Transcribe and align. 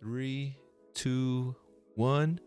Three, 0.00 0.56
two, 0.94 1.56
one. 1.96 2.38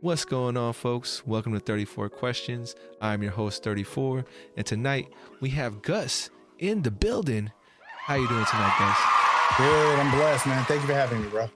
What's 0.00 0.24
going 0.24 0.56
on, 0.56 0.74
folks? 0.74 1.26
Welcome 1.26 1.52
to 1.54 1.58
34 1.58 2.08
Questions. 2.08 2.76
I'm 3.00 3.20
your 3.20 3.32
host, 3.32 3.64
34, 3.64 4.24
and 4.56 4.64
tonight 4.64 5.12
we 5.40 5.50
have 5.50 5.82
Gus 5.82 6.30
in 6.60 6.82
the 6.82 6.92
building. 6.92 7.50
How 7.82 8.14
you 8.14 8.28
doing 8.28 8.44
tonight, 8.44 8.76
Gus? 8.78 9.58
Good. 9.58 9.98
I'm 9.98 10.10
blessed, 10.12 10.46
man. 10.46 10.64
Thank 10.66 10.82
you 10.82 10.86
for 10.86 10.94
having 10.94 11.22
me, 11.22 11.28
bro. 11.28 11.50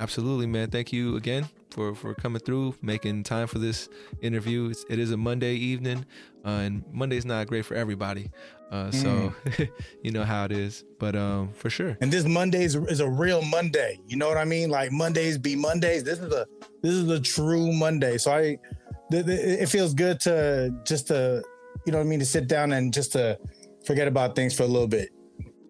Absolutely, 0.00 0.46
man. 0.46 0.70
Thank 0.70 0.90
you 0.90 1.16
again 1.16 1.46
for 1.70 1.94
for 1.94 2.14
coming 2.14 2.40
through, 2.40 2.74
making 2.82 3.24
time 3.24 3.46
for 3.46 3.58
this 3.58 3.88
interview. 4.20 4.70
It's, 4.70 4.84
it 4.88 4.98
is 4.98 5.10
a 5.10 5.16
Monday 5.16 5.54
evening, 5.54 6.04
uh, 6.44 6.48
and 6.50 6.84
Monday's 6.92 7.24
not 7.24 7.46
great 7.46 7.64
for 7.64 7.74
everybody. 7.74 8.30
Uh, 8.70 8.90
so 8.90 9.32
Mm. 9.46 9.70
you 10.02 10.10
know 10.10 10.24
how 10.24 10.44
it 10.44 10.52
is, 10.52 10.84
but 10.98 11.16
um, 11.16 11.52
for 11.54 11.70
sure. 11.70 11.96
And 12.02 12.12
this 12.12 12.24
Monday 12.26 12.64
is, 12.64 12.74
is 12.74 13.00
a 13.00 13.08
real 13.08 13.40
Monday. 13.42 13.98
You 14.06 14.16
know 14.18 14.28
what 14.28 14.36
I 14.36 14.44
mean? 14.44 14.68
Like 14.68 14.92
Mondays 14.92 15.38
be 15.38 15.56
Mondays. 15.56 16.04
This 16.04 16.18
is 16.18 16.30
a 16.32 16.46
this 16.82 16.92
is 16.92 17.08
a 17.08 17.18
true 17.18 17.72
Monday. 17.72 18.18
So 18.18 18.30
I, 18.32 18.58
th- 19.10 19.24
th- 19.24 19.60
it 19.62 19.68
feels 19.70 19.94
good 19.94 20.20
to 20.20 20.70
just 20.84 21.06
to, 21.08 21.42
you 21.86 21.92
know 21.92 21.98
what 21.98 22.04
I 22.04 22.08
mean, 22.08 22.18
to 22.18 22.26
sit 22.26 22.46
down 22.46 22.72
and 22.72 22.92
just 22.92 23.12
to 23.12 23.38
forget 23.86 24.06
about 24.06 24.36
things 24.36 24.54
for 24.54 24.64
a 24.64 24.66
little 24.66 24.86
bit. 24.88 25.08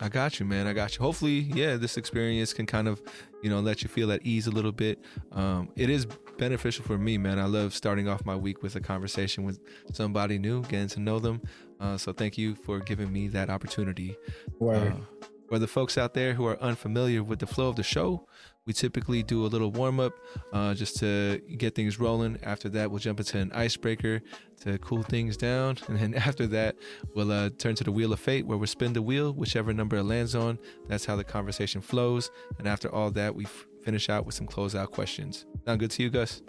I 0.00 0.08
got 0.08 0.38
you, 0.38 0.46
man. 0.46 0.66
I 0.66 0.72
got 0.72 0.96
you. 0.96 1.02
Hopefully, 1.02 1.40
yeah, 1.40 1.76
this 1.76 1.96
experience 1.96 2.52
can 2.52 2.66
kind 2.66 2.86
of, 2.86 3.02
you 3.42 3.50
know, 3.50 3.60
let 3.60 3.82
you 3.82 3.88
feel 3.88 4.12
at 4.12 4.24
ease 4.24 4.46
a 4.46 4.50
little 4.50 4.72
bit. 4.72 5.00
Um, 5.32 5.70
it 5.76 5.90
is 5.90 6.06
beneficial 6.38 6.84
for 6.84 6.98
me, 6.98 7.18
man. 7.18 7.38
I 7.38 7.46
love 7.46 7.74
starting 7.74 8.08
off 8.08 8.24
my 8.24 8.36
week 8.36 8.62
with 8.62 8.76
a 8.76 8.80
conversation 8.80 9.44
with 9.44 9.60
somebody 9.92 10.38
new, 10.38 10.62
getting 10.62 10.88
to 10.88 11.00
know 11.00 11.18
them. 11.18 11.42
Uh, 11.80 11.96
so 11.96 12.12
thank 12.12 12.38
you 12.38 12.54
for 12.54 12.78
giving 12.78 13.12
me 13.12 13.28
that 13.28 13.50
opportunity. 13.50 14.16
Word. 14.58 14.92
Uh, 14.92 15.26
for 15.48 15.58
the 15.58 15.66
folks 15.66 15.96
out 15.96 16.14
there 16.14 16.34
who 16.34 16.46
are 16.46 16.60
unfamiliar 16.60 17.22
with 17.22 17.38
the 17.38 17.46
flow 17.46 17.68
of 17.68 17.76
the 17.76 17.82
show, 17.82 18.26
we 18.68 18.74
typically 18.74 19.22
do 19.22 19.46
a 19.46 19.48
little 19.48 19.70
warm 19.72 19.98
up 19.98 20.12
uh, 20.52 20.74
just 20.74 20.98
to 20.98 21.40
get 21.56 21.74
things 21.74 21.98
rolling. 21.98 22.38
After 22.42 22.68
that, 22.68 22.90
we'll 22.90 22.98
jump 22.98 23.18
into 23.18 23.38
an 23.38 23.50
icebreaker 23.52 24.20
to 24.60 24.78
cool 24.78 25.02
things 25.02 25.36
down. 25.38 25.78
And 25.88 25.98
then 25.98 26.14
after 26.14 26.46
that, 26.48 26.76
we'll 27.14 27.32
uh, 27.32 27.48
turn 27.56 27.74
to 27.76 27.82
the 27.84 27.90
wheel 27.90 28.12
of 28.12 28.20
fate 28.20 28.46
where 28.46 28.58
we'll 28.58 28.66
spin 28.66 28.92
the 28.92 29.00
wheel, 29.00 29.32
whichever 29.32 29.72
number 29.72 29.96
it 29.96 30.02
lands 30.02 30.34
on. 30.34 30.58
That's 30.86 31.06
how 31.06 31.16
the 31.16 31.24
conversation 31.24 31.80
flows. 31.80 32.30
And 32.58 32.68
after 32.68 32.94
all 32.94 33.10
that, 33.12 33.34
we 33.34 33.46
f- 33.46 33.66
finish 33.82 34.10
out 34.10 34.26
with 34.26 34.34
some 34.34 34.46
closeout 34.46 34.90
questions. 34.90 35.46
Sound 35.64 35.80
good 35.80 35.90
to 35.92 36.02
you, 36.02 36.10
Gus? 36.10 36.42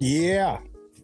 yeah. 0.00 0.58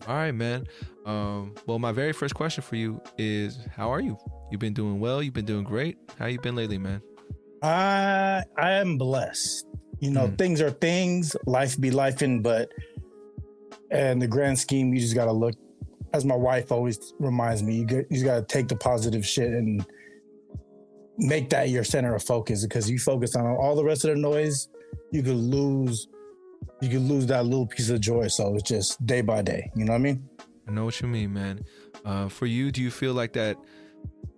All 0.09 0.17
right, 0.17 0.33
man. 0.33 0.67
Um, 1.05 1.55
well, 1.67 1.79
my 1.79 1.93
very 1.93 2.13
first 2.13 2.35
question 2.35 2.63
for 2.63 2.77
you 2.77 3.01
is 3.19 3.59
How 3.77 3.93
are 3.93 4.01
you? 4.01 4.17
You've 4.51 4.61
been 4.61 4.73
doing 4.75 4.99
well. 4.99 5.23
You've 5.23 5.35
been 5.35 5.45
doing 5.45 5.65
great. 5.65 5.97
How 6.19 6.27
you 6.27 6.41
been 6.41 6.57
lately, 6.57 6.79
man? 6.79 7.03
I 7.63 8.43
I 8.57 8.73
am 8.73 8.99
blessed. 8.99 9.67
You 10.03 10.11
know, 10.11 10.27
Mm. 10.27 10.37
things 10.37 10.61
are 10.61 10.71
things. 10.71 11.37
Life 11.47 11.81
be 11.81 11.93
life 11.93 12.17
lifing, 12.19 12.43
but 12.43 12.71
and 13.93 14.21
the 14.21 14.27
grand 14.27 14.59
scheme, 14.59 14.93
you 14.93 14.99
just 15.01 15.15
gotta 15.15 15.31
look. 15.33 15.55
As 16.13 16.25
my 16.25 16.35
wife 16.35 16.73
always 16.73 17.15
reminds 17.21 17.63
me, 17.63 17.77
you 17.77 17.85
get, 17.85 18.07
you 18.11 18.17
just 18.17 18.25
gotta 18.25 18.45
take 18.45 18.67
the 18.67 18.75
positive 18.75 19.25
shit 19.25 19.51
and 19.53 19.87
make 21.19 21.51
that 21.51 21.69
your 21.71 21.85
center 21.85 22.15
of 22.17 22.23
focus. 22.25 22.65
Because 22.65 22.91
you 22.91 22.99
focus 22.99 23.37
on 23.37 23.47
all 23.47 23.77
the 23.77 23.85
rest 23.85 24.05
of 24.05 24.11
the 24.11 24.17
noise, 24.21 24.69
you 25.13 25.23
could 25.23 25.37
lose. 25.37 26.09
You 26.81 26.89
could 26.89 27.03
lose 27.03 27.27
that 27.27 27.45
little 27.45 27.67
piece 27.67 27.89
of 27.91 28.01
joy. 28.01 28.27
So 28.27 28.57
it's 28.57 28.69
just 28.69 29.07
day 29.07 29.21
by 29.21 29.43
day. 29.43 29.71
You 29.77 29.85
know 29.85 29.93
what 29.93 29.99
I 30.01 30.03
mean? 30.03 30.29
I 30.67 30.73
know 30.73 30.85
what 30.85 31.01
you 31.01 31.07
mean, 31.07 31.33
man. 31.33 31.65
Uh, 32.05 32.29
for 32.29 32.47
you, 32.47 32.73
do 32.73 32.83
you 32.83 32.91
feel 32.91 33.15
like 33.15 33.35
that 33.35 33.57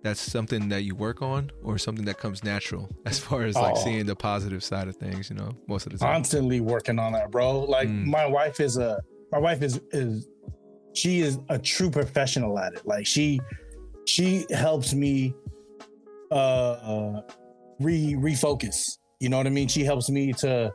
that's 0.05 0.21
something 0.21 0.69
that 0.69 0.83
you 0.83 0.93
work 0.93 1.23
on 1.23 1.49
or 1.63 1.79
something 1.79 2.05
that 2.05 2.19
comes 2.19 2.43
natural 2.43 2.87
as 3.07 3.17
far 3.19 3.41
as 3.43 3.55
like 3.55 3.73
Oh. 3.75 3.83
seeing 3.83 4.05
the 4.05 4.15
positive 4.15 4.63
side 4.63 4.87
of 4.87 4.95
things, 4.95 5.29
you 5.31 5.35
know, 5.35 5.49
most 5.67 5.87
of 5.87 5.91
the 5.93 5.97
time? 5.97 6.13
constantly 6.13 6.61
working 6.61 6.99
on 6.99 7.13
that, 7.13 7.31
bro. 7.31 7.61
Like 7.61 7.87
Mm. 7.89 8.05
my 8.05 8.25
wife 8.27 8.59
is 8.59 8.77
a 8.77 9.01
my 9.31 9.39
wife 9.39 9.61
is 9.63 9.81
is 9.91 10.27
she 10.93 11.21
is 11.21 11.39
a 11.49 11.57
true 11.57 11.89
professional 11.89 12.57
at 12.59 12.73
it. 12.73 12.85
Like 12.85 13.05
she 13.07 13.39
she 14.05 14.45
helps 14.51 14.93
me 14.93 15.33
uh, 16.31 16.35
uh 16.35 17.21
re 17.79 18.13
refocus. 18.13 18.97
You 19.19 19.29
know 19.29 19.37
what 19.37 19.47
I 19.47 19.49
mean? 19.49 19.67
She 19.67 19.83
helps 19.83 20.09
me 20.09 20.33
to 20.33 20.71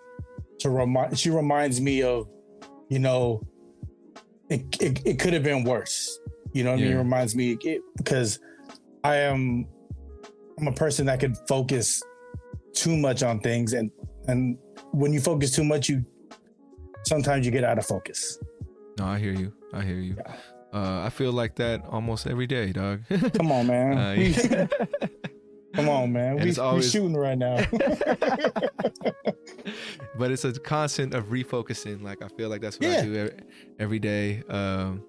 to 0.59 0.71
remind 0.71 1.16
she 1.19 1.31
reminds 1.31 1.81
me 1.81 2.03
of, 2.03 2.28
you 2.88 2.99
know, 2.99 3.41
it 4.49 4.62
it, 4.81 5.06
it 5.06 5.19
could 5.21 5.33
have 5.34 5.44
been 5.44 5.62
worse. 5.62 6.19
You 6.53 6.65
know 6.65 6.72
what 6.72 6.81
I 6.81 6.83
mean? 6.83 6.93
It 6.94 6.99
reminds 6.99 7.37
me 7.37 7.56
it, 7.62 7.81
because 7.97 8.41
I 9.05 9.16
am 9.16 9.66
I'm 10.59 10.69
a 10.69 10.72
person 10.72 11.06
that 11.06 11.21
could 11.21 11.37
focus 11.49 12.03
too 12.75 12.97
much 12.97 13.22
on 13.22 13.41
things 13.41 13.72
and 13.72 13.91
and 14.28 14.59
when 14.93 15.12
you 15.12 15.21
focus 15.21 15.50
too 15.55 15.65
much 15.65 15.88
you 15.88 16.05
sometimes 17.05 17.44
you 17.47 17.53
get 17.53 17.65
out 17.65 17.78
of 17.78 17.87
focus 17.87 18.39
No, 18.99 19.06
I 19.06 19.19
hear 19.19 19.33
you. 19.33 19.53
I 19.72 19.83
hear 19.83 19.97
you. 19.99 20.16
Uh, 20.72 21.00
I 21.05 21.10
feel 21.10 21.33
like 21.33 21.56
that 21.56 21.83
almost 21.89 22.27
every 22.27 22.47
day, 22.47 22.72
dog. 22.72 23.03
come 23.37 23.50
on 23.50 23.66
man 23.66 23.99
Uh, 24.05 24.12
yeah. 24.12 24.66
come 25.75 25.89
on 25.89 26.12
man 26.12 26.39
And 26.39 26.44
we, 26.50 26.56
always- 26.56 26.91
shooting 26.91 27.15
right 27.16 27.39
now 27.39 27.56
but 30.19 30.31
it's 30.31 30.44
a 30.44 30.53
constant 30.53 31.15
of 31.15 31.27
refocusing. 31.27 32.03
Like 32.03 32.22
I 32.22 32.28
feel 32.28 32.49
like 32.49 32.60
that's 32.60 32.78
what 32.78 32.91
I 32.91 33.03
do 33.03 33.15
every, 33.16 33.33
every 33.78 33.99
day. 33.99 34.43
Um, 34.49 35.03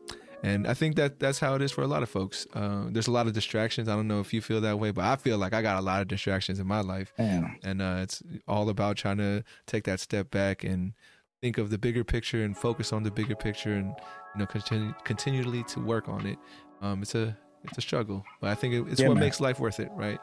and 0.43 0.67
I 0.67 0.73
think 0.73 0.95
that 0.95 1.19
that's 1.19 1.39
how 1.39 1.55
it 1.55 1.61
is 1.61 1.71
for 1.71 1.81
a 1.83 1.87
lot 1.87 2.03
of 2.03 2.09
folks. 2.09 2.47
Uh, 2.53 2.85
there's 2.89 3.07
a 3.07 3.11
lot 3.11 3.27
of 3.27 3.33
distractions. 3.33 3.87
I 3.87 3.95
don't 3.95 4.07
know 4.07 4.19
if 4.19 4.33
you 4.33 4.41
feel 4.41 4.61
that 4.61 4.79
way, 4.79 4.91
but 4.91 5.05
I 5.05 5.15
feel 5.15 5.37
like 5.37 5.53
I 5.53 5.61
got 5.61 5.77
a 5.77 5.81
lot 5.81 6.01
of 6.01 6.07
distractions 6.07 6.59
in 6.59 6.67
my 6.67 6.81
life. 6.81 7.13
Man, 7.17 7.57
and 7.63 7.81
uh, 7.81 7.99
it's 8.01 8.21
all 8.47 8.69
about 8.69 8.97
trying 8.97 9.17
to 9.17 9.43
take 9.67 9.83
that 9.85 9.99
step 9.99 10.31
back 10.31 10.63
and 10.63 10.93
think 11.41 11.57
of 11.57 11.69
the 11.69 11.77
bigger 11.77 12.03
picture 12.03 12.43
and 12.43 12.55
focus 12.57 12.93
on 12.93 13.03
the 13.03 13.11
bigger 13.11 13.35
picture 13.35 13.73
and 13.73 13.95
you 14.35 14.39
know 14.39 14.45
continue 14.45 14.93
continually 15.03 15.63
to 15.63 15.79
work 15.79 16.07
on 16.07 16.25
it 16.27 16.37
um 16.83 17.01
it's 17.01 17.15
a 17.15 17.35
it's 17.63 17.79
a 17.79 17.81
struggle 17.81 18.23
but 18.39 18.51
i 18.51 18.53
think 18.53 18.75
it, 18.75 18.85
it's 18.91 19.01
Yeah, 19.01 19.07
what 19.07 19.15
man. 19.15 19.23
makes 19.23 19.39
life 19.41 19.59
worth 19.59 19.79
it 19.79 19.89
right 19.95 20.19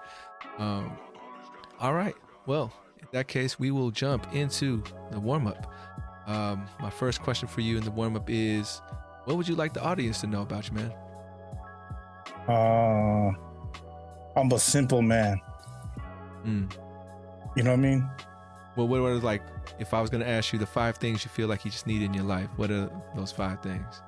um 0.59 0.97
all 1.81 1.93
right 1.93 2.15
well 2.47 2.73
in 3.01 3.09
that 3.11 3.27
case 3.27 3.59
we 3.59 3.73
will 3.73 3.91
jump 3.91 4.33
into 4.33 4.81
the 5.11 5.19
warm-up 5.19 5.67
um 6.29 6.65
my 6.81 6.89
first 6.89 7.21
question 7.21 7.49
for 7.49 7.63
you 7.63 7.77
in 7.77 7.83
the 7.85 7.91
warm-up 7.91 8.31
is 8.31 8.81
what 9.29 9.37
would 9.37 9.47
you 9.47 9.55
like 9.55 9.75
the 9.75 9.83
audience 9.83 10.23
to 10.23 10.27
know 10.27 10.41
about 10.41 10.67
you 10.71 10.75
man 10.75 10.91
uh 12.49 13.31
i'm 14.41 14.51
a 14.51 14.59
simple 14.59 15.03
man 15.03 15.39
mm. 16.47 16.73
you 17.55 17.63
know 17.63 17.73
what 17.73 17.79
i 17.79 17.83
mean 17.83 18.09
well 18.75 18.89
what 18.89 19.01
are 19.01 19.17
like 19.17 19.43
if 19.79 19.93
i 19.93 20.01
was 20.01 20.09
going 20.09 20.23
to 20.23 20.29
ask 20.29 20.55
you 20.55 20.59
the 20.59 20.65
five 20.65 20.97
things 20.97 21.23
you 21.27 21.31
feel 21.31 21.47
like 21.47 21.63
you 21.63 21.71
just 21.71 21.87
need 21.87 22.01
in 22.01 22.15
your 22.15 22.25
life 22.25 22.49
what 22.57 22.71
are 22.71 22.91
those 23.15 23.31
five 23.31 23.61
things 23.61 24.01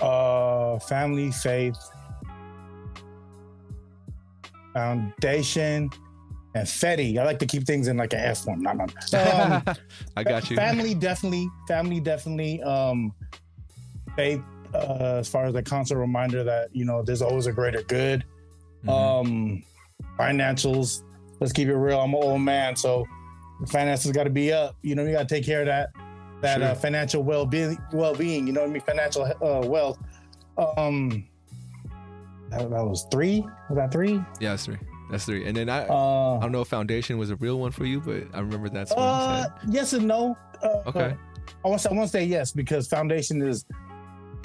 uh 0.00 0.78
family 0.78 1.30
faith 1.30 1.76
foundation 4.72 5.90
and 6.54 6.66
fetty 6.66 7.18
i 7.18 7.24
like 7.24 7.38
to 7.38 7.44
keep 7.46 7.64
things 7.64 7.86
in 7.86 7.98
like 7.98 8.14
an 8.14 8.20
f 8.20 8.38
form 8.38 8.62
not 8.62 8.78
no, 8.78 8.86
no. 9.12 9.42
um, 9.42 9.76
I 10.16 10.24
got 10.24 10.48
you. 10.50 10.56
Family 10.56 10.94
definitely, 10.94 11.48
family 11.68 12.00
definitely. 12.00 12.62
Um, 12.62 13.12
faith, 14.18 14.42
uh, 14.74 15.18
as 15.20 15.28
far 15.28 15.44
as 15.46 15.54
a 15.54 15.62
constant 15.62 15.98
reminder 16.00 16.42
that 16.44 16.74
you 16.74 16.84
know 16.84 17.02
there's 17.02 17.22
always 17.22 17.46
a 17.46 17.52
greater 17.52 17.82
good. 17.84 18.24
Mhm. 18.84 18.90
Um, 18.90 19.62
financials. 20.18 21.02
Let's 21.40 21.52
keep 21.52 21.68
it 21.68 21.76
real. 21.76 22.00
I'm 22.00 22.10
an 22.14 22.20
old 22.22 22.40
man, 22.42 22.74
so 22.74 23.06
finances 23.68 24.10
got 24.12 24.24
to 24.24 24.30
be 24.30 24.52
up. 24.52 24.76
You 24.82 24.96
know, 24.96 25.04
you 25.04 25.12
got 25.12 25.28
to 25.28 25.34
take 25.34 25.44
care 25.46 25.60
of 25.60 25.66
that 25.66 25.90
that 26.42 26.62
uh, 26.62 26.74
financial 26.74 27.22
well 27.22 27.46
being. 27.46 27.78
Well 27.92 28.14
being. 28.14 28.46
You 28.46 28.52
know 28.52 28.62
what 28.62 28.70
I 28.70 28.72
mean? 28.72 28.82
Financial 28.82 29.22
uh, 29.24 29.66
wealth. 29.66 29.98
Um, 30.76 31.24
that, 32.50 32.68
that 32.70 32.84
was 32.84 33.06
three. 33.12 33.40
Was 33.70 33.76
that 33.76 33.92
three? 33.92 34.14
yeah, 34.40 34.50
that's 34.50 34.64
three. 34.64 34.78
That's 35.10 35.24
three. 35.24 35.46
And 35.46 35.56
then 35.56 35.68
I, 35.68 35.84
I 35.84 35.88
Uh, 35.88 36.40
don't 36.40 36.50
know 36.52 36.60
if 36.60 36.68
foundation 36.68 37.18
was 37.18 37.30
a 37.30 37.36
real 37.36 37.58
one 37.60 37.70
for 37.70 37.84
you, 37.86 38.00
but 38.00 38.24
I 38.34 38.40
remember 38.40 38.68
that's 38.68 38.90
uh, 38.92 39.46
yes 39.68 39.92
and 39.92 40.06
no. 40.08 40.36
Uh, 40.62 40.82
Okay. 40.88 41.14
I 41.64 41.68
want 41.68 41.80
to 41.82 41.90
I 41.90 41.94
want 41.94 42.06
to 42.08 42.12
say 42.12 42.24
yes 42.24 42.52
because 42.52 42.88
foundation 42.88 43.40
is 43.42 43.64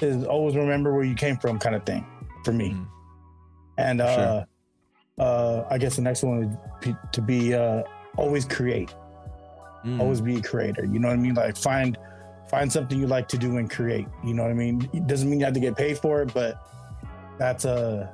is 0.04 0.26
always 0.26 0.56
remember 0.56 0.94
where 0.94 1.04
you 1.04 1.16
came 1.16 1.38
from 1.38 1.60
kind 1.60 1.76
of 1.76 1.86
thing 1.86 2.06
for 2.44 2.52
me. 2.54 2.72
Mm. 2.72 2.88
And 3.78 4.02
uh 4.02 4.46
uh 5.18 5.66
I 5.70 5.78
guess 5.78 5.96
the 5.96 6.02
next 6.02 6.24
one 6.24 6.40
would 6.40 6.58
be 6.82 6.96
to 7.12 7.22
be 7.22 7.54
uh 7.54 7.84
always 8.18 8.46
create. 8.46 8.94
Mm. 9.86 10.00
Always 10.00 10.22
be 10.22 10.38
a 10.38 10.42
creator. 10.42 10.86
You 10.86 11.00
know 11.00 11.08
what 11.10 11.16
I 11.16 11.22
mean? 11.22 11.34
Like 11.34 11.58
find 11.58 11.98
find 12.50 12.72
something 12.72 13.00
you 13.00 13.08
like 13.08 13.28
to 13.30 13.38
do 13.38 13.58
and 13.58 13.70
create. 13.70 14.08
You 14.24 14.34
know 14.34 14.44
what 14.44 14.52
I 14.52 14.56
mean? 14.56 14.90
It 14.94 15.08
doesn't 15.08 15.30
mean 15.30 15.40
you 15.40 15.46
have 15.46 15.56
to 15.56 15.60
get 15.60 15.76
paid 15.76 15.98
for 15.98 16.22
it, 16.22 16.34
but 16.34 16.56
that's 17.38 17.66
a 17.66 18.12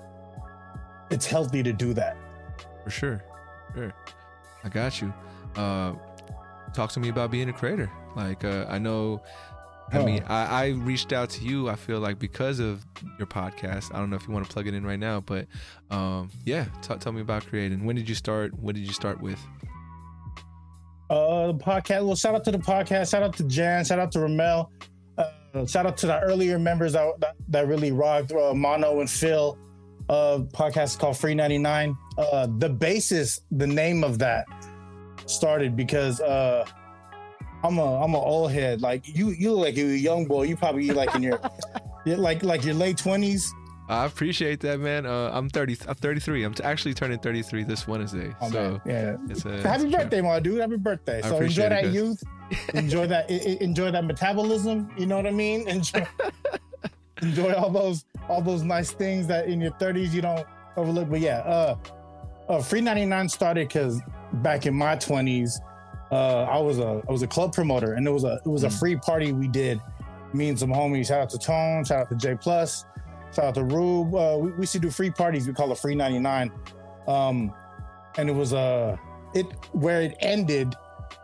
it's 1.10 1.26
healthy 1.26 1.64
to 1.64 1.74
do 1.74 1.94
that. 1.94 2.16
for 2.84 2.90
sure. 2.90 3.24
Sure. 3.76 3.94
I 4.64 4.70
got 4.70 5.02
you. 5.02 5.14
Uh, 5.56 5.94
talk 6.74 6.92
to 6.92 7.00
me 7.00 7.10
about 7.10 7.32
being 7.32 7.50
a 7.50 7.54
creator. 7.54 7.90
Like, 8.16 8.44
uh, 8.44 8.66
I 8.70 8.78
know, 8.78 9.22
I 9.92 10.04
mean, 10.04 10.24
I, 10.28 10.46
I 10.46 10.68
reached 10.70 11.14
out 11.14 11.30
to 11.32 11.44
you, 11.44 11.70
I 11.70 11.76
feel 11.76 12.00
like 12.00 12.20
because 12.20 12.60
of 12.60 12.86
your 13.18 13.28
podcast. 13.28 13.94
I 13.94 13.98
don't 13.98 14.10
know 14.10 14.16
if 14.16 14.28
you 14.28 14.34
want 14.34 14.46
to 14.46 14.52
plug 14.52 14.68
it 14.68 14.74
in 14.74 14.86
right 14.86 15.00
now, 15.00 15.20
but 15.20 15.48
um, 15.90 16.30
yeah, 16.46 16.66
t- 16.82 16.96
tell 16.96 17.12
me 17.12 17.22
about 17.22 17.46
creating. 17.46 17.86
When 17.86 17.96
did 17.96 18.08
you 18.08 18.16
start? 18.16 18.54
What 18.60 18.76
did 18.76 18.86
you 18.86 18.94
start 18.94 19.20
with? 19.22 19.40
Uh, 21.10 21.48
the 21.48 21.56
podcast. 21.56 22.06
Well, 22.06 22.16
shout 22.16 22.36
out 22.36 22.44
to 22.46 22.52
the 22.52 22.60
podcast. 22.60 23.12
Shout 23.12 23.24
out 23.24 23.36
to 23.38 23.44
Jan. 23.46 23.84
Shout 23.84 24.00
out 24.00 24.12
to 24.12 24.20
Ramel. 24.20 24.72
Uh, 25.18 25.66
shout 25.66 25.86
out 25.88 25.98
to 25.98 26.08
the 26.08 26.20
earlier 26.20 26.60
members 26.60 26.94
that 26.94 27.20
that, 27.20 27.36
that 27.48 27.68
really 27.68 27.92
rocked. 27.92 28.32
Uh, 28.32 28.54
Mono 28.54 29.00
and 29.00 29.10
Phil. 29.10 29.58
Uh, 30.08 30.40
podcast 30.54 31.00
called 31.00 31.18
Free 31.18 31.36
ninety 31.36 31.58
nine. 31.58 31.96
Uh, 32.18 32.48
the 32.58 32.70
basis, 32.70 33.42
the 33.52 33.68
name 33.68 34.04
of 34.04 34.20
that 34.20 34.46
started 35.26 35.76
because 35.76 36.20
uh, 36.22 36.66
I'm 37.64 37.78
a 37.78 38.02
I'm 38.04 38.12
an 38.12 38.22
old 38.22 38.52
head. 38.52 38.82
Like 38.82 39.08
you, 39.08 39.30
you 39.32 39.52
look 39.54 39.66
like 39.66 39.76
you're 39.78 39.90
a 39.90 39.96
young 39.98 40.26
boy. 40.26 40.44
You 40.44 40.56
probably 40.56 40.90
like 40.92 41.14
in 41.16 41.24
your, 41.24 41.40
you're 42.06 42.18
like 42.18 42.44
like 42.44 42.64
your 42.64 42.76
late 42.76 42.98
twenties. 42.98 43.54
I 43.90 44.06
appreciate 44.06 44.60
that, 44.60 44.80
man. 44.80 45.08
Uh, 45.08 45.32
I'm 45.34 45.50
30. 45.50 45.78
I'm 45.88 45.96
33. 45.96 46.44
I'm 46.44 46.54
t- 46.54 46.64
actually 46.64 46.94
turning 46.94 47.18
33 47.18 47.64
this 47.64 47.88
Wednesday. 47.88 48.32
Oh, 48.40 48.52
so 48.52 48.72
man. 48.72 48.82
yeah, 48.86 49.18
it's 49.32 49.46
a 49.46 49.62
happy 49.68 49.86
it's 49.86 49.94
a- 49.96 49.98
birthday, 49.98 50.22
my 50.22 50.40
dude. 50.40 50.62
Happy 50.62 50.78
birthday. 50.78 51.18
I 51.24 51.28
So 51.28 51.38
enjoy 51.40 51.70
that 51.70 51.84
guys. 51.86 51.94
youth. 51.96 52.24
enjoy 52.76 53.08
that. 53.08 53.30
enjoy 53.62 53.90
that 53.90 54.06
metabolism. 54.06 54.92
You 54.96 55.08
know 55.08 55.16
what 55.18 55.26
I 55.26 55.32
mean? 55.32 55.68
Enjoy, 55.68 56.06
enjoy 57.24 57.54
all 57.54 57.72
those 57.72 58.06
all 58.30 58.42
those 58.44 58.62
nice 58.64 58.92
things 58.92 59.26
that 59.28 59.48
in 59.48 59.60
your 59.60 59.72
30s 59.72 60.14
you 60.14 60.22
don't 60.22 60.46
overlook. 60.78 61.10
But 61.10 61.22
yeah, 61.22 61.40
uh, 61.40 61.76
uh 62.48 62.62
Free 62.62 62.82
99 62.82 63.28
started 63.30 63.68
because 63.70 64.00
back 64.34 64.68
in 64.68 64.76
my 64.76 64.96
20s, 64.98 65.60
uh, 66.12 66.44
I 66.44 66.60
was 66.60 66.80
a 66.80 67.02
I 67.08 67.12
was 67.12 67.22
a 67.22 67.28
club 67.28 67.54
promoter, 67.54 67.94
and 67.94 68.08
it 68.08 68.12
was 68.12 68.24
a 68.24 68.40
it 68.46 68.50
was 68.50 68.64
a 68.64 68.68
Mm. 68.70 68.80
free 68.80 68.96
party 68.96 69.32
we 69.34 69.48
did. 69.48 69.80
Me 70.34 70.50
and 70.50 70.58
some 70.60 70.70
homies. 70.70 71.08
Shout 71.08 71.22
out 71.22 71.30
to 71.32 71.38
Tone. 71.40 71.84
Shout 71.86 72.02
out 72.02 72.10
to 72.10 72.16
J 72.16 72.36
Plus. 72.36 72.86
Shout 73.36 73.46
out 73.46 73.56
to 73.56 73.64
Rube. 73.64 74.14
Uh, 74.16 74.38
we, 74.40 74.52
we 74.52 74.60
used 74.62 74.74
to 74.74 74.80
do 74.80 74.90
free 74.92 75.10
parties. 75.12 75.48
We 75.48 75.54
call 75.54 75.72
it 75.72 75.78
Free 75.78 75.96
99. 75.96 76.52
Um, 77.08 77.54
and 78.18 78.30
it 78.30 78.34
was 78.34 78.54
uh 78.54 78.96
it 79.34 79.46
where 79.72 80.02
it 80.02 80.16
ended 80.20 80.76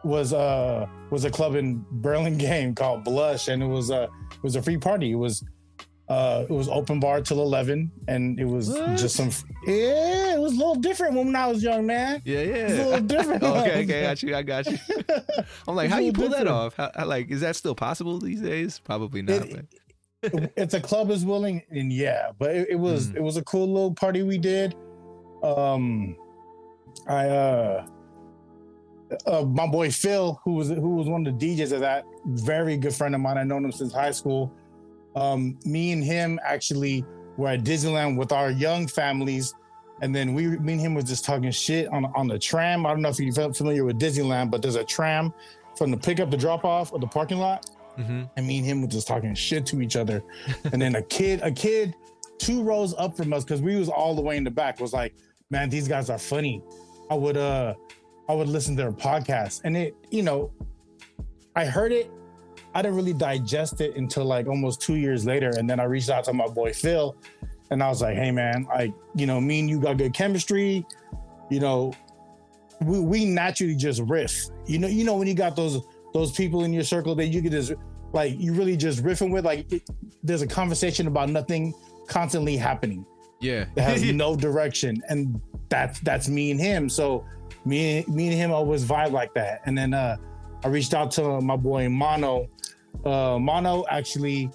was 0.04 0.34
uh 0.34 0.86
was 1.12 1.26
a 1.26 1.30
club 1.32 1.56
in 1.56 1.84
Burlingame 1.92 2.74
called 2.76 3.04
Blush, 3.04 3.48
and 3.48 3.62
it 3.64 3.68
was 3.68 3.90
uh 3.92 4.08
it 4.32 4.44
was 4.44 4.56
a 4.56 4.62
free 4.62 4.78
party. 4.78 5.12
It 5.12 5.16
was 5.16 5.44
uh 6.08 6.46
it 6.48 6.54
was 6.54 6.68
open 6.70 7.00
bar 7.00 7.20
till 7.22 7.42
eleven, 7.42 7.92
and 8.08 8.40
it 8.40 8.46
was 8.46 8.70
What? 8.70 8.98
just 8.98 9.16
some 9.16 9.32
yeah, 9.66 10.36
it 10.36 10.40
was 10.40 10.54
a 10.54 10.58
little 10.58 10.76
different 10.76 11.16
when 11.16 11.36
I 11.36 11.48
was 11.48 11.64
young, 11.64 11.86
man. 11.88 12.22
Yeah, 12.26 12.42
yeah 12.42 12.56
It 12.56 12.64
was 12.70 12.80
a 12.80 12.86
little 12.86 13.02
different. 13.08 13.44
Okay, 13.44 13.84
okay, 13.84 14.00
I 14.06 14.08
got 14.10 14.24
you. 14.24 14.36
I 14.36 14.42
got 14.44 14.66
you. 14.68 14.78
I'm 15.68 15.76
like, 15.76 15.90
how 15.90 15.98
you 16.00 16.14
pull 16.14 16.30
that 16.30 16.48
off? 16.48 16.76
How, 16.76 16.92
how- 16.96 17.06
like, 17.08 17.32
is 17.32 17.42
that 17.42 17.56
still 17.56 17.74
possible 17.76 18.20
these 18.20 18.42
days? 18.42 18.78
Probably 18.80 19.22
not. 19.24 19.48
It- 19.48 19.68
but- 20.22 20.52
it's 20.58 20.74
a 20.74 20.82
club 20.82 21.12
is 21.12 21.24
willing, 21.26 21.62
and 21.70 21.94
yeah, 21.94 22.32
but 22.40 22.50
it, 22.56 22.68
it 22.72 22.76
was 22.76 23.10
Mm. 23.10 23.16
it 23.18 23.22
was 23.22 23.38
a 23.38 23.44
cool 23.44 23.68
little 23.72 23.94
party 23.94 24.24
we 24.24 24.38
did. 24.40 24.74
Um, 25.44 26.16
I 27.08 27.28
uh, 27.30 27.86
uh, 29.28 29.44
my 29.44 29.68
boy 29.68 29.92
Phil, 29.92 30.40
who 30.44 30.54
was 30.54 30.70
who 30.70 30.96
was 30.96 31.08
one 31.08 31.26
of 31.28 31.38
the 31.40 31.46
DJs 31.56 31.72
of 31.74 31.80
that, 31.82 32.06
very 32.26 32.76
good 32.78 32.94
friend 32.96 33.14
of 33.14 33.22
mine. 33.22 33.38
I've 33.38 33.46
known 33.48 33.64
him 33.66 33.72
since 33.72 33.94
high 33.94 34.12
school. 34.12 34.52
Um, 35.16 35.58
me 35.66 35.92
and 35.92 36.04
him 36.04 36.40
actually 36.44 37.06
were 37.38 37.50
at 37.50 37.64
Disneyland 37.64 38.18
with 38.18 38.32
our 38.32 38.52
young 38.52 38.88
families, 38.88 39.54
and 40.02 40.14
then 40.14 40.34
we, 40.34 40.48
me 40.60 40.74
and 40.74 40.82
him 40.82 40.94
was 40.94 41.06
just 41.06 41.24
talking 41.26 41.50
shit 41.52 41.88
on 41.90 42.06
on 42.16 42.28
the 42.28 42.38
tram. 42.40 42.86
I 42.86 42.90
don't 42.92 43.02
know 43.02 43.10
if 43.10 43.20
you're 43.20 43.54
familiar 43.54 43.86
with 43.86 44.00
Disneyland, 44.00 44.52
but 44.52 44.62
there's 44.62 44.76
a 44.76 44.84
tram 44.84 45.34
from 45.78 45.92
the 45.92 45.98
pickup 45.98 46.32
to 46.32 46.38
drop 46.38 46.64
off 46.66 46.94
of 46.94 47.02
the 47.02 47.08
parking 47.08 47.38
lot 47.38 47.70
Mhm. 47.98 48.30
and 48.38 48.46
me 48.48 48.58
and 48.58 48.66
him 48.66 48.82
were 48.82 48.88
just 48.88 49.08
talking 49.08 49.34
shit 49.36 49.66
to 49.68 49.82
each 49.82 49.96
other. 49.96 50.22
and 50.72 50.82
then 50.82 50.96
a 50.96 51.02
kid, 51.02 51.40
a 51.44 51.52
kid, 51.52 51.96
two 52.38 52.62
rows 52.64 52.94
up 52.98 53.16
from 53.16 53.32
us, 53.34 53.44
because 53.46 53.62
we 53.62 53.76
was 53.78 53.88
all 53.90 54.16
the 54.16 54.22
way 54.22 54.36
in 54.38 54.44
the 54.44 54.52
back, 54.52 54.80
was 54.82 54.92
like, 54.94 55.16
"Man, 55.50 55.70
these 55.70 55.88
guys 55.88 56.10
are 56.10 56.18
funny." 56.18 56.62
I 57.10 57.16
would, 57.16 57.38
uh, 57.38 57.74
I 58.28 58.34
would 58.34 58.48
listen 58.50 58.76
to 58.76 58.82
their 58.84 58.92
podcast, 58.92 59.62
and 59.64 59.78
it, 59.78 59.96
you 60.12 60.24
know, 60.24 60.52
I 61.56 61.66
heard 61.66 61.92
it. 61.94 62.10
I 62.76 62.82
didn't 62.82 62.98
really 62.98 63.14
digest 63.14 63.82
it 63.82 63.96
until 63.96 64.26
like 64.26 64.48
almost 64.48 64.82
two 64.82 64.96
years 64.96 65.26
later, 65.26 65.50
and 65.58 65.70
then 65.70 65.80
I 65.80 65.86
reached 65.86 66.10
out 66.10 66.26
to 66.26 66.34
my 66.34 66.48
boy 66.48 66.74
Phil, 66.74 67.16
and 67.72 67.82
I 67.82 67.88
was 67.90 68.02
like, 68.02 68.16
"Hey, 68.18 68.32
man, 68.32 68.66
like, 68.66 68.94
you 69.16 69.26
know, 69.26 69.40
me 69.42 69.62
and 69.62 69.70
you 69.70 69.80
got 69.80 69.98
good 69.98 70.14
chemistry. 70.14 70.86
You 71.50 71.60
know, 71.62 71.94
we 72.82 73.00
we 73.00 73.26
naturally 73.26 73.76
just 73.76 74.02
riff. 74.02 74.46
You 74.68 74.80
know, 74.80 74.88
you 74.88 75.04
know 75.06 75.16
when 75.16 75.28
you 75.28 75.34
got 75.34 75.56
those 75.56 75.82
those 76.14 76.32
people 76.32 76.64
in 76.64 76.74
your 76.74 76.84
circle 76.84 77.16
that 77.16 77.28
you 77.28 77.42
could 77.42 77.52
just 77.52 77.74
like 78.14 78.40
you 78.40 78.54
really 78.54 78.78
just 78.78 79.04
riffing 79.04 79.32
with 79.32 79.46
like 79.46 79.72
it, 79.72 79.84
there's 80.24 80.42
a 80.42 80.48
conversation 80.48 81.08
about 81.08 81.30
nothing 81.30 81.74
constantly 82.08 82.56
happening 82.56 83.06
Yeah. 83.42 83.66
that 83.76 83.82
has 83.84 84.04
no 84.14 84.36
direction 84.36 85.02
and 85.10 85.42
that's 85.70 86.00
that's 86.02 86.30
me 86.30 86.52
and 86.52 86.60
him 86.60 86.88
so 86.88 87.26
me 87.66 88.06
me 88.08 88.28
and 88.28 88.36
him 88.36 88.52
always 88.52 88.86
vibe 88.86 89.12
like 89.12 89.34
that 89.34 89.62
and 89.66 89.78
then 89.78 89.94
uh 89.94 90.16
i 90.64 90.68
reached 90.70 90.94
out 90.94 91.12
to 91.12 91.42
my 91.42 91.58
boy 91.58 91.90
mono 91.90 92.48
uh 93.06 93.38
mono 93.40 93.84
actually 93.90 94.50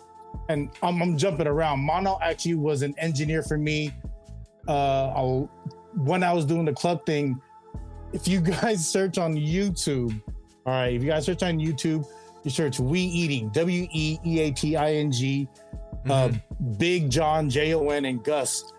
and 0.48 0.70
i'm, 0.82 1.00
I'm 1.02 1.16
jumping 1.18 1.46
around 1.46 1.80
mono 1.80 2.18
actually 2.22 2.54
was 2.54 2.82
an 2.82 2.94
engineer 2.98 3.42
for 3.42 3.58
me 3.58 3.92
uh 4.68 5.22
when 5.94 6.22
i 6.22 6.32
was 6.32 6.44
doing 6.44 6.64
the 6.64 6.72
club 6.72 7.04
thing 7.06 7.40
if 8.12 8.26
you 8.28 8.40
guys 8.60 8.86
search 8.86 9.18
on 9.18 9.34
youtube 9.34 10.20
all 10.66 10.72
right 10.72 10.94
if 10.94 11.02
you 11.02 11.08
guys 11.10 11.24
search 11.26 11.42
on 11.42 11.58
youtube 11.58 12.06
you 12.44 12.50
search 12.50 12.80
we 12.80 13.00
eating 13.00 13.48
w-e-e-a-t-i-n-g 13.50 15.48
uh, 16.08 16.28
Mhm. 16.28 16.42
Big 16.78 17.10
John, 17.10 17.50
J 17.50 17.74
O 17.74 17.88
N, 17.90 18.06
and 18.06 18.24
Gus. 18.24 18.72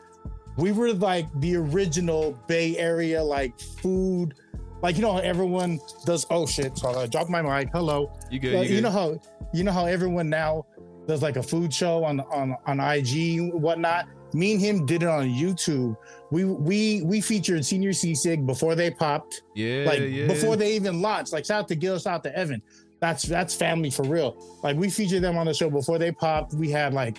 We 0.58 0.72
were 0.72 0.92
like 0.94 1.28
the 1.40 1.56
original 1.56 2.31
Bay 2.48 2.75
Area 2.78 3.24
like 3.24 3.60
food. 3.60 4.34
Like 4.81 4.96
you 4.96 5.04
know 5.04 5.13
how 5.13 5.19
everyone 5.19 5.80
does. 6.04 6.25
Oh 6.31 6.48
shit! 6.48 6.75
So 6.80 6.90
I 7.00 7.06
dropped 7.06 7.30
my 7.30 7.44
mic. 7.44 7.69
Hello. 7.72 8.12
you 8.31 8.40
good? 8.40 8.56
Uh, 8.56 8.62
You, 8.62 8.75
you 8.78 8.81
know 8.81 8.90
how 8.90 9.19
you 9.53 9.63
know 9.63 9.71
how 9.71 9.86
everyone 9.86 10.30
now 10.30 10.65
does 11.07 11.21
like 11.21 11.36
a 11.36 11.44
food 11.44 11.74
show 11.74 12.03
on 12.03 12.19
on 12.21 12.56
on 12.65 12.80
IG 12.80 13.53
whatnot. 13.53 14.07
Me 14.33 14.53
and 14.53 14.62
him 14.62 14.86
did 14.86 15.03
it 15.03 15.09
on 15.09 15.27
YouTube. 15.27 15.98
We 16.31 16.45
we 16.45 17.01
we 17.03 17.19
featured 17.19 17.62
Señor 17.62 17.89
Sisig 17.89 18.45
before 18.45 18.75
they 18.75 18.89
popped 18.89 19.44
yeah, 19.56 19.83
like 19.86 20.01
yeah. 20.01 20.27
before 20.27 20.56
they 20.56 20.74
even 20.75 21.01
launched. 21.01 21.33
Like 21.33 21.45
shout 21.45 21.63
out 21.63 21.68
to 21.69 21.75
Gil, 21.75 22.00
shout 22.00 22.13
out 22.13 22.24
to 22.24 22.38
Evan. 22.38 22.62
That's 23.01 23.24
that's 23.24 23.53
family 23.53 23.89
for 23.89 24.03
real. 24.03 24.38
Like 24.63 24.77
we 24.77 24.89
featured 24.89 25.21
them 25.21 25.38
on 25.38 25.48
the 25.48 25.53
show 25.53 25.69
before 25.69 25.98
they 25.98 26.12
popped. 26.12 26.53
We 26.53 26.69
had 26.69 26.94
like 26.94 27.18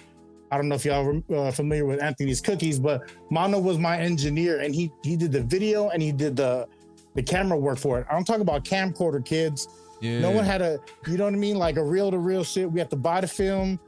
I 0.51 0.57
don't 0.57 0.69
know 0.69 0.75
if 0.75 0.85
y'all 0.85 1.23
are 1.31 1.49
uh, 1.49 1.51
familiar 1.51 1.85
with 1.85 2.03
Anthony's 2.03 2.41
Cookies, 2.41 2.79
but 2.79 3.11
Mono 3.31 3.59
was 3.59 3.79
my 3.79 3.99
engineer 3.99 4.61
and 4.61 4.75
he 4.75 4.91
he 5.03 5.17
did 5.17 5.33
the 5.33 5.43
video 5.43 5.91
and 5.91 6.01
he 6.01 6.13
did 6.13 6.37
the 6.37 6.67
the 7.15 7.23
camera 7.23 7.59
work 7.59 7.79
for 7.79 8.01
it. 8.01 8.07
I'm 8.11 8.25
talking 8.25 8.43
about 8.43 8.65
camcorder 8.65 9.25
kids. 9.25 9.69
Yeah. 10.03 10.21
No 10.21 10.31
one 10.31 10.45
had 10.45 10.61
a 10.61 10.79
you 11.07 11.17
know 11.17 11.25
what 11.25 11.33
I 11.35 11.37
mean 11.37 11.57
like 11.57 11.77
a 11.77 11.85
reel 11.85 12.11
to 12.11 12.19
reel 12.19 12.45
shit. 12.45 12.71
We 12.71 12.79
had 12.79 12.91
to 12.91 12.97
buy 12.97 13.21
the 13.23 13.29
film, 13.29 13.81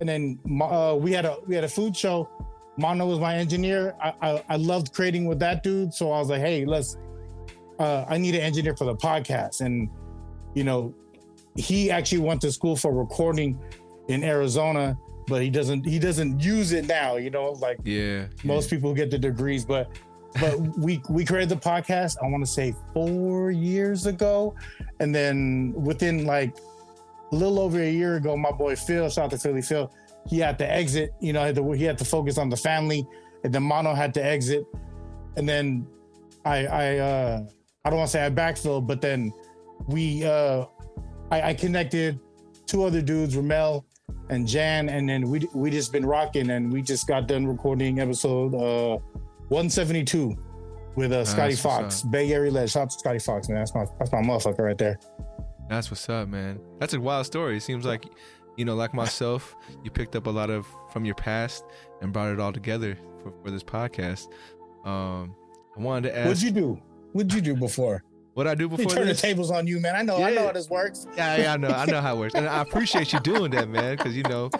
and 0.00 0.08
then 0.08 0.38
uh, 0.62 0.96
we 1.00 1.12
had 1.12 1.24
a 1.24 1.38
we 1.46 1.54
had 1.54 1.64
a 1.64 1.68
food 1.68 1.96
show. 1.96 2.28
Mono 2.78 3.06
was 3.06 3.18
my 3.18 3.34
engineer. 3.36 3.94
I, 4.00 4.12
I 4.22 4.44
I 4.50 4.56
loved 4.56 4.92
creating 4.94 5.24
with 5.26 5.38
that 5.40 5.62
dude, 5.62 5.92
so 5.92 6.12
I 6.12 6.18
was 6.20 6.28
like, 6.28 6.40
hey, 6.40 6.64
let's. 6.64 6.96
Uh, 7.78 8.04
I 8.08 8.16
need 8.18 8.34
an 8.34 8.42
engineer 8.42 8.76
for 8.76 8.84
the 8.84 8.94
podcast, 8.94 9.60
and 9.60 9.88
you 10.54 10.62
know, 10.64 10.94
he 11.56 11.90
actually 11.90 12.18
went 12.20 12.40
to 12.42 12.52
school 12.52 12.76
for 12.76 12.92
recording 12.92 13.58
in 14.08 14.22
Arizona, 14.22 14.96
but 15.26 15.42
he 15.42 15.50
doesn't 15.50 15.84
he 15.86 15.98
doesn't 15.98 16.40
use 16.40 16.72
it 16.72 16.86
now. 16.86 17.16
You 17.16 17.30
know, 17.30 17.52
like 17.52 17.78
Yeah. 17.84 18.26
most 18.44 18.70
people 18.70 18.94
get 18.94 19.10
the 19.10 19.18
degrees, 19.18 19.64
but 19.64 19.90
but 20.40 20.58
we 20.78 21.02
we 21.08 21.24
created 21.24 21.48
the 21.48 21.56
podcast. 21.56 22.16
I 22.22 22.26
want 22.28 22.44
to 22.44 22.50
say 22.50 22.74
four 22.92 23.50
years 23.50 24.06
ago, 24.06 24.54
and 25.00 25.14
then 25.14 25.72
within 25.76 26.26
like 26.26 26.56
a 27.30 27.34
little 27.34 27.58
over 27.60 27.80
a 27.80 27.90
year 27.90 28.16
ago, 28.16 28.36
my 28.36 28.52
boy 28.52 28.76
Phil, 28.76 29.08
shout 29.08 29.26
out 29.26 29.30
to 29.32 29.38
Philly 29.38 29.62
Phil, 29.62 29.92
he 30.26 30.38
had 30.38 30.58
to 30.58 30.70
exit. 30.70 31.12
You 31.20 31.32
know, 31.32 31.42
had 31.42 31.56
to, 31.56 31.72
he 31.72 31.84
had 31.84 31.98
to 31.98 32.04
focus 32.04 32.38
on 32.38 32.48
the 32.48 32.56
family, 32.56 33.06
and 33.44 33.52
then 33.52 33.62
Mono 33.62 33.94
had 33.94 34.14
to 34.14 34.24
exit, 34.24 34.64
and 35.36 35.48
then 35.48 35.86
I 36.44 36.66
I 36.66 36.98
uh 36.98 37.44
I 37.84 37.90
don't 37.90 37.98
want 37.98 38.08
to 38.08 38.12
say 38.12 38.24
I 38.24 38.30
backfilled, 38.30 38.86
but 38.86 39.00
then 39.00 39.32
we 39.86 40.24
uh 40.24 40.66
I, 41.30 41.50
I 41.50 41.54
connected 41.54 42.18
two 42.66 42.84
other 42.84 43.02
dudes, 43.02 43.36
Ramel 43.36 43.84
and 44.30 44.46
Jan, 44.46 44.88
and 44.88 45.08
then 45.08 45.28
we 45.28 45.46
we 45.54 45.70
just 45.70 45.92
been 45.92 46.06
rocking, 46.06 46.50
and 46.50 46.72
we 46.72 46.82
just 46.82 47.06
got 47.06 47.26
done 47.28 47.46
recording 47.46 48.00
episode 48.00 48.54
uh 48.54 48.98
172 49.52 50.34
with 50.96 51.12
uh 51.12 51.26
Scotty 51.26 51.54
Fox, 51.54 52.00
Bay 52.00 52.32
Area 52.32 52.50
Ledge. 52.50 52.72
Shout 52.72 52.84
out 52.84 52.90
to 52.90 52.98
Scotty 52.98 53.18
Fox, 53.18 53.50
man. 53.50 53.58
That's 53.58 53.74
my 53.74 53.84
that's 53.98 54.10
my 54.10 54.22
motherfucker 54.22 54.60
right 54.60 54.78
there. 54.78 54.98
That's 55.68 55.90
what's 55.90 56.08
up, 56.08 56.28
man. 56.28 56.58
That's 56.80 56.94
a 56.94 57.00
wild 57.00 57.26
story. 57.26 57.58
It 57.58 57.62
seems 57.62 57.84
like, 57.84 58.06
you 58.56 58.64
know, 58.64 58.74
like 58.74 58.94
myself, 58.94 59.54
you 59.84 59.90
picked 59.90 60.16
up 60.16 60.26
a 60.26 60.30
lot 60.30 60.48
of 60.48 60.66
from 60.90 61.04
your 61.04 61.14
past 61.16 61.64
and 62.00 62.14
brought 62.14 62.32
it 62.32 62.40
all 62.40 62.52
together 62.52 62.96
for, 63.22 63.34
for 63.44 63.50
this 63.50 63.62
podcast. 63.62 64.28
Um, 64.86 65.36
I 65.76 65.80
wanted 65.80 66.08
to 66.08 66.18
ask 66.18 66.28
What'd 66.28 66.42
you 66.42 66.50
do? 66.50 66.82
What'd 67.12 67.34
you 67.34 67.42
do 67.42 67.54
before? 67.54 68.02
what 68.32 68.46
I 68.46 68.54
do 68.54 68.68
We 68.68 68.78
before 68.78 68.96
turn 68.96 69.06
the 69.06 69.14
tables 69.14 69.50
on 69.50 69.66
you, 69.66 69.80
man. 69.80 69.94
I 69.94 70.00
know, 70.00 70.18
yeah. 70.18 70.26
I 70.26 70.34
know 70.34 70.46
how 70.46 70.52
this 70.52 70.70
works. 70.70 71.06
Yeah, 71.14 71.36
yeah, 71.36 71.52
I 71.52 71.56
know, 71.58 71.68
I 71.68 71.84
know 71.84 72.00
how 72.00 72.16
it 72.16 72.18
works, 72.18 72.34
and 72.34 72.48
I 72.48 72.62
appreciate 72.62 73.12
you 73.12 73.20
doing 73.20 73.50
that, 73.50 73.68
man. 73.68 73.98
Because 73.98 74.16
you 74.16 74.22
know, 74.22 74.50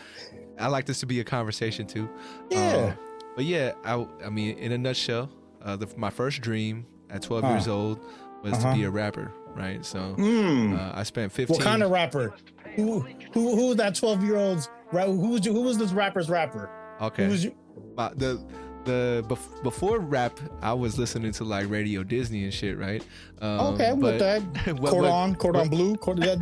I 0.59 0.69
like 0.69 0.85
this 0.85 1.01
to 1.01 1.07
be 1.07 1.21
a 1.21 1.25
conversation 1.25 1.87
too. 1.87 2.11
Yeah. 2.51 2.95
Um, 2.99 3.12
but 3.37 3.45
yeah, 3.45 3.73
I, 3.85 4.07
I 4.25 4.31
mean, 4.31 4.57
in 4.59 4.73
a 4.73 4.79
nutshell, 4.79 5.31
uh, 5.63 5.77
the, 5.77 5.89
my 5.97 6.11
first 6.11 6.41
dream 6.41 6.87
at 7.11 7.23
12 7.23 7.45
Huh. 7.45 7.51
years 7.51 7.69
old 7.69 8.01
was 8.43 8.53
Uh-huh. 8.55 8.73
to 8.73 8.77
be 8.79 8.85
a 8.85 8.91
rapper, 8.91 9.33
right? 9.55 9.85
So 9.85 10.15
Mm. 10.19 10.77
uh, 10.79 10.93
I 10.99 11.03
spent 11.05 11.33
15. 11.33 11.55
what 11.57 11.65
kind 11.65 11.83
of 11.83 11.91
rapper? 11.91 12.35
Who 12.77 13.01
who 13.35 13.55
who 13.57 13.67
was 13.69 13.77
that 13.77 13.95
twelve 13.95 14.23
year 14.25 14.37
old's? 14.37 14.69
Who 14.91 15.29
was 15.29 15.45
who 15.45 15.61
was 15.61 15.77
this 15.79 15.93
rapper's 15.93 16.31
rapper? 16.31 16.71
okay. 17.03 17.25
Who 17.27 17.31
was 17.31 17.45
you? 17.45 17.55
Uh, 17.99 18.09
the 18.17 18.41
the 18.85 19.25
bef- 19.29 19.63
before 19.63 19.99
rap, 19.99 20.39
I 20.61 20.73
was 20.73 20.99
listening 20.99 21.33
to 21.33 21.45
like 21.45 21.69
Radio 21.71 22.03
Disney 22.03 22.45
and 22.45 22.53
shit, 22.53 22.79
right? 22.79 23.05
Um, 23.41 23.75
Okay, 23.75 23.89
I'm 23.91 24.01
with 24.01 24.19
that. 24.19 24.43
what- 24.79 24.91
Cordon, 24.91 25.35
Cordon 25.37 25.69
Bleu, 25.69 25.97
Cordon. 25.97 26.39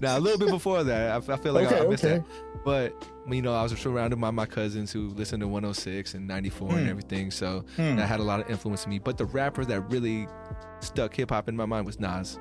Now 0.00 0.16
a 0.18 0.20
little 0.20 0.38
bit 0.38 0.50
before 0.50 0.84
that, 0.84 1.10
I, 1.28 1.32
I 1.32 1.36
feel 1.36 1.52
like 1.52 1.66
Okay, 1.66 1.80
I, 1.80 1.84
I 1.84 1.88
missed 1.88 2.04
okay. 2.04 2.18
that. 2.18 2.64
But 2.64 3.06
you 3.30 3.42
know, 3.42 3.54
I 3.54 3.62
was 3.62 3.72
surrounded 3.78 4.20
by 4.20 4.30
my 4.30 4.46
cousins 4.46 4.92
who 4.92 5.08
listened 5.10 5.40
to 5.40 5.48
106 5.48 6.14
and 6.14 6.26
94 6.26 6.70
and 6.70 6.80
Hmm. 6.80 6.88
everything, 6.88 7.30
so 7.30 7.64
Hmm. 7.76 7.96
that 7.96 8.06
had 8.06 8.20
a 8.20 8.24
lot 8.24 8.40
of 8.40 8.50
influence 8.50 8.84
on 8.84 8.90
me. 8.90 8.98
But 8.98 9.18
the 9.18 9.24
rapper 9.26 9.64
that 9.64 9.80
really 9.90 10.28
stuck 10.80 11.14
hip 11.14 11.30
hop 11.30 11.48
in 11.48 11.56
my 11.56 11.66
mind 11.66 11.86
was 11.86 11.98
Nas. 12.00 12.38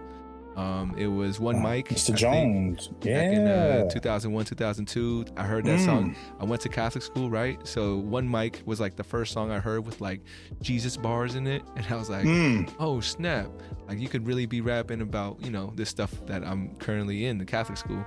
Um, 0.55 0.95
it 0.97 1.07
was 1.07 1.39
One 1.39 1.61
Mic, 1.61 1.89
Mr. 1.89 1.93
I 1.93 1.97
think, 2.05 2.17
Jones. 2.17 2.87
back 2.87 3.33
in 3.33 3.47
uh, 3.47 3.89
2001, 3.89 4.45
2002. 4.45 5.25
I 5.35 5.43
heard 5.43 5.65
that 5.65 5.79
Mm. 5.79 5.85
song. 5.85 6.15
I 6.39 6.45
went 6.45 6.61
to 6.61 6.69
Catholic 6.69 7.03
school, 7.03 7.29
right? 7.29 7.59
So 7.67 7.97
One 7.97 8.29
Mic 8.29 8.61
was 8.65 8.79
like 8.79 8.95
the 8.95 9.03
first 9.03 9.33
song 9.33 9.51
I 9.51 9.59
heard 9.59 9.85
with 9.85 9.99
like 10.01 10.21
Jesus 10.61 10.95
bars 10.97 11.35
in 11.35 11.45
it, 11.47 11.61
and 11.75 11.85
I 11.89 11.95
was 11.95 12.09
like, 12.09 12.25
Mm. 12.25 12.71
oh 12.79 12.99
snap 13.01 13.49
like 13.87 13.99
you 13.99 14.07
could 14.07 14.25
really 14.25 14.45
be 14.47 14.61
rapping 14.61 15.01
about 15.01 15.39
you 15.45 15.51
know 15.51 15.71
this 15.75 15.89
stuff 15.89 16.11
that 16.25 16.43
i'm 16.43 16.73
currently 16.77 17.25
in 17.27 17.37
the 17.37 17.45
catholic 17.45 17.77
school 17.77 18.03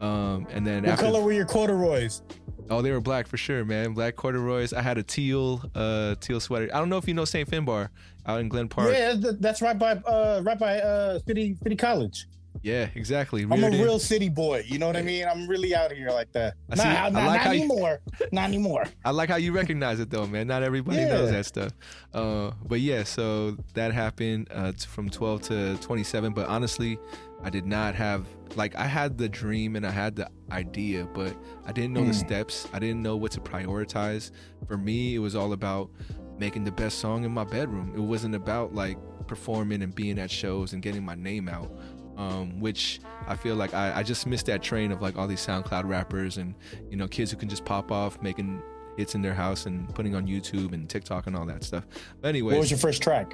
um 0.00 0.46
and 0.50 0.66
then 0.66 0.82
What 0.82 0.92
after 0.92 1.04
color 1.06 1.20
were 1.22 1.32
your 1.32 1.44
corduroys? 1.46 2.22
oh 2.70 2.82
they 2.82 2.92
were 2.92 3.00
black 3.00 3.26
for 3.26 3.36
sure 3.36 3.64
man 3.64 3.92
black 3.94 4.14
corduroys 4.16 4.72
i 4.72 4.80
had 4.80 4.96
a 4.96 5.02
teal 5.02 5.60
uh 5.74 6.14
teal 6.20 6.38
sweater 6.40 6.68
i 6.72 6.78
don't 6.78 6.88
know 6.88 6.98
if 6.98 7.08
you 7.08 7.14
know 7.14 7.24
st 7.24 7.48
Finn 7.48 7.64
Barr 7.64 7.90
out 8.26 8.40
in 8.40 8.48
glen 8.48 8.68
park 8.68 8.92
Yeah, 8.92 9.14
that's 9.40 9.60
right 9.60 9.78
by 9.78 9.92
uh 9.92 10.40
right 10.44 10.58
by 10.58 10.78
uh 10.80 11.18
City 11.26 11.56
City 11.62 11.74
College. 11.76 12.26
Yeah, 12.62 12.88
exactly 12.96 13.42
I'm 13.44 13.52
a 13.52 13.56
Reared 13.56 13.74
in- 13.74 13.80
real 13.82 13.98
city 14.00 14.28
boy. 14.28 14.64
You 14.66 14.78
know 14.78 14.86
what 14.88 14.96
I 14.96 15.02
mean? 15.02 15.24
I'm 15.26 15.46
really 15.46 15.74
out 15.74 15.92
here 15.92 16.10
like 16.10 16.30
that. 16.32 16.54
I 16.70 16.74
see- 16.74 16.82
nah, 16.84 16.90
I 17.04 17.08
not, 17.10 17.26
like 17.28 17.44
you- 17.44 17.48
anymore. 17.62 18.00
not 18.32 18.48
anymore. 18.48 18.84
I 19.04 19.12
like 19.12 19.30
how 19.30 19.36
you 19.36 19.52
recognize 19.52 20.00
it 20.00 20.10
though, 20.10 20.26
man. 20.26 20.48
Not 20.48 20.62
everybody 20.64 21.04
knows 21.04 21.30
that 21.30 21.46
stuff. 21.46 21.72
Uh, 22.12 22.50
but 22.66 22.80
yeah, 22.80 23.04
so 23.04 23.56
that 23.74 23.94
happened 23.94 24.48
uh, 24.52 24.72
from 24.72 25.08
12 25.08 25.42
to 25.42 25.76
27. 25.78 26.32
But 26.34 26.48
honestly, 26.48 26.98
I 27.42 27.50
did 27.50 27.66
not 27.66 27.94
have 27.94 28.26
like 28.56 28.74
I 28.76 28.84
had 28.86 29.16
the 29.16 29.28
dream 29.28 29.76
and 29.76 29.86
I 29.86 29.90
had 29.90 30.16
the 30.16 30.28
idea, 30.52 31.06
but 31.14 31.34
I 31.66 31.72
didn't 31.72 31.92
know 31.94 32.04
the 32.04 32.10
Mm. 32.10 32.26
steps. 32.26 32.68
I 32.72 32.78
didn't 32.78 33.02
know 33.02 33.16
what 33.16 33.32
to 33.32 33.40
prioritize. 33.40 34.30
For 34.66 34.76
me, 34.76 35.14
it 35.14 35.18
was 35.20 35.34
all 35.36 35.52
about 35.52 35.90
making 36.38 36.64
the 36.64 36.72
best 36.72 36.98
song 36.98 37.24
in 37.24 37.30
my 37.32 37.44
bedroom. 37.44 37.92
It 37.94 38.00
wasn't 38.00 38.34
about 38.34 38.74
like 38.74 38.98
performing 39.26 39.82
and 39.82 39.94
being 39.94 40.18
at 40.18 40.30
shows 40.30 40.72
and 40.72 40.82
getting 40.82 41.04
my 41.04 41.14
name 41.14 41.48
out. 41.48 41.70
Um, 42.16 42.60
which 42.60 43.00
I 43.26 43.34
feel 43.36 43.54
like 43.56 43.72
I, 43.72 44.00
I 44.00 44.02
just 44.02 44.26
missed 44.26 44.44
that 44.46 44.62
train 44.62 44.92
of 44.92 45.00
like 45.00 45.16
all 45.16 45.26
these 45.26 45.40
SoundCloud 45.46 45.84
rappers 45.88 46.36
and 46.36 46.54
you 46.90 46.96
know 46.98 47.08
kids 47.08 47.30
who 47.30 47.38
can 47.38 47.48
just 47.48 47.64
pop 47.64 47.90
off 47.90 48.20
making 48.20 48.62
hits 48.98 49.14
in 49.14 49.22
their 49.22 49.32
house 49.32 49.64
and 49.64 49.88
putting 49.94 50.14
on 50.14 50.26
YouTube 50.26 50.74
and 50.74 50.86
TikTok 50.90 51.26
and 51.28 51.34
all 51.36 51.46
that 51.46 51.64
stuff. 51.64 51.86
But 52.20 52.28
anyways, 52.28 52.52
What 52.54 52.60
was 52.60 52.70
your 52.70 52.78
first 52.78 53.02
track? 53.02 53.32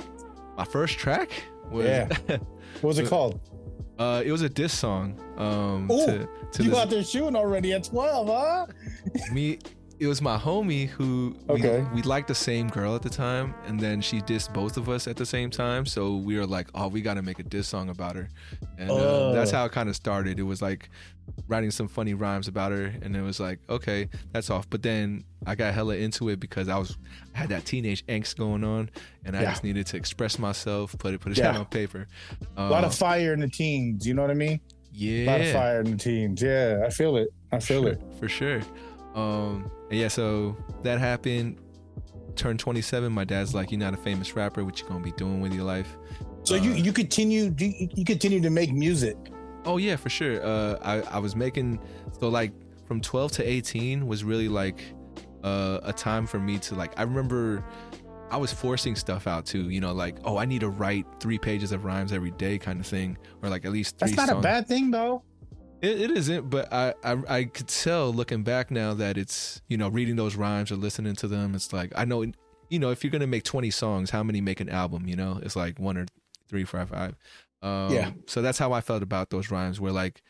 my 0.57 0.65
first 0.65 0.99
track 0.99 1.31
was 1.73 1.87
Yeah. 1.87 2.09
What 2.81 2.89
was 2.91 2.99
it 3.01 3.09
called? 3.09 3.41
Uh, 3.99 4.23
it 4.25 4.33
was 4.33 4.43
a 4.43 4.49
diss 4.49 4.73
song. 4.73 5.19
Um, 5.37 5.91
Ooh, 5.91 6.07
to, 6.07 6.29
to 6.53 6.63
You 6.65 6.71
this- 6.71 6.79
out 6.79 6.91
there 6.91 7.03
shooting 7.05 7.37
already 7.37 7.73
at 7.73 7.85
12, 7.85 8.27
huh? 8.29 8.67
me 9.33 9.59
it 9.99 10.07
was 10.07 10.21
my 10.21 10.37
homie 10.37 10.87
who 10.89 11.35
we, 11.49 11.55
Okay. 11.55 11.83
we 11.95 12.03
liked 12.03 12.29
the 12.29 12.35
same 12.35 12.69
girl 12.69 12.95
at 12.95 13.01
the 13.01 13.09
time 13.09 13.55
and 13.67 13.81
then 13.81 14.03
she 14.03 14.21
dissed 14.21 14.53
both 14.53 14.77
of 14.77 14.91
us 14.91 15.09
at 15.09 15.17
the 15.17 15.25
same 15.25 15.49
time 15.49 15.87
so 15.87 16.17
we 16.17 16.37
were 16.37 16.45
like 16.45 16.69
oh 16.75 16.87
we 16.89 17.01
got 17.01 17.15
to 17.15 17.23
make 17.23 17.39
a 17.39 17.43
diss 17.43 17.67
song 17.67 17.89
about 17.89 18.15
her 18.15 18.29
and 18.77 18.91
uh, 18.91 18.95
Oh. 18.95 19.33
that's 19.33 19.51
how 19.51 19.65
it 19.65 19.73
kind 19.73 19.89
of 19.89 19.97
started 19.97 20.39
it 20.39 20.43
was 20.43 20.61
like 20.61 20.91
writing 21.49 21.71
some 21.71 21.89
funny 21.89 22.15
rhymes 22.15 22.49
about 22.49 22.73
her 22.73 22.93
and 23.03 23.15
it 23.17 23.23
was 23.23 23.39
like 23.39 23.59
okay 23.69 24.09
that's 24.33 24.51
off 24.51 24.69
but 24.71 24.83
then 24.83 25.23
i 25.47 25.55
got 25.55 25.73
hella 25.75 25.95
into 25.97 26.29
it 26.29 26.41
because 26.41 26.69
i 26.69 26.77
was 26.79 26.97
I 27.35 27.39
had 27.39 27.49
that 27.51 27.65
teenage 27.65 28.05
angst 28.07 28.37
going 28.37 28.65
on 28.65 28.91
and 29.25 29.37
i 29.37 29.43
Yeah. 29.43 29.51
just 29.51 29.63
needed 29.65 29.87
to 29.89 29.97
express 29.97 30.39
myself 30.39 30.97
put 30.99 31.15
it 31.15 31.21
put 31.21 31.33
it 31.33 31.39
Yeah. 31.39 31.57
on 31.57 31.67
paper 31.67 32.07
um, 32.57 32.69
A 32.69 32.71
lot 32.71 32.85
of 32.85 32.95
fire 32.95 33.33
in 33.33 33.41
the 33.41 33.49
teens. 33.49 34.07
You 34.07 34.15
know 34.15 34.23
what 34.23 34.31
I 34.31 34.35
mean? 34.35 34.61
yeah 34.93 35.25
A 35.25 35.27
lot 35.27 35.41
of 35.41 35.53
fire 35.53 35.81
in 35.81 35.91
the 35.93 35.97
teens. 35.97 36.41
Yeah, 36.43 36.83
I 36.87 36.91
feel 36.91 37.17
it. 37.17 37.29
I 37.53 37.59
feel 37.61 37.83
sure, 37.83 37.93
it. 37.93 38.01
for 38.19 38.29
sure. 38.29 38.61
Um, 39.15 39.71
and 39.91 39.99
yeah, 40.01 40.09
so 40.09 40.57
that 40.83 40.99
happened. 40.99 41.59
Turned 42.35 42.59
27. 42.61 43.13
My 43.13 43.25
dad's 43.25 43.55
like, 43.55 43.71
"You're 43.71 43.81
not 43.81 43.95
a 43.95 43.97
famous 43.99 44.35
rapper. 44.37 44.65
What 44.65 44.81
you 44.81 44.87
gonna 44.89 45.03
be 45.05 45.13
doing 45.13 45.41
with 45.41 45.53
your 45.55 45.65
life?" 45.65 45.97
So 46.45 46.55
you 46.55 46.73
Uh, 46.73 46.75
you 46.77 46.93
continue 46.93 47.55
you, 47.59 47.89
you 47.95 48.05
continue 48.05 48.41
to 48.41 48.51
make 48.51 48.73
music. 48.73 49.17
Oh 49.67 49.77
yeah, 49.79 49.97
for 49.97 50.09
sure. 50.09 50.45
Uh, 50.45 50.79
I 50.83 51.17
I 51.17 51.19
was 51.19 51.37
making 51.37 51.81
so 52.19 52.29
like 52.29 52.53
from 52.87 53.01
12 53.01 53.33
to 53.33 53.49
18 53.49 54.07
was 54.07 54.23
really 54.25 54.49
like 54.49 54.81
uh, 55.43 55.81
a 55.83 55.93
time 55.93 56.27
for 56.27 56.39
me 56.39 56.59
to 56.61 56.75
like. 56.75 56.99
I 56.99 57.03
remember 57.03 57.65
I 58.31 58.37
was 58.37 58.53
forcing 58.53 58.97
stuff 58.97 59.27
out 59.27 59.45
too. 59.45 59.69
You 59.69 59.81
know, 59.81 59.93
like 59.93 60.17
oh, 60.25 60.37
I 60.37 60.45
need 60.45 60.61
to 60.61 60.69
write 60.69 61.07
three 61.21 61.39
pages 61.39 61.73
of 61.73 61.85
rhymes 61.85 62.13
every 62.13 62.31
day, 62.33 62.59
kind 62.59 62.81
of 62.81 62.87
thing, 62.87 63.19
or 63.43 63.49
like 63.49 63.65
at 63.65 63.73
least 63.73 63.99
three. 63.99 64.13
That's 64.13 64.31
not 64.31 64.39
a 64.39 64.41
bad 64.41 64.67
thing 64.67 64.91
though. 64.91 65.23
It, 65.83 66.01
it 66.01 66.11
isn't, 66.13 66.49
but 66.49 66.73
I, 66.73 66.95
I 67.05 67.17
I 67.29 67.45
could 67.45 67.69
tell 67.69 68.13
looking 68.13 68.43
back 68.43 68.71
now 68.71 68.95
that 68.95 69.19
it's 69.19 69.61
you 69.69 69.77
know 69.77 69.89
reading 69.89 70.17
those 70.17 70.37
rhymes 70.37 70.73
or 70.73 70.77
listening 70.77 71.15
to 71.17 71.29
them. 71.29 71.55
It's 71.55 71.73
like 71.73 71.93
I 71.97 72.05
know 72.05 72.25
you 72.71 72.79
know 72.79 72.91
if 72.91 73.05
you're 73.05 73.11
gonna 73.11 73.27
make 73.27 73.45
20 73.45 73.71
songs, 73.71 74.11
how 74.11 74.23
many 74.23 74.41
make 74.41 74.61
an 74.61 74.69
album? 74.69 75.07
You 75.07 75.17
know, 75.17 75.41
it's 75.43 75.57
like 75.57 75.79
one 75.79 75.97
or 75.97 76.07
three, 76.49 76.65
four, 76.65 76.85
five. 76.87 77.17
Um, 77.67 77.93
Yeah. 77.93 78.11
So 78.27 78.43
that's 78.43 78.59
how 78.59 78.73
I 78.73 78.81
felt 78.81 79.03
about 79.03 79.31
those 79.31 79.51
rhymes. 79.51 79.81
Where 79.81 79.93
like 79.93 80.23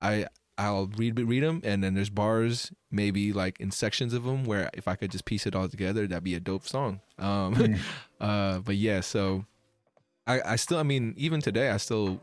I 0.00 0.26
I'll 0.56 0.86
read 0.96 1.18
read 1.18 1.42
them, 1.42 1.60
and 1.64 1.82
then 1.82 1.94
there's 1.94 2.10
bars 2.10 2.72
maybe 2.90 3.32
like 3.32 3.58
in 3.60 3.70
sections 3.70 4.14
of 4.14 4.24
them 4.24 4.44
where 4.44 4.70
if 4.74 4.86
I 4.86 4.94
could 4.94 5.10
just 5.10 5.24
piece 5.24 5.46
it 5.46 5.54
all 5.56 5.68
together, 5.68 6.06
that'd 6.06 6.22
be 6.22 6.34
a 6.34 6.40
dope 6.40 6.66
song. 6.66 7.00
Um, 7.18 7.54
Mm. 7.54 7.78
uh, 8.20 8.58
but 8.60 8.76
yeah, 8.76 9.00
so 9.00 9.44
I 10.26 10.40
I 10.52 10.56
still 10.56 10.78
I 10.78 10.82
mean 10.84 11.14
even 11.16 11.40
today 11.40 11.70
I 11.70 11.78
still 11.78 12.20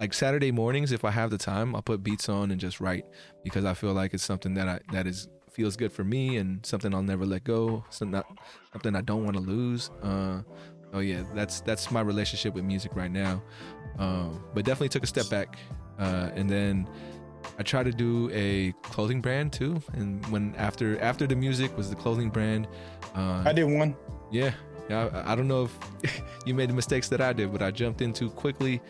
like 0.00 0.12
Saturday 0.14 0.52
mornings 0.52 0.92
if 0.92 1.04
I 1.04 1.10
have 1.10 1.30
the 1.30 1.38
time 1.38 1.74
I'll 1.74 1.82
put 1.82 2.02
beats 2.02 2.28
on 2.28 2.50
and 2.50 2.60
just 2.60 2.80
write 2.80 3.04
because 3.42 3.64
I 3.64 3.74
feel 3.74 3.92
like 3.92 4.14
it's 4.14 4.24
something 4.24 4.54
that 4.54 4.68
I 4.68 4.80
that 4.92 5.06
is 5.06 5.28
feels 5.50 5.76
good 5.76 5.90
for 5.92 6.04
me 6.04 6.36
and 6.36 6.64
something 6.64 6.94
I'll 6.94 7.02
never 7.02 7.26
let 7.26 7.42
go 7.42 7.84
something 7.90 8.12
not, 8.12 8.26
something 8.72 8.94
I 8.94 9.00
don't 9.00 9.24
want 9.24 9.36
to 9.36 9.42
lose 9.42 9.90
uh 10.02 10.42
oh 10.92 11.00
yeah 11.00 11.22
that's 11.34 11.60
that's 11.60 11.90
my 11.90 12.00
relationship 12.00 12.54
with 12.54 12.64
music 12.64 12.94
right 12.96 13.10
now 13.10 13.42
um 13.98 14.42
but 14.54 14.64
definitely 14.64 14.88
took 14.88 15.02
a 15.02 15.06
step 15.06 15.28
back 15.28 15.58
uh 15.98 16.30
and 16.34 16.48
then 16.48 16.88
I 17.58 17.62
tried 17.62 17.84
to 17.84 17.92
do 17.92 18.30
a 18.32 18.72
clothing 18.82 19.20
brand 19.20 19.52
too 19.52 19.80
and 19.94 20.24
when 20.26 20.54
after 20.56 21.00
after 21.00 21.26
the 21.26 21.36
music 21.36 21.76
was 21.76 21.88
the 21.90 21.96
clothing 21.96 22.30
brand 22.30 22.66
uh 23.14 23.42
I 23.46 23.52
did 23.52 23.64
one. 23.64 23.96
yeah, 24.30 24.52
yeah. 24.88 25.08
I, 25.26 25.32
I 25.32 25.34
don't 25.34 25.48
know 25.48 25.68
if 26.02 26.22
you 26.46 26.54
made 26.54 26.68
the 26.70 26.74
mistakes 26.74 27.08
that 27.08 27.20
I 27.20 27.32
did, 27.32 27.52
but 27.52 27.62
I 27.62 27.70
jumped 27.70 28.00
in 28.02 28.12
too 28.12 28.30
quickly, 28.30 28.80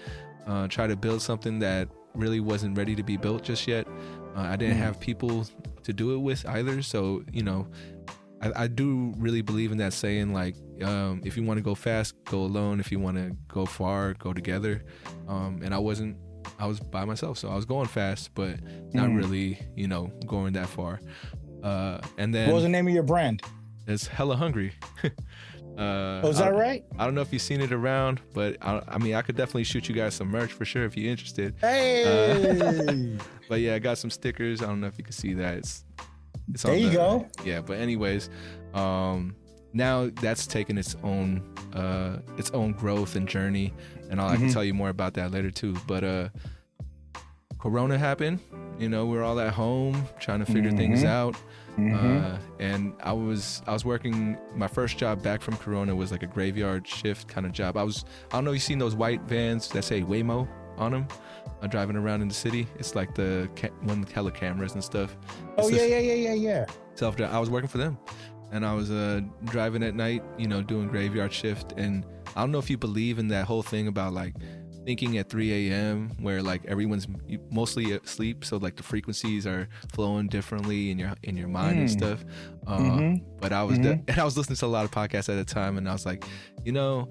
uh, 0.47 0.67
tried 0.69 0.89
to 0.89 0.97
build 0.97 1.23
something 1.23 1.59
that 1.61 1.89
really 2.15 2.41
wasn't 2.41 2.77
ready 2.77 2.95
to 2.97 3.03
be 3.03 3.17
built 3.17 3.43
just 3.45 3.67
yet. 3.69 3.87
Uh, 4.37 4.41
I 4.41 4.57
didn't 4.57 4.77
Mhm. 4.79 4.81
have 4.81 4.99
people 5.01 5.47
to 5.85 5.93
do 5.93 6.15
it 6.15 6.19
with 6.19 6.45
either, 6.49 6.83
so 6.83 7.23
you 7.33 7.43
know, 7.43 7.67
I, 8.41 8.65
I 8.65 8.67
do 8.69 9.13
really 9.19 9.43
believe 9.43 9.73
in 9.73 9.79
that 9.79 9.93
saying. 9.93 10.33
Like, 10.33 10.55
um, 10.83 11.21
if 11.25 11.37
you 11.37 11.43
want 11.43 11.59
to 11.59 11.63
go 11.63 11.75
fast, 11.75 12.15
go 12.25 12.39
alone. 12.41 12.79
If 12.81 12.93
you 12.93 12.99
want 13.01 13.17
to 13.17 13.37
go 13.49 13.67
far, 13.67 14.15
go 14.15 14.33
together. 14.33 14.85
Um, 15.27 15.61
and 15.65 15.75
I 15.75 15.79
wasn't. 15.79 16.17
I 16.59 16.67
was 16.67 16.81
by 16.81 17.05
myself, 17.05 17.37
so 17.39 17.49
I 17.51 17.57
was 17.57 17.65
going 17.67 17.87
fast, 17.89 18.35
but 18.35 18.57
not 18.95 19.09
Mhm. 19.11 19.17
really, 19.17 19.59
you 19.77 19.87
know, 19.89 20.07
going 20.27 20.53
that 20.55 20.69
far. 20.69 21.01
Uh, 21.63 21.99
and 22.17 22.35
then 22.35 22.49
What 22.49 22.55
was 22.55 22.63
the 22.63 22.69
name 22.71 22.87
of 22.89 22.95
your 22.95 23.03
brand? 23.03 23.43
it's 23.87 24.07
hella 24.07 24.37
hungry. 24.37 24.73
uh, 25.05 26.21
Oh, 26.23 26.29
is 26.31 26.41
I, 26.41 26.51
that 26.51 26.57
right? 26.57 26.85
I 26.99 27.05
don't 27.05 27.15
know 27.15 27.21
if 27.21 27.33
you've 27.33 27.43
seen 27.43 27.61
it 27.61 27.73
around, 27.73 28.21
but 28.35 28.57
I, 28.63 28.83
I 28.89 28.99
mean, 28.99 29.15
I 29.15 29.23
could 29.23 29.37
definitely 29.37 29.65
shoot 29.65 29.89
you 29.89 29.95
guys 29.95 30.15
some 30.15 30.29
merch 30.29 30.53
for 30.53 30.65
sure 30.65 30.85
if 30.85 30.97
you're 30.97 31.11
interested. 31.11 31.55
Hey. 31.61 33.17
But 33.49 33.61
yeah, 33.61 33.75
I 33.75 33.79
got 33.79 33.97
some 33.97 34.11
stickers. 34.11 34.63
I 34.63 34.67
don't 34.67 34.81
know 34.83 34.89
if 34.89 34.99
you 34.99 35.05
can 35.05 35.13
see 35.15 35.33
that. 35.35 35.55
It's, 35.59 35.85
it's 36.53 36.63
There 36.63 36.77
you 36.77 36.89
the- 36.91 36.95
go. 36.97 37.27
Yeah, 37.45 37.61
but 37.61 37.79
anyways, 37.79 38.31
um, 38.75 39.35
now 39.73 40.11
that's 40.21 40.47
taken 40.47 40.79
its 40.79 40.97
own 41.03 41.43
uh, 41.75 42.19
its 42.39 42.51
own 42.53 42.73
growth 42.73 43.15
and 43.17 43.29
journey, 43.29 43.75
and 44.11 44.21
I'll, 44.21 44.29
I 44.29 44.37
can 44.37 44.49
Mhm. 44.49 44.53
tell 44.53 44.65
you 44.65 44.73
more 44.75 44.89
about 44.89 45.15
that 45.15 45.31
later 45.33 45.51
too. 45.51 45.77
But 45.87 46.03
uh, 46.05 46.29
Corona 47.59 47.99
happened. 47.99 48.39
You 48.79 48.89
know, 48.89 49.07
we're 49.07 49.23
all 49.25 49.39
at 49.41 49.53
home 49.53 50.07
trying 50.21 50.39
to 50.39 50.47
figure 50.47 50.71
things 50.71 51.03
Mhm. 51.03 51.07
out. 51.07 51.37
Mhm. 51.77 52.25
Uh, 52.35 52.39
and 52.59 52.93
I 53.03 53.13
was 53.13 53.63
I 53.67 53.73
was 53.73 53.85
working 53.85 54.37
my 54.57 54.67
first 54.69 54.99
job 54.99 55.23
back 55.23 55.43
from 55.43 55.57
Corona 55.57 55.95
was 55.95 56.11
like 56.11 56.23
a 56.23 56.27
graveyard 56.27 56.87
shift 56.87 57.29
kind 57.29 57.47
of 57.47 57.53
job. 57.53 57.77
I 57.77 57.83
was 57.83 58.05
I 58.33 58.37
don't 58.37 58.45
know 58.45 58.51
if 58.51 58.57
you've 58.57 58.63
seen 58.63 58.79
those 58.79 58.95
white 58.97 59.23
vans 59.23 59.69
that 59.69 59.85
say 59.85 60.03
Waymo 60.03 60.49
on 60.79 60.93
them, 60.93 61.09
uh, 61.63 61.67
driving 61.67 61.97
around 61.97 62.23
in 62.23 62.29
the 62.29 62.35
city. 62.35 62.67
It's 62.79 62.95
like 62.95 63.15
the 63.15 63.49
ca- 63.57 63.71
one 63.83 64.01
with 64.01 64.13
hella 64.13 64.31
cameras 64.31 64.75
and 64.75 64.83
stuff. 64.83 65.17
oh 65.57 65.69
It's 65.69 65.71
yeah, 65.73 65.79
this 65.79 65.91
yeah, 65.91 65.99
yeah, 65.99 66.15
yeah, 66.15 66.35
yeah. 66.35 66.67
Self 66.95 67.17
drive. 67.17 67.33
I 67.33 67.39
was 67.39 67.51
working 67.51 67.69
for 67.69 67.79
them, 67.79 67.99
and 68.53 68.65
I 68.65 68.75
was 68.75 68.91
uh, 68.91 69.21
driving 69.45 69.83
at 69.83 69.95
night, 69.95 70.23
you 70.37 70.49
know, 70.49 70.63
doing 70.63 70.89
graveyard 70.89 71.33
shift, 71.33 71.73
and 71.77 72.05
I 72.37 72.41
don't 72.41 72.53
know 72.53 72.59
if 72.59 72.71
you 72.71 72.79
believe 72.79 73.19
in 73.19 73.29
that 73.29 73.47
whole 73.47 73.63
thing 73.63 73.89
about 73.89 74.13
like 74.13 74.35
thinking 74.89 75.19
at 75.19 75.29
3 75.29 75.71
a.m. 75.71 76.11
where 76.21 76.43
like 76.43 76.65
everyone's 76.65 77.07
mostly 77.51 77.93
asleep, 77.93 78.43
so 78.43 78.57
like 78.57 78.77
the 78.77 78.83
frequencies 78.83 79.47
are 79.47 79.69
flowing 79.93 80.29
differently 80.29 80.91
in 80.91 80.99
your 80.99 81.13
in 81.25 81.37
your 81.37 81.49
mind 81.49 81.77
mm. 81.77 81.81
and 81.81 81.91
hmm. 81.91 81.99
stuff. 81.99 82.25
Uh, 82.67 82.79
mm-hmm. 82.79 83.25
But 83.39 83.53
I 83.53 83.65
was 83.65 83.79
mm-hmm. 83.79 84.03
de- 84.03 84.05
and 84.09 84.19
I 84.19 84.25
was 84.25 84.39
listening 84.39 84.57
to 84.57 84.67
a 84.67 84.69
lot 84.69 84.87
of 84.87 84.91
podcasts 84.91 85.29
at 85.29 85.35
the 85.37 85.45
time, 85.45 85.77
and 85.77 85.87
I 85.87 85.93
was 85.93 86.07
like, 86.07 86.25
you 86.65 86.73
know, 86.73 87.11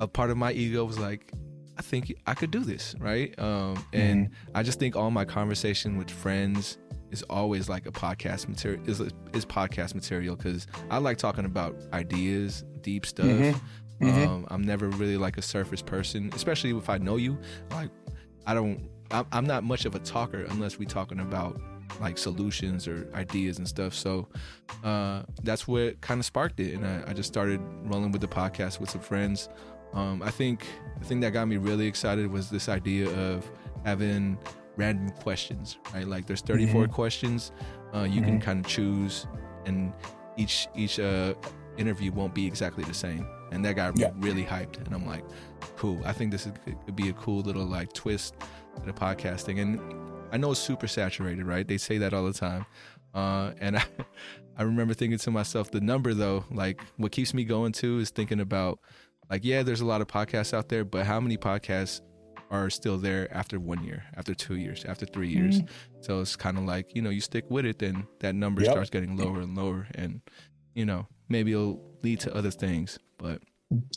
a 0.00 0.06
part 0.06 0.30
of 0.30 0.36
my 0.36 0.52
ego 0.52 0.84
was 0.84 0.98
like, 0.98 1.32
I 1.76 1.82
think 1.82 2.14
I 2.26 2.34
could 2.34 2.50
do 2.50 2.60
this, 2.60 2.94
right? 2.98 3.36
Um, 3.38 3.84
and 3.92 4.26
mm-hmm. 4.26 4.56
I 4.56 4.62
just 4.62 4.78
think 4.78 4.96
all 4.96 5.10
my 5.10 5.24
conversation 5.24 5.96
with 5.96 6.10
friends 6.10 6.78
is 7.10 7.22
always 7.24 7.68
like 7.68 7.86
a 7.86 7.92
podcast 7.92 8.48
material 8.48 8.82
is 8.88 9.00
is 9.00 9.44
podcast 9.44 9.94
material 9.94 10.36
because 10.36 10.66
I 10.90 10.98
like 10.98 11.18
talking 11.18 11.44
about 11.44 11.76
ideas, 11.92 12.64
deep 12.80 13.06
stuff. 13.06 13.26
Mm-hmm. 13.26 14.04
Mm-hmm. 14.04 14.28
Um, 14.28 14.46
I'm 14.48 14.62
never 14.62 14.88
really 14.88 15.16
like 15.16 15.38
a 15.38 15.42
surface 15.42 15.82
person, 15.82 16.30
especially 16.34 16.70
if 16.70 16.90
I 16.90 16.98
know 16.98 17.16
you. 17.16 17.38
Like, 17.70 17.90
I 18.46 18.54
don't. 18.54 18.88
I'm 19.10 19.46
not 19.46 19.62
much 19.62 19.84
of 19.84 19.94
a 19.94 20.00
talker 20.00 20.44
unless 20.50 20.78
we're 20.78 20.88
talking 20.88 21.20
about 21.20 21.60
like 22.00 22.18
solutions 22.18 22.88
or 22.88 23.08
ideas 23.14 23.58
and 23.58 23.68
stuff. 23.68 23.94
So 23.94 24.28
uh, 24.82 25.22
that's 25.42 25.68
what 25.68 26.00
kind 26.00 26.18
of 26.18 26.26
sparked 26.26 26.58
it, 26.60 26.74
and 26.74 26.86
I, 26.86 27.10
I, 27.10 27.12
just 27.12 27.28
started 27.28 27.60
rolling 27.84 28.10
with 28.10 28.20
the 28.20 28.28
podcast 28.28 28.80
with 28.80 28.90
some 28.90 29.00
friends. 29.00 29.48
Um, 29.94 30.22
I 30.22 30.30
think 30.30 30.66
the 30.98 31.04
thing 31.04 31.20
that 31.20 31.32
got 31.32 31.46
me 31.46 31.56
really 31.56 31.86
excited 31.86 32.30
was 32.30 32.50
this 32.50 32.68
idea 32.68 33.08
of 33.10 33.50
having 33.84 34.38
random 34.76 35.10
questions, 35.10 35.78
right? 35.94 36.06
Like 36.06 36.26
there's 36.26 36.40
34 36.42 36.84
mm-hmm. 36.84 36.92
questions. 36.92 37.52
Uh, 37.94 38.02
you 38.02 38.20
mm-hmm. 38.20 38.24
can 38.24 38.40
kind 38.40 38.64
of 38.64 38.70
choose, 38.70 39.26
and 39.66 39.92
each 40.36 40.68
each 40.74 40.98
uh, 40.98 41.34
interview 41.76 42.10
won't 42.12 42.34
be 42.34 42.46
exactly 42.46 42.84
the 42.84 42.94
same 42.94 43.26
and 43.54 43.64
that 43.64 43.74
got 43.74 43.96
me 43.96 44.02
yeah. 44.02 44.10
really 44.16 44.44
hyped. 44.44 44.84
And 44.84 44.92
I'm 44.92 45.06
like, 45.06 45.24
cool. 45.76 46.00
I 46.04 46.12
think 46.12 46.32
this 46.32 46.46
is, 46.46 46.52
could 46.64 46.96
be 46.96 47.08
a 47.08 47.12
cool 47.12 47.40
little 47.40 47.64
like 47.64 47.92
twist 47.92 48.34
to 48.76 48.84
the 48.84 48.92
podcasting. 48.92 49.60
And 49.60 49.80
I 50.32 50.36
know 50.36 50.50
it's 50.50 50.60
super 50.60 50.88
saturated, 50.88 51.46
right? 51.46 51.66
They 51.66 51.78
say 51.78 51.98
that 51.98 52.12
all 52.12 52.24
the 52.24 52.32
time. 52.32 52.66
Uh, 53.14 53.52
and 53.60 53.76
I, 53.78 53.84
I 54.56 54.62
remember 54.64 54.92
thinking 54.92 55.18
to 55.18 55.30
myself, 55.30 55.70
the 55.70 55.80
number 55.80 56.14
though, 56.14 56.44
like 56.50 56.80
what 56.96 57.12
keeps 57.12 57.32
me 57.32 57.44
going 57.44 57.72
too 57.72 58.00
is 58.00 58.10
thinking 58.10 58.40
about, 58.40 58.80
like, 59.30 59.44
yeah, 59.44 59.62
there's 59.62 59.80
a 59.80 59.86
lot 59.86 60.00
of 60.00 60.06
podcasts 60.06 60.54
out 60.54 60.68
there, 60.68 60.84
but 60.84 61.06
how 61.06 61.20
many 61.20 61.36
podcasts 61.36 62.00
are 62.50 62.70
still 62.70 62.98
there 62.98 63.32
after 63.34 63.58
one 63.58 63.82
year, 63.82 64.04
after 64.16 64.34
two 64.34 64.56
years, 64.56 64.84
after 64.84 65.06
three 65.06 65.28
years? 65.28 65.60
Mm-hmm. 65.60 66.02
So 66.02 66.20
it's 66.20 66.36
kind 66.36 66.58
of 66.58 66.64
like, 66.64 66.94
you 66.94 67.02
know, 67.02 67.10
you 67.10 67.20
stick 67.20 67.44
with 67.48 67.64
it, 67.64 67.78
then 67.78 68.06
that 68.20 68.34
number 68.34 68.62
yep. 68.62 68.72
starts 68.72 68.90
getting 68.90 69.16
lower 69.16 69.40
and 69.40 69.56
lower. 69.56 69.88
And, 69.94 70.20
you 70.74 70.84
know, 70.84 71.06
maybe 71.28 71.52
it'll 71.52 71.82
lead 72.02 72.20
to 72.20 72.34
other 72.34 72.50
things. 72.50 72.98
But 73.18 73.42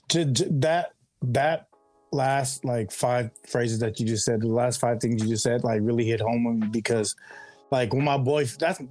that 0.09 0.93
that 1.21 1.67
last 2.11 2.63
like 2.63 2.91
five 2.91 3.31
phrases 3.45 3.79
that 3.79 3.99
you 3.99 4.05
just 4.05 4.25
said, 4.25 4.41
the 4.41 4.47
last 4.47 4.79
five 4.79 4.99
things 4.99 5.21
you 5.21 5.29
just 5.29 5.43
said, 5.43 5.63
like 5.63 5.81
really 5.83 6.05
hit 6.05 6.21
home 6.21 6.45
with 6.45 6.55
me 6.55 6.67
because, 6.67 7.15
like, 7.69 7.93
when 7.93 8.05
my 8.05 8.17
boy, 8.17 8.45
that's 8.45 8.81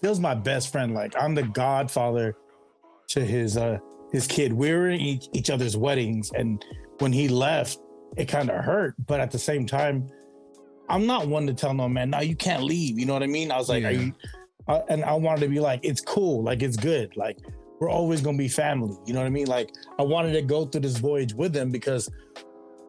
Phil's 0.00 0.20
my 0.20 0.34
best 0.34 0.70
friend. 0.70 0.94
Like, 0.94 1.14
I'm 1.20 1.34
the 1.34 1.42
godfather 1.42 2.36
to 3.08 3.24
his 3.24 3.56
uh 3.56 3.78
his 4.12 4.26
kid. 4.26 4.52
We 4.52 4.72
were 4.72 4.88
in 4.88 5.00
each, 5.00 5.28
each 5.32 5.50
other's 5.50 5.76
weddings, 5.76 6.32
and 6.32 6.64
when 6.98 7.12
he 7.12 7.28
left, 7.28 7.78
it 8.16 8.26
kind 8.26 8.50
of 8.50 8.64
hurt. 8.64 8.94
But 9.06 9.20
at 9.20 9.30
the 9.30 9.38
same 9.38 9.66
time, 9.66 10.08
I'm 10.88 11.06
not 11.06 11.28
one 11.28 11.46
to 11.46 11.54
tell 11.54 11.72
no 11.72 11.88
man, 11.88 12.10
no, 12.10 12.20
you 12.20 12.34
can't 12.34 12.62
leave. 12.62 12.98
You 12.98 13.06
know 13.06 13.12
what 13.12 13.22
I 13.22 13.28
mean? 13.28 13.52
I 13.52 13.56
was 13.56 13.68
like, 13.68 13.84
yeah. 13.84 13.90
you, 13.90 14.12
uh, 14.66 14.80
and 14.88 15.04
I 15.04 15.14
wanted 15.14 15.40
to 15.42 15.48
be 15.48 15.60
like, 15.60 15.80
it's 15.82 16.00
cool, 16.00 16.42
like 16.42 16.62
it's 16.62 16.76
good, 16.76 17.16
like 17.16 17.38
we're 17.80 17.90
always 17.90 18.20
gonna 18.20 18.36
be 18.36 18.48
family. 18.48 18.96
You 19.06 19.14
know 19.14 19.20
what 19.20 19.26
I 19.26 19.30
mean? 19.30 19.46
Like 19.46 19.70
I 19.98 20.02
wanted 20.02 20.32
to 20.32 20.42
go 20.42 20.66
through 20.66 20.82
this 20.82 20.98
voyage 20.98 21.32
with 21.32 21.56
him 21.56 21.70
because 21.70 22.10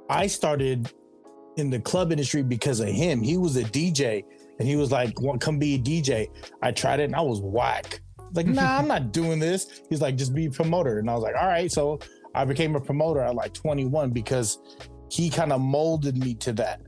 I 0.10 0.28
started 0.28 0.92
in 1.58 1.70
the 1.70 1.80
club 1.80 2.12
industry 2.12 2.44
because 2.44 2.80
of 2.80 2.90
him. 2.90 3.22
He 3.22 3.38
was 3.38 3.56
a 3.56 3.63
DJ 3.63 4.24
and 4.60 4.68
he 4.68 4.75
was 4.75 4.92
like, 4.92 5.16
come 5.40 5.60
be 5.60 5.76
a 5.76 5.80
DJ. 5.80 6.28
I 6.62 6.72
tried 6.72 7.00
it 7.00 7.06
and 7.06 7.15
I 7.15 7.22
was 7.22 7.39
whack. 7.41 8.02
Like, 8.34 8.48
nah, 8.48 8.78
I'm 8.78 8.88
not 8.88 9.12
doing 9.12 9.39
this. 9.39 9.82
He's 9.89 10.02
like, 10.02 10.15
just 10.15 10.34
be 10.34 10.46
a 10.46 10.52
promoter. 10.52 11.00
And 11.00 11.10
I 11.10 11.13
was 11.13 11.24
like, 11.24 11.36
all 11.36 11.48
right. 11.48 11.72
So 11.72 12.00
I 12.34 12.46
became 12.46 12.76
a 12.76 12.82
promoter 12.82 13.22
at 13.22 13.36
like 13.36 13.54
21 13.54 14.12
because 14.12 14.60
he 15.10 15.30
kind 15.30 15.52
of 15.52 15.62
molded 15.62 16.17
me 16.17 16.34
to 16.36 16.54
that. 16.54 16.82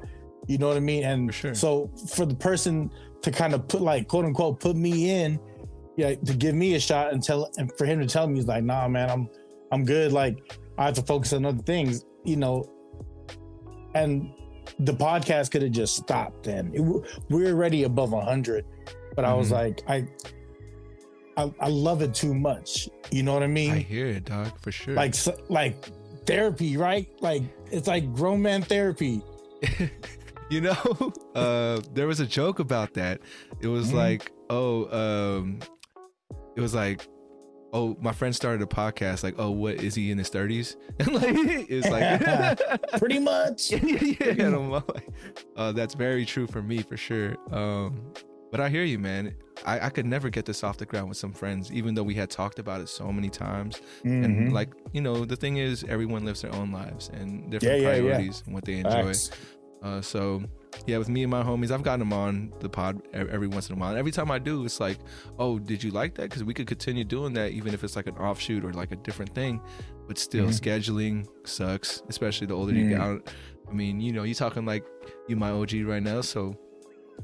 You 0.48 0.58
know 0.58 0.68
what 0.68 0.78
I 0.78 0.82
mean? 0.82 1.04
And 1.04 1.28
for 1.28 1.34
sure. 1.34 1.54
so 1.56 1.92
for 2.14 2.26
the 2.26 2.36
person 2.36 2.90
to 3.22 3.32
kind 3.32 3.54
of 3.54 3.68
put 3.68 3.82
like 3.82 4.08
quote 4.10 4.26
unquote 4.26 4.60
put 4.60 4.76
me 4.76 5.10
in 5.10 5.40
yeah, 5.96 6.16
to 6.16 6.34
give 6.34 6.56
me 6.56 6.76
a 6.76 6.80
shot 6.80 7.14
and 7.14 7.22
tell 7.22 7.52
and 7.58 7.72
for 7.78 7.86
him 7.86 8.00
to 8.00 8.08
tell 8.08 8.28
me 8.28 8.36
he's 8.36 8.48
like, 8.48 8.64
nah, 8.64 8.88
man, 8.88 9.10
I'm 9.10 9.30
I'm 9.72 9.86
good. 9.86 10.12
Like 10.12 10.58
I 10.78 10.86
have 10.86 10.96
to 10.96 11.04
focus 11.04 11.34
on 11.34 11.46
other 11.46 11.62
things, 11.64 12.04
you 12.24 12.36
know. 12.36 12.66
And 13.96 14.34
the 14.80 14.94
podcast 14.94 15.52
could 15.52 15.62
have 15.62 15.72
just 15.72 15.96
stopped 15.96 16.48
and 16.48 16.74
It, 16.76 16.82
we're 17.30 17.54
already 17.54 17.84
above 17.84 18.12
hundred, 18.12 18.66
but 19.16 19.24
mm-hmm. 19.24 19.32
I 19.32 19.34
was 19.36 19.52
mm-hmm. 19.52 19.56
like, 19.56 19.82
I, 19.88 20.08
I, 21.38 21.52
I 21.60 21.70
love 21.70 22.02
it 22.02 22.14
too 22.14 22.34
much. 22.34 22.90
You 23.12 23.24
know 23.24 23.34
what 23.34 23.44
I 23.44 23.48
mean? 23.48 23.72
I 23.72 23.80
hear 23.80 24.08
it, 24.08 24.26
dog, 24.26 24.60
for 24.60 24.72
sure. 24.72 24.94
Like 24.94 25.16
like 25.50 25.76
therapy, 26.26 26.78
right? 26.78 27.08
Like 27.22 27.44
it's 27.72 27.88
like 27.88 28.14
grown 28.14 28.42
man 28.42 28.62
therapy. 28.62 29.22
you 30.50 30.62
know, 30.62 31.14
uh, 31.36 31.82
there 31.94 32.08
was 32.08 32.20
a 32.20 32.28
joke 32.28 32.60
about 32.60 32.94
that. 32.94 33.22
It 33.62 33.68
was 33.68 33.88
mm-hmm. 33.88 33.98
like, 33.98 34.32
oh, 34.50 35.38
um, 35.38 35.60
it 36.56 36.62
was 36.62 36.74
like, 36.76 37.08
oh, 37.74 37.98
my 38.00 38.12
friend 38.12 38.36
started 38.36 38.62
a 38.62 38.68
podcast. 38.68 39.24
Like, 39.24 39.36
oh, 39.38 39.52
what 39.52 39.76
is 39.76 39.96
he 39.96 40.12
in 40.12 40.18
his 40.18 40.30
thirties? 40.30 40.78
And 41.00 41.14
like, 41.14 41.26
it's 41.70 41.90
like 41.90 43.00
pretty 43.00 43.20
much. 43.20 43.72
yeah, 43.72 43.80
yeah. 43.80 44.46
And 44.46 44.56
I'm 44.56 44.70
like, 44.70 45.08
uh, 45.56 45.72
that's 45.72 45.96
very 45.96 46.26
true 46.26 46.48
for 46.48 46.62
me 46.62 46.84
for 46.84 46.98
sure. 46.98 47.36
Um, 47.52 48.14
but 48.54 48.62
I 48.62 48.70
hear 48.70 48.84
you, 48.84 49.00
man. 49.00 49.34
I, 49.66 49.88
I 49.88 49.90
could 49.90 50.06
never 50.06 50.30
get 50.30 50.46
this 50.46 50.64
off 50.64 50.78
the 50.78 50.86
ground 50.86 51.10
with 51.10 51.18
some 51.18 51.34
friends, 51.34 51.72
even 51.72 51.96
though 51.96 52.04
we 52.04 52.14
had 52.14 52.30
talked 52.30 52.60
about 52.60 52.82
it 52.82 52.88
so 52.88 53.12
many 53.12 53.28
times. 53.28 53.82
Mm-hmm. 54.06 54.24
And 54.24 54.54
like, 54.54 54.70
you 54.92 55.02
know, 55.02 55.26
the 55.26 55.36
thing 55.36 55.58
is, 55.58 55.84
everyone 55.86 56.24
lives 56.24 56.44
their 56.44 56.54
own 56.54 56.72
lives 56.72 57.10
and 57.10 57.50
different 57.50 57.82
yeah, 57.82 57.90
priorities 57.90 58.38
yeah. 58.38 58.46
and 58.46 58.54
what 58.54 58.64
they 58.64 58.74
enjoy. 58.74 59.14
Uh, 59.82 60.02
so 60.02 60.44
yeah, 60.86 61.00
with 61.00 61.10
me 61.10 61.24
and 61.24 61.32
my 61.32 61.42
homies, 61.42 61.72
I've 61.72 61.82
gotten 61.82 62.02
them 62.02 62.14
on 62.14 62.54
the 62.60 62.70
pod 62.70 63.02
every 63.12 63.48
once 63.48 63.72
in 63.72 63.76
a 63.76 63.80
while. 63.80 63.90
And 63.90 63.98
every 63.98 64.12
time 64.12 64.30
I 64.30 64.38
do, 64.38 64.64
it's 64.66 64.80
like, 64.80 65.00
oh, 65.40 65.58
did 65.58 65.84
you 65.84 65.90
like 65.90 66.14
that? 66.14 66.30
Because 66.30 66.44
we 66.44 66.54
could 66.54 66.68
continue 66.68 67.04
doing 67.04 67.34
that, 67.34 67.54
even 67.54 67.74
if 67.74 67.84
it's 67.84 67.96
like 67.96 68.06
an 68.06 68.18
offshoot 68.18 68.64
or 68.64 68.72
like 68.72 68.92
a 68.92 68.98
different 68.98 69.34
thing. 69.34 69.62
But 70.08 70.20
still, 70.20 70.46
mm-hmm. 70.46 70.70
scheduling 70.70 71.26
sucks, 71.44 72.04
especially 72.08 72.46
the 72.46 72.54
older 72.54 72.72
mm-hmm. 72.72 72.92
you 72.92 72.98
get 72.98 73.00
mm. 73.00 73.28
I 73.68 73.74
mean, 73.74 74.00
you 74.00 74.14
know, 74.14 74.22
you're 74.22 74.36
talking 74.36 74.64
like 74.64 74.86
you 75.28 75.38
my 75.38 75.50
OG 75.50 75.74
right 75.86 76.04
now, 76.04 76.22
so 76.22 76.56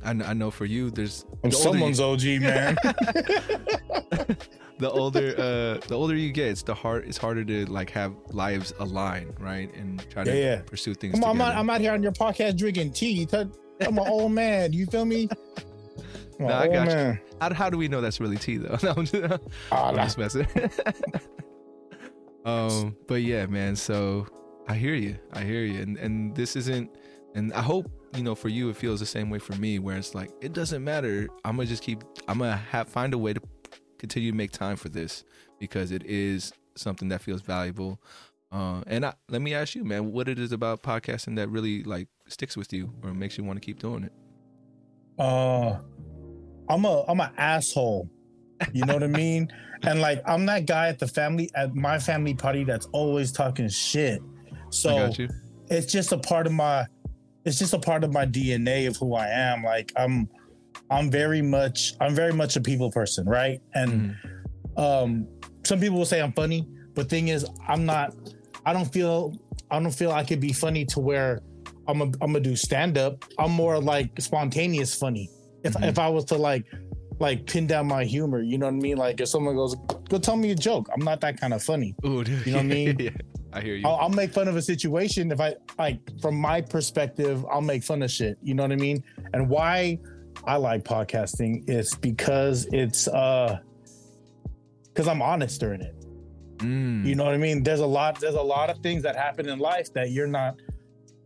I, 0.04 0.12
I 0.12 0.34
know 0.34 0.52
for 0.52 0.66
you, 0.66 0.90
there's 0.92 1.26
the 1.44 1.52
someone's 1.52 2.00
you, 2.00 2.06
OG, 2.06 2.24
man. 2.42 2.78
the 4.80 4.90
older 4.90 5.34
uh 5.38 5.86
the 5.88 5.94
older 5.96 6.16
you 6.16 6.32
get, 6.32 6.48
it's 6.50 6.64
the 6.64 6.74
hard 6.74 7.08
it's 7.08 7.18
harder 7.18 7.44
to 7.44 7.66
like 7.66 7.90
have 7.92 8.14
lives 8.30 8.74
align, 8.80 9.34
right? 9.40 9.74
And 9.76 10.08
try 10.10 10.24
to 10.24 10.38
yeah, 10.38 10.62
pursue 10.62 10.94
things. 10.94 11.18
I'm, 11.18 11.24
I'm, 11.24 11.42
out, 11.42 11.56
I'm, 11.56 11.70
out, 11.70 11.82
here 11.82 11.92
on 11.92 12.02
your 12.02 12.14
podcast 12.14 12.58
drinking 12.58 12.94
tea. 12.94 13.28
I'm 13.34 13.98
an 13.98 14.00
old 14.00 14.32
man. 14.32 14.74
You 14.74 14.86
feel 14.86 15.06
me? 15.06 15.30
No, 16.40 16.48
I 16.48 16.68
got 16.68 16.88
man. 16.88 17.16
you. 17.16 17.36
How, 17.42 17.54
how 17.54 17.70
do 17.70 17.78
we 17.78 17.88
know 17.88 18.00
that's 18.00 18.20
really 18.20 18.38
tea 18.38 18.58
though? 18.58 18.78
No, 18.84 18.94
I'm 18.96 19.06
just, 19.06 19.16
oh, 19.16 19.40
I'm 19.72 19.96
just 19.96 20.18
messing. 20.18 20.48
um, 22.46 22.96
but 23.08 23.22
yeah, 23.22 23.46
man. 23.46 23.76
So 23.76 24.28
I 24.68 24.76
hear 24.76 24.96
you. 24.96 25.18
I 25.34 25.44
hear 25.44 25.64
you. 25.64 25.82
And 25.82 25.98
and 25.98 26.36
this 26.36 26.56
isn't. 26.56 26.90
And 27.36 27.54
I 27.54 27.62
hope 27.62 27.92
you 28.16 28.24
know 28.24 28.36
for 28.36 28.50
you 28.50 28.70
it 28.70 28.76
feels 28.76 29.00
the 29.00 29.06
same 29.06 29.30
way 29.30 29.40
for 29.40 29.54
me, 29.56 29.80
where 29.80 29.98
it's 29.98 30.16
like 30.16 30.32
it 30.42 30.54
doesn't 30.54 30.84
matter. 30.84 31.28
I'm 31.46 31.56
gonna 31.56 31.68
just 31.68 31.84
keep. 31.84 32.04
I'm 32.28 32.40
gonna 32.40 32.56
have 32.56 32.88
find 32.88 33.14
a 33.14 33.18
way 33.18 33.34
to 33.34 33.42
continue 33.98 34.32
to 34.32 34.38
make 34.38 34.52
time 34.52 34.78
for 34.78 34.90
this 34.90 35.24
because 35.60 35.92
it 35.92 36.04
is 36.06 36.54
something 36.76 37.10
that 37.10 37.22
feels 37.22 37.42
valuable. 37.42 38.00
Uh, 38.52 38.82
and 38.88 39.06
I, 39.06 39.14
let 39.30 39.42
me 39.42 39.54
ask 39.54 39.76
you, 39.76 39.84
man, 39.84 40.12
what 40.12 40.28
it 40.28 40.40
is 40.40 40.52
about 40.52 40.82
podcasting 40.82 41.36
that 41.36 41.50
really 41.50 41.84
like 41.84 42.08
sticks 42.28 42.58
with 42.58 42.74
you 42.74 42.92
or 43.04 43.14
makes 43.14 43.38
you 43.38 43.44
want 43.44 43.62
to 43.62 43.66
keep 43.66 43.80
doing 43.80 44.04
it? 44.06 44.14
Uh, 45.20 45.78
I'm 46.70 46.86
a 46.86 47.04
I'm 47.08 47.20
an 47.20 47.32
asshole. 47.38 48.10
You 48.74 48.86
know 48.86 48.94
what 48.94 49.04
I 49.04 49.08
mean? 49.08 49.52
And 49.82 50.02
like 50.02 50.22
I'm 50.26 50.46
that 50.48 50.66
guy 50.66 50.90
at 50.90 51.00
the 51.00 51.08
family 51.08 51.50
at 51.56 51.74
my 51.74 52.00
family 52.00 52.34
party 52.34 52.66
that's 52.66 52.86
always 52.88 53.32
talking 53.32 53.70
shit. 53.70 54.22
So 54.72 55.10
it's 55.70 55.90
just 55.90 56.12
a 56.12 56.18
part 56.18 56.48
of 56.48 56.52
my 56.52 56.86
it's 57.50 57.58
just 57.58 57.74
a 57.74 57.80
part 57.80 58.04
of 58.04 58.14
my 58.14 58.26
DNA 58.28 58.88
of 58.88 58.96
who 58.96 59.16
I 59.16 59.28
am. 59.28 59.64
Like 59.64 59.92
I'm 59.98 60.30
I'm 60.92 61.10
very 61.10 61.42
much 61.42 61.96
I'm 62.00 62.14
very 62.14 62.32
much 62.32 62.56
a 62.56 62.62
people 62.62 62.92
person, 62.92 63.28
right? 63.28 63.60
And 63.74 63.92
mm-hmm. 63.92 64.80
um, 64.80 65.28
some 65.66 65.80
people 65.80 65.98
will 65.98 66.06
say 66.06 66.22
I'm 66.22 66.32
funny, 66.34 66.68
but 66.94 67.10
thing 67.10 67.30
is, 67.30 67.46
I'm 67.68 67.86
not. 67.86 68.16
I 68.66 68.74
don't 68.74 68.92
feel 68.94 69.34
I 69.72 69.80
don't 69.80 69.92
feel 69.92 70.12
I 70.12 70.24
could 70.24 70.40
be 70.40 70.54
funny 70.54 70.86
to 70.86 71.00
where 71.00 71.42
I'm 71.88 72.02
a, 72.02 72.06
I'm 72.06 72.34
gonna 72.34 72.40
do 72.40 72.56
stand 72.56 72.98
up. 73.00 73.26
I'm 73.40 73.52
more 73.52 73.80
like 73.80 74.12
spontaneous 74.22 74.94
funny. 74.94 75.30
If 75.64 75.74
mm-hmm. 75.74 75.86
if 75.86 75.98
I 75.98 76.08
was 76.08 76.26
to 76.26 76.36
like 76.36 76.66
like 77.20 77.48
pin 77.48 77.66
down 77.66 77.88
my 77.88 78.04
humor, 78.04 78.42
you 78.42 78.60
know 78.60 78.68
what 78.68 78.76
I 78.76 78.78
mean? 78.78 78.98
Like 78.98 79.20
if 79.20 79.28
someone 79.28 79.56
goes, 79.56 79.76
"Go 80.08 80.20
tell 80.20 80.36
me 80.36 80.52
a 80.52 80.56
joke," 80.56 80.88
I'm 80.94 81.04
not 81.04 81.20
that 81.22 81.42
kind 81.42 81.54
of 81.54 81.64
funny. 81.64 81.96
Ooh, 82.06 82.24
dude. 82.24 82.46
You 82.46 82.52
know 82.52 82.58
what 82.60 82.66
I 82.66 82.68
mean? 82.68 82.96
yeah. 83.00 83.10
I 83.54 83.62
hear 83.62 83.76
you. 83.76 83.88
I'll, 83.88 83.96
I'll 83.96 84.10
make 84.10 84.32
fun 84.32 84.48
of 84.48 84.56
a 84.56 84.62
situation 84.62 85.32
if 85.32 85.40
I 85.40 85.56
like 85.78 86.00
from 86.22 86.36
my 86.40 86.62
perspective. 86.62 87.46
I'll 87.52 87.62
make 87.62 87.84
fun 87.84 88.04
of 88.04 88.12
shit. 88.12 88.38
You 88.44 88.54
know 88.54 88.64
what 88.64 88.72
I 88.72 88.76
mean? 88.76 89.04
And 89.34 89.50
why 89.50 90.00
I 90.46 90.56
like 90.58 90.84
podcasting 90.84 91.70
is 91.70 91.94
because 91.96 92.68
it's 92.72 93.08
uh 93.08 93.60
because 94.86 95.08
I'm 95.08 95.22
honest 95.22 95.60
during 95.60 95.82
it. 95.82 95.96
Mm, 96.58 97.06
You 97.06 97.16
know 97.16 97.24
what 97.24 97.34
I 97.34 97.38
mean? 97.38 97.64
There's 97.64 97.80
a 97.80 97.86
lot. 97.86 98.20
There's 98.20 98.36
a 98.36 98.42
lot 98.42 98.70
of 98.70 98.80
things 98.80 99.02
that 99.04 99.16
happen 99.16 99.48
in 99.48 99.60
life 99.60 99.94
that 99.94 100.12
you're 100.12 100.28
not. 100.28 100.56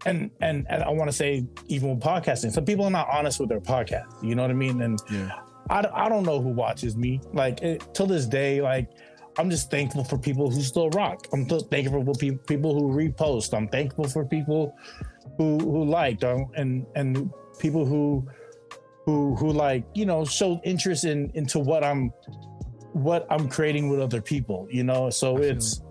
And 0.06 0.30
and 0.42 0.66
and 0.70 0.84
I 0.84 0.90
want 0.90 1.10
to 1.10 1.16
say 1.16 1.46
even 1.68 1.90
with 1.90 2.00
podcasting, 2.00 2.52
some 2.52 2.66
people 2.66 2.86
are 2.86 2.92
not 2.92 3.08
honest 3.10 3.40
with 3.40 3.50
their 3.50 3.62
podcast. 3.62 4.24
You 4.24 4.36
know 4.36 4.42
what 4.44 4.52
I 4.52 4.56
mean? 4.56 4.82
And 4.82 5.00
yeah. 5.12 5.40
I, 5.70 5.86
I 5.94 6.10
don't 6.10 6.24
know 6.24 6.42
who 6.42 6.50
watches 6.50 6.96
me. 6.98 7.22
Like 7.32 7.62
it, 7.62 7.88
till 7.94 8.06
this 8.06 8.26
day, 8.26 8.62
like 8.62 8.90
I'm 9.38 9.50
just 9.50 9.72
thankful 9.72 10.04
for 10.04 10.18
people 10.18 10.50
who 10.50 10.62
still 10.62 10.90
rock. 10.92 11.28
I'm 11.34 11.46
still 11.46 11.62
thankful 11.62 12.06
for 12.06 12.14
pe- 12.14 12.38
people 12.48 12.74
who 12.74 12.94
repost. 12.94 13.56
I'm 13.56 13.68
thankful 13.68 14.08
for 14.08 14.26
people 14.26 14.76
who 15.38 15.58
who 15.58 15.86
liked 15.86 16.24
um, 16.24 16.48
and 16.56 16.86
and 16.96 17.32
people 17.60 17.86
who 17.86 18.28
who 19.06 19.36
who 19.36 19.52
like 19.52 19.86
you 19.94 20.06
know 20.06 20.24
showed 20.26 20.60
interest 20.64 21.06
in 21.06 21.32
into 21.34 21.60
what 21.60 21.84
I'm 21.84 22.12
what 22.94 23.26
I'm 23.30 23.50
creating 23.50 23.90
with 23.90 24.00
other 24.00 24.22
people. 24.22 24.68
You 24.70 24.84
know, 24.84 25.10
so 25.10 25.38
it's 25.38 25.82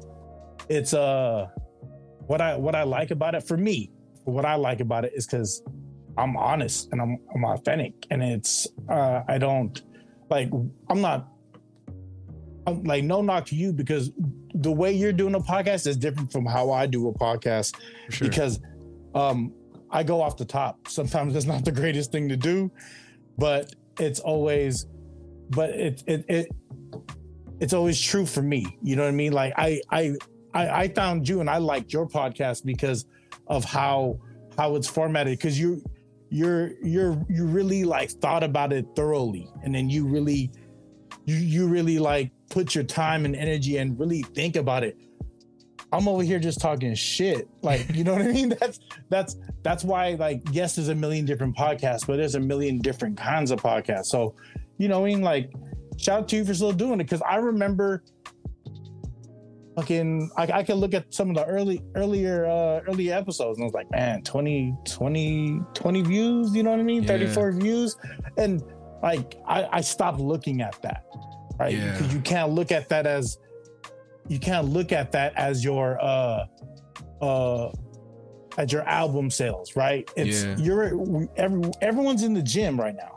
it's 0.69 0.95
uh 0.95 1.49
what 2.27 2.41
I 2.41 2.57
what 2.57 2.75
I 2.75 2.85
like 2.85 3.11
about 3.11 3.35
it 3.35 3.43
for 3.43 3.57
me. 3.57 3.91
What 4.25 4.45
I 4.45 4.55
like 4.55 4.81
about 4.81 5.05
it 5.05 5.13
is 5.17 5.27
because 5.27 5.63
I'm 6.17 6.37
honest 6.37 6.89
and 6.93 7.01
I'm 7.01 7.19
I'm 7.35 7.45
authentic 7.45 7.95
and 8.11 8.23
it's 8.23 8.69
uh 8.89 9.23
I 9.27 9.39
don't 9.39 9.83
like 10.31 10.51
I'm 10.89 11.01
not 11.01 11.32
like 12.67 13.05
no 13.05 13.23
knock 13.23 13.47
to 13.47 13.57
you 13.57 13.73
because 13.73 14.11
the 14.55 14.71
way 14.71 14.93
you're 14.93 15.13
doing 15.13 15.35
a 15.35 15.41
podcast 15.41 15.87
is 15.87 15.97
different 15.97 16.31
from 16.31 16.47
how 16.47 16.71
I 16.71 16.87
do 16.87 17.09
a 17.09 17.15
podcast 17.15 17.75
sure. 18.11 18.29
because 18.29 18.61
um 19.15 19.53
I 19.91 20.03
go 20.03 20.23
off 20.23 20.39
the 20.39 20.47
top. 20.47 20.89
Sometimes 20.89 21.37
it's 21.37 21.45
not 21.45 21.67
the 21.67 21.73
greatest 21.73 22.13
thing 22.13 22.29
to 22.31 22.37
do, 22.37 22.71
but 23.37 23.75
it's 23.99 24.21
always 24.21 24.87
but 25.51 25.71
it 25.71 26.03
it 26.07 26.25
it 26.29 26.49
it's 27.61 27.73
always 27.73 28.01
true 28.01 28.27
for 28.27 28.43
me. 28.43 28.67
You 28.83 28.97
know 28.97 29.03
what 29.03 29.09
I 29.09 29.13
mean? 29.13 29.33
Like 29.33 29.53
I 29.57 29.81
I 29.91 30.15
I, 30.55 30.83
I 30.83 30.89
found 30.89 31.29
you 31.29 31.41
and 31.41 31.51
I 31.51 31.59
liked 31.59 31.93
your 31.93 32.09
podcast 32.09 32.65
because 32.65 33.07
of 33.49 33.65
how 33.65 34.19
how 34.57 34.77
it's 34.77 34.89
formatted 34.89 35.39
because 35.39 35.59
you 35.59 35.83
you're 36.31 36.73
you're 36.83 37.23
you 37.29 37.45
really 37.45 37.85
like 37.85 38.11
thought 38.11 38.43
about 38.43 38.73
it 38.73 38.87
thoroughly 38.97 39.49
and 39.63 39.75
then 39.75 39.91
you 39.91 40.07
really 40.07 40.51
you 41.27 41.37
you 41.37 41.67
really 41.67 41.99
like 41.99 42.33
put 42.53 42.75
your 42.75 42.85
time 42.85 43.25
and 43.25 43.35
energy 43.35 43.79
and 43.79 43.99
really 43.99 44.23
think 44.23 44.57
about 44.57 44.85
it. 44.85 44.97
I'm 45.91 46.07
over 46.07 46.23
here 46.23 46.39
just 46.39 46.61
talking 46.61 46.95
shit. 46.95 47.49
Like 47.63 47.87
you 47.95 48.05
know 48.05 48.13
what 48.13 48.23
i 48.23 48.29
mean? 48.29 48.51
That's 48.61 48.79
that's 49.11 49.37
that's 49.63 49.85
why 49.85 50.15
like 50.15 50.43
yes 50.53 50.77
there's 50.77 50.89
a 50.89 50.95
million 50.95 51.25
different 51.25 51.57
podcasts 51.57 52.07
but 52.07 52.17
there's 52.17 52.35
a 52.35 52.41
million 52.41 52.79
different 52.79 53.17
kinds 53.17 53.51
of 53.51 53.61
podcasts. 53.61 54.07
So 54.07 54.35
you 54.79 54.89
know 54.89 55.01
what 55.01 55.11
i 55.11 55.15
mean? 55.15 55.23
Like 55.23 55.53
shout 55.99 56.21
out 56.21 56.29
to 56.29 56.37
you 56.37 56.45
for 56.45 56.55
still 56.55 56.73
doing 56.73 57.01
it 57.01 57.05
because 57.05 57.23
i 57.23 57.37
remember 57.37 58.03
fucking 59.77 60.31
I, 60.37 60.43
I 60.45 60.63
can 60.63 60.77
look 60.77 60.95
at 60.95 61.13
some 61.13 61.31
of 61.31 61.37
the 61.37 61.45
early 61.45 61.83
earlier 61.95 62.47
uh 62.47 62.81
earlier 62.89 63.15
episodes 63.15 63.59
and 63.59 63.65
I 63.65 63.67
was 63.67 63.75
like 63.75 63.91
man 63.91 64.23
20 64.23 64.75
20 64.85 65.61
20 65.75 66.03
views 66.03 66.55
you 66.55 66.63
know 66.63 66.71
what 66.71 66.81
I 66.81 66.83
mean? 66.83 67.03
Yeah. 67.03 67.09
34 67.09 67.53
views. 67.53 67.97
And 68.37 68.63
like 69.03 69.37
I, 69.47 69.69
I 69.71 69.81
stopped 69.81 70.19
looking 70.19 70.61
at 70.61 70.81
that 70.83 71.05
right 71.59 71.75
Yeah. 71.75 71.93
because 71.93 72.13
you 72.15 72.21
can't 72.21 72.51
look 72.53 72.73
at 72.73 72.89
that 72.89 73.07
as 73.07 73.39
you 74.29 74.39
can't 74.39 74.69
look 74.69 74.93
at 74.93 75.13
that 75.13 75.35
as 75.37 75.65
your 75.65 75.99
uh 76.03 76.47
uh 77.21 77.71
as 78.59 78.73
your 78.73 78.83
album 78.83 79.31
sales 79.31 79.75
right 79.77 80.09
it's 80.17 80.45
Yeah. 80.45 80.57
you're 80.59 81.29
every, 81.37 81.71
everyone's 81.81 82.23
in 82.23 82.35
the 82.35 82.43
gym 82.43 82.79
right 82.79 82.95
now 82.95 83.17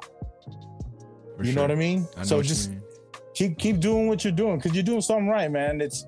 For 1.38 1.44
you 1.44 1.52
sure. 1.52 1.56
know 1.56 1.62
what 1.64 1.72
I 1.72 1.76
mean 1.76 2.08
I 2.18 2.24
so 2.24 2.42
just 2.42 2.70
mean. 2.72 2.82
keep 3.34 3.58
keep 3.58 3.80
doing 3.80 4.08
what 4.08 4.24
you're 4.24 4.32
doing 4.34 4.58
because 4.58 4.74
you're 4.74 4.84
doing 4.84 5.02
something 5.02 5.28
right, 5.28 5.52
man. 5.52 5.82
It's 5.82 6.06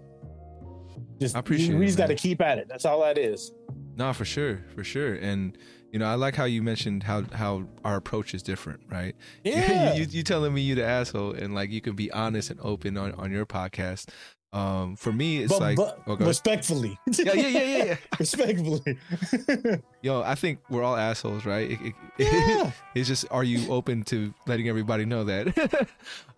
just 1.20 1.36
I 1.36 1.40
appreciate 1.40 1.76
we 1.76 1.86
just 1.86 1.98
got 1.98 2.08
to 2.08 2.16
keep 2.16 2.42
at 2.42 2.58
it. 2.60 2.68
That's 2.70 2.86
all 2.86 3.02
that 3.02 3.18
is. 3.18 3.52
No, 3.96 4.14
for 4.14 4.26
sure, 4.26 4.64
for 4.76 4.84
sure. 4.84 5.16
And 5.16 5.58
you 5.92 6.00
know, 6.00 6.06
I 6.06 6.16
like 6.16 6.36
how 6.36 6.46
you 6.46 6.62
mentioned 6.62 7.04
how 7.04 7.24
how 7.34 7.64
our 7.84 7.96
approach 7.96 8.34
is 8.34 8.44
different, 8.44 8.82
right? 8.90 9.16
Yeah. 9.44 9.94
you, 9.96 10.06
you 10.10 10.24
telling 10.24 10.54
me 10.54 10.62
you 10.62 10.76
the 10.76 10.86
asshole, 10.86 11.34
and 11.34 11.56
like 11.56 11.72
you 11.72 11.82
can 11.82 11.96
be 11.96 12.12
honest 12.12 12.50
and 12.50 12.60
open 12.62 12.98
on 12.98 13.14
on 13.14 13.32
your 13.32 13.46
podcast. 13.46 14.10
Um, 14.54 14.96
for 14.96 15.12
me, 15.12 15.44
it's 15.44 15.52
but, 15.52 15.60
like, 15.62 15.76
but 15.76 16.00
oh, 16.08 16.16
respectfully, 16.16 16.98
yeah, 17.20 17.34
yeah, 17.34 17.48
yeah, 17.48 17.60
yeah, 17.60 17.84
yeah. 17.84 17.98
respectfully. 18.20 18.98
Yo, 20.02 20.22
I 20.22 20.36
think 20.36 20.60
we're 20.70 20.84
all 20.84 20.96
assholes, 20.96 21.46
right? 21.46 21.72
It- 21.72 21.80
it- 21.82 21.94
yeah, 22.18 22.72
it's 22.96 23.10
just, 23.10 23.26
are 23.30 23.44
you 23.44 23.70
open 23.72 24.04
to 24.04 24.34
letting 24.48 24.70
everybody 24.70 25.04
know 25.06 25.26
that? 25.26 25.88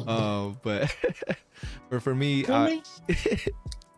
um, 0.07 0.57
but 0.63 0.89
for 1.89 1.99
for 1.99 2.15
me, 2.15 2.45
I, 2.47 2.69
me? 2.69 2.83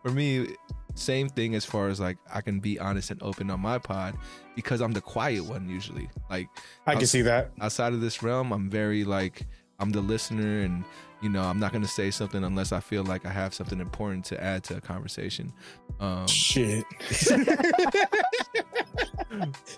for 0.03 0.11
me 0.11 0.47
same 0.95 1.30
thing 1.30 1.56
as 1.56 1.65
far 1.65 1.88
as 1.89 1.99
like 1.99 2.17
i 2.34 2.41
can 2.41 2.60
be 2.60 2.80
honest 2.80 3.12
and 3.12 3.21
open 3.23 3.49
on 3.49 3.60
my 3.60 3.77
pod 3.77 4.15
because 4.56 4.82
i'm 4.82 4.91
the 4.91 5.01
quiet 5.01 5.43
one 5.45 5.67
usually 5.69 6.10
like 6.30 6.47
I 6.86 6.95
can 6.95 7.06
see 7.08 7.21
that. 7.23 7.51
outside 7.62 7.93
of 7.93 8.01
this 8.01 8.21
realm 8.23 8.51
i'm 8.51 8.69
very 8.69 9.04
like 9.04 9.45
i'm 9.80 9.89
the 9.91 10.01
listener 10.01 10.62
and 10.62 10.84
you 11.21 11.30
know 11.30 11.41
i'm 11.43 11.60
not 11.60 11.71
going 11.71 11.82
to 11.84 11.88
say 11.88 12.12
something 12.12 12.43
unless 12.43 12.71
i 12.71 12.80
feel 12.80 13.04
like 13.04 13.25
i 13.25 13.30
have 13.30 13.54
something 13.54 13.80
important 13.80 14.25
to 14.25 14.43
add 14.43 14.63
to 14.65 14.77
a 14.77 14.82
conversation 14.82 15.51
um 15.99 16.27
Shit. 16.27 16.84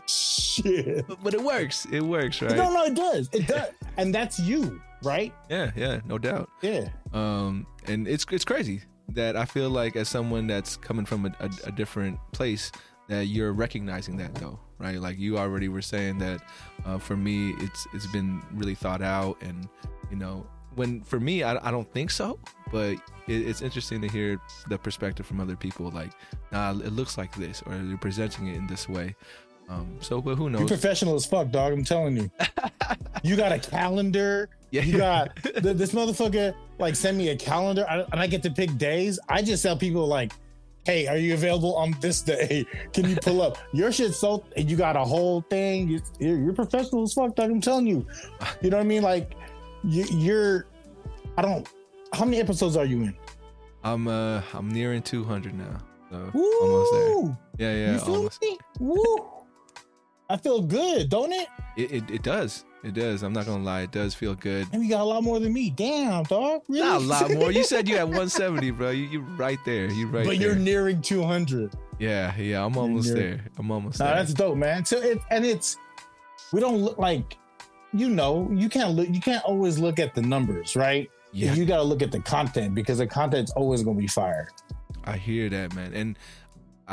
Shit. 0.08 1.06
but, 1.08 1.24
but 1.24 1.34
it 1.34 1.42
works 1.44 1.86
it 1.92 2.02
works 2.02 2.42
right 2.42 2.56
No, 2.56 2.72
no, 2.74 2.86
it 2.86 2.96
does. 2.96 3.30
It 3.34 3.48
does, 3.48 3.70
and 3.98 4.14
that's 4.14 4.40
you, 4.40 4.82
right? 5.04 5.34
yeah 5.50 5.72
yeah 5.76 6.00
no 6.06 6.18
doubt 6.18 6.50
Yeah. 6.62 6.90
um 7.14 7.66
and 7.88 8.08
it's 8.08 8.26
it's 8.32 8.46
crazy 8.46 8.82
that 9.10 9.36
i 9.36 9.46
feel 9.46 9.70
like 9.70 9.96
as 9.96 10.08
someone 10.10 10.48
that's 10.48 10.78
coming 10.78 11.06
from 11.06 11.26
a, 11.26 11.36
a, 11.40 11.50
a 11.66 11.72
different 11.72 12.18
place 12.32 12.72
that 13.10 13.28
you're 13.28 13.54
recognizing 13.54 14.18
that 14.18 14.34
though 14.36 14.60
right? 14.84 15.00
Like 15.00 15.18
you 15.18 15.38
already 15.38 15.70
were 15.70 15.82
saying 15.82 16.18
that 16.20 16.42
uh, 16.86 16.98
for 16.98 17.16
me 17.16 17.52
it's 17.60 17.88
it's 17.94 18.08
been 18.08 18.42
really 18.52 18.76
thought 18.76 19.02
out 19.02 19.42
and 19.42 19.68
you 20.12 20.18
know 20.18 20.46
when 20.76 21.02
for 21.04 21.20
me 21.20 21.44
i, 21.44 21.68
I 21.68 21.70
don't 21.70 21.92
think 21.94 22.10
so 22.10 22.40
but 22.72 22.94
it, 23.28 23.48
it's 23.48 23.62
interesting 23.62 24.02
to 24.02 24.08
hear 24.08 24.40
the 24.70 24.78
perspective 24.78 25.26
from 25.26 25.40
other 25.40 25.56
people 25.56 25.92
like 25.92 26.12
nah 26.52 26.72
it 26.72 26.94
looks 26.94 27.16
like 27.18 27.34
this 27.36 27.62
or 27.68 27.76
you're 27.76 27.98
presenting 27.98 28.48
it 28.48 28.56
in 28.56 28.66
this 28.66 28.90
way 28.90 29.16
um 29.70 29.98
so 30.02 30.22
but 30.22 30.36
who 30.36 30.44
You're 30.44 30.60
knows 30.62 30.68
professional 30.68 31.16
as 31.16 31.26
fuck, 31.26 31.50
dog. 31.52 31.74
I'm 31.74 31.84
telling 31.84 32.18
you. 32.18 32.32
you 33.24 33.36
got 33.36 33.52
a 33.52 33.60
calendar. 33.60 34.50
yeah 34.72 34.82
You 34.84 34.98
got 34.98 35.36
th- 35.38 35.56
this 35.78 35.92
motherfucker 35.94 36.54
like 36.80 36.96
send 36.96 37.18
me 37.18 37.30
a 37.30 37.36
calendar 37.36 37.86
I- 37.90 38.06
and 38.12 38.20
I 38.20 38.28
get 38.28 38.44
to 38.44 38.52
pick 38.52 38.78
days. 38.78 39.20
I 39.30 39.42
just 39.42 39.64
tell 39.64 39.78
people 39.78 40.06
like, 40.08 40.34
"Hey, 40.86 41.08
are 41.08 41.18
you 41.18 41.34
available 41.34 41.76
on 41.76 41.96
this 42.02 42.22
day? 42.22 42.66
Can 42.94 43.10
you 43.10 43.16
pull 43.16 43.42
up?" 43.42 43.58
Your 43.74 43.92
shit's 43.92 44.18
so 44.20 44.44
you 44.58 44.76
got 44.76 44.96
a 44.96 45.04
whole 45.06 45.42
thing. 45.50 45.88
You- 45.90 46.02
You're, 46.20 46.38
you're 46.40 46.54
professional 46.54 47.04
as 47.04 47.14
fuck. 47.14 47.36
Dog, 47.36 47.50
I'm 47.52 47.62
telling 47.62 47.88
you. 47.88 48.06
You 48.62 48.70
know 48.70 48.78
what 48.78 48.84
I 48.84 48.88
mean? 48.88 49.04
Like, 49.04 49.32
you, 49.84 50.04
you're. 50.12 50.66
I 51.38 51.42
don't. 51.42 51.68
How 52.14 52.26
many 52.26 52.40
episodes 52.40 52.76
are 52.78 52.86
you 52.86 53.02
in? 53.04 53.16
i'm 53.86 54.08
uh 54.08 54.42
i'm 54.54 54.70
nearing 54.72 55.02
200 55.02 55.54
now 55.54 55.78
so 56.10 56.32
almost 56.62 56.94
there 56.94 57.38
yeah 57.58 57.76
yeah 57.88 57.94
you 57.96 58.00
feel 58.00 58.16
almost 58.16 58.42
me? 58.42 58.58
Woo! 58.80 59.28
I 60.34 60.38
feel 60.38 60.62
good, 60.62 61.10
don't 61.10 61.32
it? 61.32 61.48
It, 61.78 61.92
it, 61.92 62.12
it 62.12 62.24
does. 62.24 62.66
It 62.84 62.94
does. 62.96 63.22
I'm 63.24 63.32
not 63.34 63.46
gonna 63.46 63.64
lie. 63.64 63.82
It 63.82 63.92
does 63.92 64.14
feel 64.14 64.36
good. 64.36 64.68
And 64.74 64.84
you 64.84 64.90
got 64.90 65.02
a 65.02 65.06
lot 65.06 65.24
more 65.24 65.40
than 65.40 65.54
me. 65.54 65.70
Damn, 65.70 66.24
dog. 66.24 66.62
Really? 66.68 66.82
Not 66.86 67.02
a 67.02 67.06
lot 67.06 67.32
more. 67.32 67.52
You 67.52 67.64
said 67.64 67.88
you 67.88 67.96
had 67.96 68.04
170, 68.10 68.72
bro. 68.72 68.90
You 68.90 69.04
you 69.06 69.22
right 69.22 69.60
there. 69.66 69.90
You 69.92 70.08
right 70.08 70.26
but 70.26 70.38
there. 70.38 70.48
you're 70.50 70.56
nearing 70.56 71.02
200. 71.02 71.72
yeah, 72.00 72.36
yeah. 72.36 72.66
I'm 72.66 72.76
almost 72.78 73.14
there. 73.14 73.46
I'm 73.58 73.72
almost 73.72 74.00
Nah, 74.00 74.08
there. 74.08 74.16
that's 74.16 74.34
dope, 74.34 74.58
man. 74.58 74.84
So 74.86 74.98
it 74.98 75.20
and 75.30 75.46
it's 75.46 75.78
we 76.52 76.60
don't 76.60 76.78
look 76.84 76.98
like 76.98 77.38
you 77.94 78.10
know 78.10 78.50
you 78.52 78.68
can't 78.70 78.92
look 78.96 79.08
you 79.10 79.22
can't 79.22 79.44
always 79.46 79.78
look 79.80 80.00
at 80.00 80.14
the 80.16 80.22
numbers, 80.22 80.76
right? 80.76 81.10
yeah, 81.32 81.54
You 81.54 81.66
got 81.66 81.78
to 81.78 81.84
look 81.84 82.02
at 82.04 82.12
the 82.12 82.20
content 82.20 82.76
because 82.76 82.98
the 83.00 83.08
content's 83.08 83.52
always 83.54 83.82
gonna 83.84 83.98
be 83.98 84.08
fire. 84.08 84.50
I 85.06 85.18
hear 85.18 85.50
that, 85.50 85.74
man. 85.76 85.94
And 85.94 86.18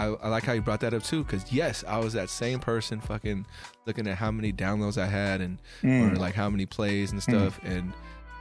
I, 0.00 0.26
I 0.26 0.28
like 0.28 0.44
how 0.44 0.52
you 0.52 0.62
brought 0.62 0.80
that 0.80 0.94
up 0.94 1.02
too, 1.02 1.24
because 1.24 1.52
yes, 1.52 1.84
I 1.86 1.98
was 1.98 2.12
that 2.14 2.30
same 2.30 2.58
person, 2.58 3.00
fucking 3.00 3.46
looking 3.86 4.06
at 4.06 4.16
how 4.16 4.30
many 4.30 4.52
downloads 4.52 4.98
I 4.98 5.06
had 5.06 5.40
and 5.40 5.58
Mm. 5.82 6.12
or 6.12 6.16
like 6.16 6.34
how 6.34 6.48
many 6.50 6.66
plays 6.66 7.12
and 7.12 7.22
stuff, 7.22 7.58
and 7.64 7.92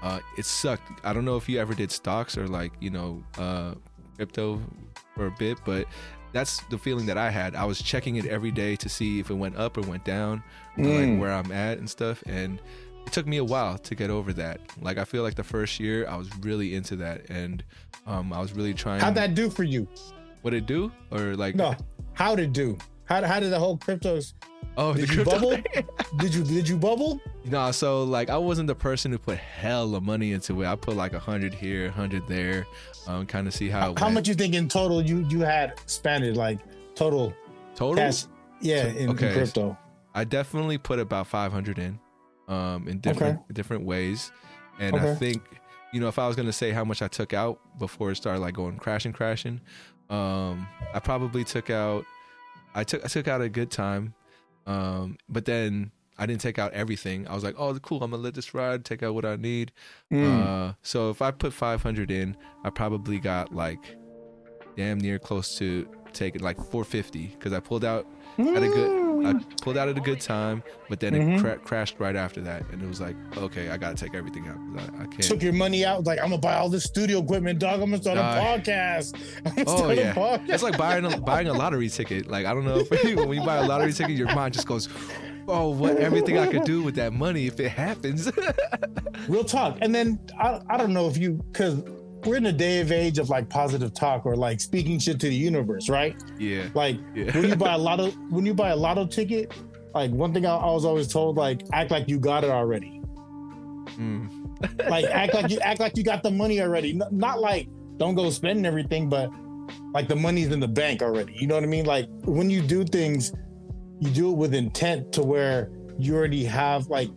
uh, 0.01 0.19
it 0.37 0.45
sucked. 0.45 1.05
I 1.05 1.13
don't 1.13 1.25
know 1.25 1.35
if 1.37 1.49
you 1.49 1.59
ever 1.59 1.73
did 1.73 1.91
stocks 1.91 2.37
or 2.37 2.47
like 2.47 2.71
you 2.79 2.89
know 2.89 3.23
uh, 3.37 3.73
crypto 4.15 4.61
for 5.15 5.27
a 5.27 5.31
bit, 5.31 5.57
but 5.65 5.85
that's 6.31 6.61
the 6.69 6.77
feeling 6.77 7.05
that 7.07 7.17
I 7.17 7.29
had. 7.31 7.55
I 7.55 7.65
was 7.65 7.81
checking 7.81 8.15
it 8.17 8.25
every 8.27 8.51
day 8.51 8.75
to 8.77 8.87
see 8.89 9.19
if 9.19 9.29
it 9.29 9.33
went 9.33 9.57
up 9.57 9.77
or 9.77 9.81
went 9.81 10.05
down, 10.05 10.43
or 10.77 10.83
Mm. 10.85 11.11
like 11.11 11.19
where 11.21 11.33
I'm 11.33 11.51
at 11.51 11.77
and 11.79 11.89
stuff, 11.89 12.23
and 12.27 12.59
it 13.05 13.11
took 13.13 13.25
me 13.27 13.37
a 13.37 13.43
while 13.43 13.77
to 13.79 13.95
get 13.95 14.09
over 14.09 14.31
that. 14.33 14.61
Like 14.81 14.97
I 14.97 15.03
feel 15.05 15.23
like 15.23 15.35
the 15.35 15.43
first 15.43 15.79
year 15.79 16.07
I 16.07 16.15
was 16.15 16.29
really 16.41 16.75
into 16.75 16.95
that, 16.97 17.29
and 17.29 17.63
um, 18.05 18.31
I 18.31 18.39
was 18.39 18.53
really 18.53 18.73
trying. 18.73 18.99
How'd 19.01 19.15
that 19.15 19.33
do 19.35 19.49
for 19.49 19.63
you? 19.63 19.87
What 20.41 20.53
it 20.53 20.65
do 20.65 20.91
or 21.11 21.35
like 21.35 21.55
No, 21.55 21.75
how 22.13 22.35
to 22.35 22.47
do? 22.47 22.77
How 23.05 23.23
how 23.23 23.39
did 23.39 23.51
the 23.51 23.59
whole 23.59 23.77
cryptos? 23.77 24.33
Oh, 24.77 24.93
Did 24.93 25.09
the 25.09 25.15
you 25.15 25.23
bubble? 25.25 25.57
Did 26.19 26.33
you 26.33 26.43
did 26.43 26.69
you 26.69 26.77
bubble? 26.77 27.19
Nah, 27.43 27.71
so 27.71 28.03
like 28.03 28.29
I 28.29 28.37
wasn't 28.37 28.67
the 28.67 28.75
person 28.75 29.11
who 29.11 29.17
put 29.17 29.37
hell 29.37 29.95
of 29.95 30.03
money 30.03 30.31
into 30.31 30.61
it. 30.61 30.67
I 30.67 30.75
put 30.75 30.95
like 30.95 31.13
a 31.13 31.19
hundred 31.19 31.53
here, 31.53 31.87
a 31.87 31.91
hundred 31.91 32.27
there, 32.27 32.65
um, 33.07 33.25
kind 33.25 33.47
of 33.47 33.53
see 33.53 33.67
how. 33.67 33.93
How 33.95 34.05
went. 34.05 34.13
much 34.13 34.27
you 34.27 34.35
think 34.35 34.53
in 34.53 34.69
total 34.69 35.01
you 35.01 35.25
you 35.29 35.41
had 35.41 35.79
spent 35.85 36.23
it 36.23 36.35
like 36.37 36.59
total 36.95 37.33
total? 37.75 37.95
cash? 37.95 38.25
Yeah, 38.61 38.87
in, 38.87 39.09
in 39.09 39.17
crypto. 39.17 39.77
I 40.13 40.23
definitely 40.23 40.77
put 40.77 40.99
about 40.99 41.27
five 41.27 41.51
hundred 41.51 41.79
in, 41.79 41.99
um, 42.47 42.87
in 42.87 42.99
different 42.99 43.53
different 43.53 43.85
ways, 43.85 44.31
and 44.79 44.95
I 44.95 45.15
think 45.15 45.41
you 45.93 45.99
know 45.99 46.07
if 46.07 46.19
I 46.19 46.27
was 46.27 46.35
gonna 46.35 46.53
say 46.53 46.71
how 46.71 46.85
much 46.85 47.01
I 47.01 47.07
took 47.07 47.33
out 47.33 47.59
before 47.79 48.11
it 48.11 48.15
started 48.15 48.39
like 48.39 48.53
going 48.53 48.77
crashing, 48.77 49.13
crashing, 49.13 49.61
um, 50.09 50.67
I 50.93 50.99
probably 50.99 51.43
took 51.43 51.69
out. 51.69 52.05
I 52.75 52.83
took 52.83 53.03
I 53.03 53.07
took 53.07 53.27
out 53.27 53.41
a 53.41 53.49
good 53.49 53.71
time, 53.71 54.13
um, 54.67 55.17
but 55.27 55.45
then 55.45 55.91
I 56.17 56.25
didn't 56.25 56.41
take 56.41 56.59
out 56.59 56.73
everything. 56.73 57.27
I 57.27 57.33
was 57.33 57.43
like, 57.43 57.55
oh, 57.57 57.73
cool, 57.79 58.03
I'm 58.03 58.11
gonna 58.11 58.21
let 58.21 58.33
this 58.33 58.53
ride, 58.53 58.83
take 58.83 59.01
out 59.03 59.15
what 59.15 59.25
I 59.25 59.37
need. 59.37 59.71
Mm. 60.11 60.45
Uh, 60.45 60.73
so 60.81 61.09
if 61.09 61.21
I 61.21 61.31
put 61.31 61.53
500 61.53 62.11
in, 62.11 62.35
I 62.63 62.69
probably 62.69 63.19
got 63.19 63.53
like 63.55 63.95
damn 64.75 64.99
near 64.99 65.17
close 65.17 65.57
to 65.57 65.87
taking 66.13 66.41
like 66.41 66.57
450 66.57 67.27
because 67.27 67.53
I 67.53 67.59
pulled 67.59 67.85
out 67.85 68.05
at 68.37 68.63
a 68.63 68.67
good, 68.67 69.08
I 69.25 69.33
pulled 69.61 69.77
out 69.77 69.87
at 69.89 69.97
a 69.97 70.01
good 70.01 70.19
time, 70.21 70.63
but 70.89 70.99
then 70.99 71.13
Mhm. 71.13 71.37
it 71.37 71.41
cra- 71.41 71.57
crashed 71.57 71.95
right 71.99 72.15
after 72.15 72.41
that, 72.41 72.63
and 72.71 72.81
it 72.81 72.87
was 72.87 72.99
like, 73.01 73.15
okay, 73.37 73.69
I 73.69 73.77
gotta 73.77 73.95
take 73.95 74.13
everything 74.15 74.47
out. 74.47 74.57
I, 74.77 75.03
I 75.03 75.05
can't. 75.07 75.23
Took 75.23 75.41
your 75.43 75.53
money 75.53 75.85
out, 75.85 76.05
like 76.05 76.19
I'm 76.19 76.29
gonna 76.29 76.37
buy 76.41 76.55
all 76.55 76.69
this 76.69 76.83
studio 76.85 77.19
equipment, 77.19 77.59
dog. 77.59 77.81
I'm 77.81 77.89
gonna 77.91 78.01
start 78.01 78.17
Nah. 78.17 78.37
a 78.37 78.41
podcast. 78.59 79.15
I'm 79.45 79.63
Oh 79.67 79.77
start 79.77 79.97
yeah, 79.97 80.11
a 80.11 80.15
podcast. 80.15 80.49
it's 80.49 80.63
like 80.63 80.77
buying 80.77 81.05
a, 81.05 81.17
buying 81.17 81.47
a 81.47 81.53
lottery 81.53 81.89
ticket. 81.89 82.27
Like 82.27 82.45
I 82.45 82.53
don't 82.53 82.65
know 82.65 82.79
if 82.79 82.89
when 83.15 83.33
you 83.33 83.45
buy 83.45 83.57
a 83.57 83.67
lottery 83.67 83.93
ticket, 83.93 84.15
your 84.15 84.33
mind 84.33 84.53
just 84.53 84.67
goes, 84.67 84.89
"Oh, 85.47 85.69
what 85.69 85.97
everything 85.97 86.37
I 86.37 86.47
could 86.47 86.63
do 86.63 86.81
with 86.83 86.95
that 86.95 87.13
money 87.13 87.47
if 87.47 87.59
it 87.59 87.69
happens." 87.69 88.31
Real 89.27 89.43
talk. 89.43 89.77
And 89.81 89.93
then 89.93 90.19
I, 90.39 90.59
I 90.69 90.77
don't 90.77 90.93
know 90.93 91.07
if 91.07 91.17
you 91.17 91.33
because 91.51 91.81
we're 92.25 92.37
in 92.37 92.45
a 92.47 92.51
day 92.53 92.81
of 92.81 92.91
age 92.91 93.17
of 93.19 93.29
like 93.29 93.49
positive 93.49 93.93
talk 93.93 94.25
or 94.25 94.35
like 94.35 94.59
speaking 94.59 94.99
shit 94.99 95.19
to 95.21 95.29
the 95.29 95.35
universe, 95.35 95.89
right? 95.89 96.15
yeah, 96.37 96.67
Like 96.73 96.97
yeah. 97.15 97.31
when 97.37 97.49
you 97.49 97.55
buy 97.55 97.73
a 97.73 97.77
lot 97.89 97.99
of 97.99 98.15
when 98.29 98.45
you 98.45 98.53
buy 98.53 98.69
a 98.69 98.75
lotto 98.75 99.05
ticket, 99.07 99.53
like 99.93 100.11
one 100.11 100.33
thing 100.33 100.45
I, 100.45 100.55
I 100.55 100.71
was 100.71 100.85
always 100.85 101.07
told, 101.07 101.37
like 101.37 101.61
act 101.73 101.91
like 101.91 102.07
you 102.09 102.19
got 102.19 102.43
it 102.43 102.49
already. 102.49 103.01
Mm. 103.97 104.29
Like 104.89 105.05
act 105.11 105.33
like 105.33 105.49
you 105.51 105.59
act 105.61 105.79
like 105.79 105.95
you 105.97 106.03
got 106.03 106.23
the 106.23 106.31
money 106.31 106.61
already. 106.61 106.91
N- 106.91 107.01
not 107.11 107.39
like 107.39 107.67
don't 107.97 108.15
go 108.15 108.29
spending 108.29 108.65
everything, 108.65 109.09
but 109.09 109.29
like 109.93 110.07
the 110.07 110.15
money's 110.15 110.49
in 110.51 110.59
the 110.59 110.67
bank 110.67 111.01
already. 111.01 111.33
You 111.39 111.47
know 111.47 111.55
what 111.55 111.63
I 111.63 111.67
mean? 111.67 111.85
Like 111.85 112.07
when 112.25 112.49
you 112.49 112.61
do 112.61 112.83
things, 112.83 113.31
you 113.99 114.09
do 114.09 114.31
it 114.31 114.35
with 114.37 114.53
intent 114.53 115.11
to 115.13 115.23
where 115.23 115.69
you 115.97 116.15
already 116.15 116.43
have 116.45 116.87
like 116.87 117.09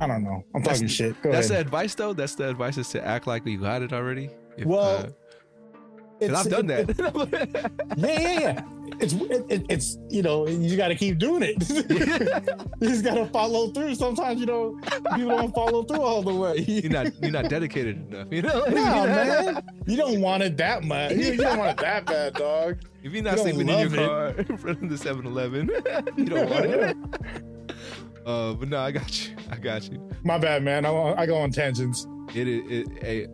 I 0.00 0.06
don't 0.06 0.24
know. 0.24 0.44
I'm 0.54 0.62
That's- 0.62 0.78
talking 0.78 0.88
shit. 0.88 1.20
Go 1.22 1.32
That's 1.32 1.48
the 1.48 1.58
advice 1.58 1.94
though. 1.94 2.12
That's 2.12 2.34
the 2.34 2.48
advice 2.50 2.76
is 2.78 2.88
to 2.90 3.04
act 3.04 3.26
like 3.26 3.46
you 3.46 3.58
got 3.60 3.82
it 3.82 3.92
already. 3.92 4.30
If, 4.56 4.66
Well, 4.66 4.80
uh, 4.80 5.02
'cause 5.02 5.12
It's- 6.20 6.46
I've 6.46 6.50
done 6.50 6.70
it- 6.70 6.86
that. 6.96 7.70
yeah, 7.96 8.20
yeah, 8.20 8.40
yeah. 8.40 8.60
It's 9.00 9.12
it, 9.14 9.44
it- 9.50 9.66
it's 9.68 9.98
you 10.08 10.22
know 10.22 10.46
you 10.48 10.76
got 10.76 10.88
to 10.88 10.94
keep 10.94 11.18
doing 11.18 11.42
it. 11.42 11.56
you 12.80 12.88
just 12.88 13.04
got 13.04 13.14
to 13.14 13.26
follow 13.26 13.68
through. 13.68 13.94
Sometimes 13.94 14.40
you 14.40 14.46
know 14.46 14.78
people 15.14 15.36
don't 15.36 15.54
follow 15.54 15.82
through 15.82 16.00
all 16.00 16.22
the 16.22 16.34
way. 16.34 16.58
you're 16.66 16.90
not 16.92 17.12
you're 17.22 17.30
not 17.32 17.48
dedicated 17.50 17.96
enough. 18.12 18.28
You 18.30 18.42
know. 18.42 18.64
No, 18.66 19.06
man, 19.06 19.62
you 19.86 19.96
don't 19.96 20.20
want 20.22 20.42
it 20.42 20.56
that 20.58 20.84
much. 20.84 21.12
You, 21.12 21.32
you 21.32 21.36
don't 21.36 21.58
want 21.58 21.72
it 21.78 21.82
that 21.84 22.06
bad, 22.06 22.34
dog. 22.34 22.78
If 23.02 23.12
you're 23.12 23.22
not 23.22 23.36
You 23.36 23.42
sleeping 23.42 23.68
in 23.68 23.90
your 23.90 24.06
car 24.08 24.28
in 24.30 24.56
front 24.56 24.82
of 24.82 24.88
the 24.88 24.96
7-Eleven, 24.96 25.70
you 26.16 26.24
don't 26.24 26.50
want 26.50 26.66
it. 26.66 26.96
Uh, 28.24 28.54
but 28.54 28.68
no, 28.68 28.78
I 28.80 28.90
got 28.90 29.28
you. 29.28 29.35
I 29.50 29.56
got 29.56 29.90
you. 29.90 30.08
My 30.24 30.38
bad, 30.38 30.62
man. 30.62 30.84
I, 30.84 30.90
I 31.14 31.26
go 31.26 31.36
on 31.36 31.50
tangents. 31.50 32.06
It 32.34 32.48
it 32.48 33.30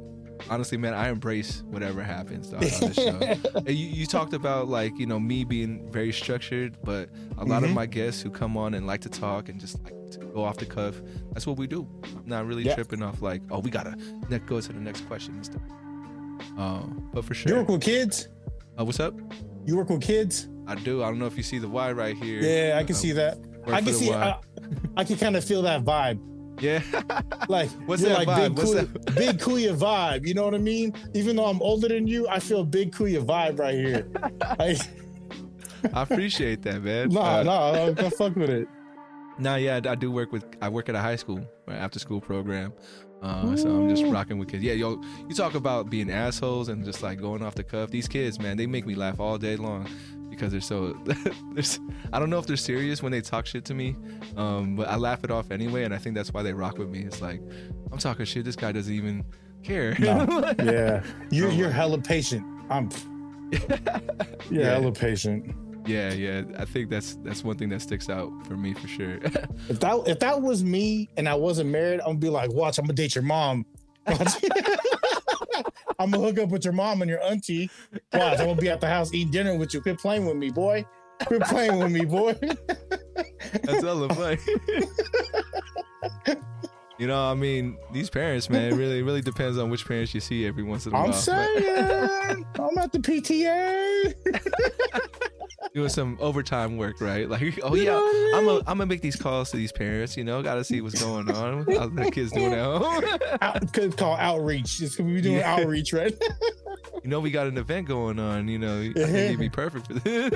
honestly, 0.50 0.76
man, 0.76 0.92
I 0.92 1.08
embrace 1.08 1.62
whatever 1.70 2.02
happens 2.02 2.52
on 2.52 2.60
the 2.60 2.92
show. 2.94 3.60
And 3.66 3.70
you, 3.70 3.86
you 3.86 4.06
talked 4.06 4.32
about 4.34 4.68
like 4.68 4.98
you 4.98 5.06
know 5.06 5.18
me 5.20 5.44
being 5.44 5.90
very 5.90 6.12
structured, 6.12 6.76
but 6.82 7.08
a 7.38 7.44
lot 7.44 7.62
of 7.64 7.70
Mhm. 7.70 7.74
my 7.74 7.86
guests 7.86 8.20
who 8.22 8.30
come 8.30 8.56
on 8.56 8.74
and 8.74 8.86
like 8.86 9.00
to 9.02 9.08
talk 9.08 9.48
and 9.48 9.58
just 9.60 9.82
like 9.84 9.94
to 10.12 10.18
go 10.34 10.42
off 10.44 10.56
the 10.58 10.66
cuff, 10.66 11.00
that's 11.32 11.46
what 11.46 11.56
we 11.56 11.66
do. 11.66 11.88
I'm 12.04 12.22
not 12.26 12.46
really 12.46 12.64
Yeah. 12.64 12.74
tripping 12.74 13.02
off 13.02 13.22
like, 13.22 13.40
oh, 13.50 13.60
we 13.60 13.70
gotta 13.70 13.96
go 14.46 14.60
to 14.60 14.72
the 14.72 14.80
next 14.80 15.06
question 15.06 15.34
and 15.36 15.44
stuff. 15.46 15.62
Uh, 16.58 16.82
but 17.14 17.24
for 17.24 17.34
sure, 17.34 17.52
You 17.52 17.58
work 17.58 17.68
with 17.68 17.80
kids. 17.82 18.28
uh, 18.78 18.84
what's 18.84 19.00
up? 19.00 19.14
You 19.64 19.76
work 19.76 19.88
with 19.90 20.02
kids. 20.02 20.48
I 20.66 20.74
do. 20.74 21.02
I 21.02 21.06
don't 21.06 21.18
know 21.18 21.26
if 21.26 21.36
you 21.36 21.42
see 21.42 21.58
the 21.58 21.68
Y 21.68 21.92
right 21.92 22.16
here. 22.16 22.40
Yeah, 22.42 22.78
I 22.78 22.84
can 22.84 22.94
Uh, 22.94 22.98
see 22.98 23.12
that. 23.12 23.38
Work 23.66 23.74
I 23.74 23.80
can 23.80 23.94
see. 23.94 24.12
I, 24.12 25.04
can 25.04 25.16
kind 25.16 25.36
of 25.36 25.44
feel 25.44 25.62
that 25.62 25.84
vibe. 25.84 26.18
yeah. 26.60 26.82
Like 27.48 27.70
What's 27.86 28.02
that 28.02 28.14
like 28.26 28.28
vibe? 28.28 28.54
big 28.54 28.58
What's 28.58 28.70
Kuya, 28.74 29.14
big 29.16 29.38
Kuya 29.38 29.76
vibe. 29.76 30.26
You 30.26 30.34
know 30.34 30.44
what 30.44 30.54
I 30.54 30.58
mean? 30.58 30.94
Even 31.14 31.36
though 31.36 31.46
I'm 31.46 31.60
older 31.62 31.88
than 31.88 32.06
you, 32.06 32.28
I 32.28 32.38
feel 32.38 32.64
big 32.64 32.92
Kuya 32.92 33.24
vibe 33.24 33.58
right 33.58 33.74
here. 33.74 34.06
Like, 34.58 34.78
I 35.92 36.02
appreciate 36.02 36.62
that, 36.62 36.82
man. 36.82 37.08
nah, 37.08 37.38
Uh, 37.38 37.42
nah, 37.42 37.70
I, 37.72 37.88
I 38.06 38.10
fuck 38.10 38.36
with 38.36 38.50
it. 38.50 38.68
Nah, 39.38 39.56
yeah, 39.56 39.80
I 39.84 39.94
do 39.94 40.10
work 40.12 40.30
with. 40.30 40.44
I 40.60 40.68
work 40.68 40.88
at 40.88 40.94
a 40.94 41.00
high 41.00 41.16
school, 41.16 41.40
right, 41.66 41.78
after 41.78 41.98
school 41.98 42.20
program. 42.20 42.72
Uh, 43.22 43.56
so 43.56 43.68
I'm 43.68 43.88
just 43.88 44.04
rocking 44.12 44.38
with 44.38 44.48
kids. 44.48 44.62
Yeah, 44.62 44.74
yo, 44.74 45.00
you 45.28 45.34
talk 45.34 45.54
about 45.54 45.88
being 45.90 46.10
assholes 46.10 46.68
and 46.68 46.84
just 46.84 47.02
like 47.02 47.20
going 47.20 47.42
off 47.42 47.54
the 47.54 47.62
cuff. 47.64 47.90
These 47.90 48.08
kids, 48.08 48.38
man, 48.38 48.56
they 48.56 48.66
make 48.66 48.84
me 48.86 48.94
laugh 48.94 49.20
all 49.20 49.38
day 49.38 49.56
long 49.56 49.88
because 50.32 50.50
they're 50.52 50.60
so. 50.60 50.92
they're, 51.04 51.16
s- 51.58 51.78
I 52.12 52.18
don't 52.18 52.30
know 52.30 52.38
if 52.38 52.46
they're 52.46 52.56
serious 52.56 53.02
when 53.02 53.12
they 53.12 53.20
talk 53.20 53.46
shit 53.46 53.64
to 53.66 53.74
me, 53.74 53.96
um, 54.36 54.74
but 54.76 54.88
I 54.88 54.96
laugh 54.96 55.22
it 55.24 55.30
off 55.30 55.50
anyway, 55.50 55.84
and 55.84 55.94
I 55.94 55.98
think 55.98 56.14
that's 56.16 56.32
why 56.32 56.42
they 56.42 56.52
rock 56.52 56.78
with 56.78 56.88
me. 56.88 57.00
It's 57.00 57.20
like 57.22 57.40
I'm 57.92 57.98
talking 57.98 58.24
shit. 58.24 58.44
This 58.44 58.56
guy 58.56 58.72
doesn't 58.72 58.92
even 58.92 59.24
care. 59.62 59.94
No. 59.98 60.52
Yeah, 60.62 61.02
you're 61.30 61.48
Oh, 61.48 61.52
you're 61.52 61.70
hella 61.70 61.98
patient. 61.98 62.44
I'm. 62.70 62.88
You're 63.52 63.60
Yeah. 64.62 64.70
hella 64.74 64.92
patient. 64.92 65.54
yeah, 65.86 66.12
yeah. 66.12 66.42
I 66.58 66.64
think 66.64 66.88
that's 66.90 67.16
that's 67.22 67.44
one 67.44 67.56
thing 67.58 67.68
that 67.70 67.82
sticks 67.82 68.08
out 68.08 68.30
for 68.46 68.56
me 68.56 68.72
for 68.74 68.88
sure. 68.88 69.18
If 69.68 69.80
that 69.80 70.02
if 70.06 70.18
that 70.20 70.40
was 70.40 70.64
me 70.64 71.08
and 71.16 71.28
I 71.28 71.34
wasn't 71.34 71.70
married, 71.70 72.00
I'm 72.00 72.06
gonna 72.14 72.18
be 72.18 72.28
like, 72.30 72.50
watch, 72.52 72.78
I'm 72.78 72.84
gonna 72.84 72.94
date 72.94 73.14
your 73.14 73.24
mom. 73.24 73.66
I'm 75.98 76.10
gonna 76.10 76.22
hook 76.24 76.38
up 76.38 76.48
with 76.50 76.64
your 76.64 76.74
mom 76.74 77.02
and 77.02 77.10
your 77.10 77.22
auntie. 77.22 77.70
Watch, 78.12 78.38
I'm 78.40 78.46
gonna 78.46 78.60
be 78.60 78.68
at 78.68 78.80
the 78.80 78.88
house 78.88 79.12
eating 79.12 79.30
dinner 79.32 79.56
with 79.56 79.74
you. 79.74 79.80
Quit 79.80 79.98
playing 79.98 80.26
with 80.26 80.36
me, 80.36 80.50
boy. 80.50 80.84
Quit 81.26 81.42
playing 81.42 81.78
with 81.78 81.92
me, 81.92 82.04
boy. 82.04 82.34
That's 83.62 83.82
hella 83.82 84.08
funny. 84.14 84.38
you 86.98 87.06
know, 87.06 87.20
I 87.24 87.34
mean, 87.34 87.76
these 87.92 88.10
parents, 88.10 88.48
man, 88.50 88.72
it 88.72 88.76
really, 88.76 89.02
really 89.02 89.20
depends 89.22 89.58
on 89.58 89.70
which 89.70 89.86
parents 89.86 90.14
you 90.14 90.20
see 90.20 90.46
every 90.46 90.62
once 90.62 90.86
in 90.86 90.92
a 90.92 90.94
while. 90.96 91.04
I'm 91.04 91.10
But 91.10 91.16
saying, 91.16 92.46
I'm 92.58 92.78
at 92.78 92.92
the 92.92 92.98
PTA. 92.98 94.14
doing 95.74 95.88
some 95.88 96.16
overtime 96.20 96.76
work, 96.76 97.00
right? 97.00 97.28
Like, 97.28 97.58
oh 97.62 97.74
You 97.74 97.84
yeah, 97.84 97.92
I 97.96 98.32
I'm 98.36 98.46
mean? 98.46 98.56
a, 98.56 98.58
I'm 98.60 98.78
gonna 98.78 98.86
make 98.86 99.00
these 99.00 99.16
calls 99.16 99.50
to 99.52 99.56
these 99.56 99.72
parents. 99.72 100.16
You 100.16 100.24
know, 100.24 100.42
gotta 100.42 100.64
see 100.64 100.80
what's 100.80 101.02
going 101.02 101.30
on. 101.30 101.64
How 101.76 101.88
the 101.88 102.10
kids 102.10 102.32
doing 102.32 102.52
at 102.52 102.64
home. 102.64 103.04
Out, 103.40 103.62
it's 103.76 103.96
called 103.96 104.18
outreach. 104.20 104.82
It's, 104.82 104.98
we 104.98 105.20
doing 105.20 105.36
Yeah. 105.38 105.54
outreach, 105.54 105.92
right? 105.92 106.14
you 107.02 107.08
know, 107.10 107.20
we 107.20 107.30
got 107.30 107.46
an 107.46 107.58
event 107.58 107.88
going 107.88 108.18
on. 108.18 108.48
You 108.48 108.58
know, 108.58 108.80
I 108.80 108.92
think 108.92 109.30
you'd 109.30 109.40
be 109.40 109.48
perfect 109.48 109.86
for 109.86 109.94
this. 109.94 110.32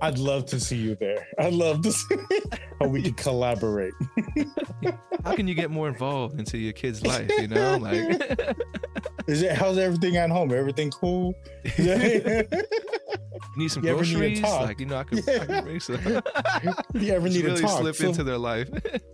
I'd 0.00 0.18
love 0.18 0.46
to 0.46 0.60
see 0.60 0.76
you 0.76 0.94
there. 0.96 1.26
I'd 1.38 1.52
love 1.54 1.82
to 1.82 1.92
see 1.92 2.16
how 2.80 2.88
we 2.88 3.02
can 3.02 3.14
collaborate. 3.14 3.94
How 5.24 5.34
can 5.34 5.46
you 5.48 5.54
get 5.54 5.70
more 5.70 5.88
involved 5.88 6.38
into 6.38 6.58
your 6.58 6.72
kid's 6.72 7.04
life? 7.04 7.30
You 7.38 7.48
know, 7.48 7.76
like. 7.78 8.20
Is 9.26 9.40
it 9.40 9.52
how's 9.52 9.78
everything 9.78 10.18
at 10.18 10.28
home? 10.30 10.52
Everything 10.52 10.90
cool? 10.90 11.34
Need 13.56 13.70
some 13.70 13.82
You 13.84 13.90
need 13.90 13.96
groceries? 13.96 14.40
talk? 14.40 14.60
Like 14.62 14.80
you 14.80 14.86
know, 14.86 14.96
I 14.98 15.04
could, 15.04 15.28
I 15.28 15.32
Yeah. 15.32 15.44
could 15.46 15.64
bring 15.64 15.80
some. 15.80 16.00
you 16.94 17.12
ever 17.12 17.28
need 17.28 17.44
really 17.44 17.56
to 17.56 17.62
talk? 17.62 17.80
slip 17.80 17.96
feel, 17.96 18.10
into 18.10 18.24
their 18.24 18.38
life. 18.38 18.68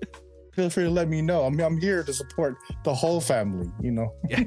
feel 0.54 0.68
free 0.70 0.84
to 0.84 0.90
let 0.90 1.08
me 1.08 1.22
know. 1.22 1.42
I'm 1.44 1.58
I'm 1.60 1.78
here 1.80 2.02
to 2.02 2.12
support 2.12 2.56
the 2.84 2.94
whole 2.94 3.20
family. 3.20 3.70
You 3.80 3.92
know, 3.92 4.14
Yeah. 4.28 4.44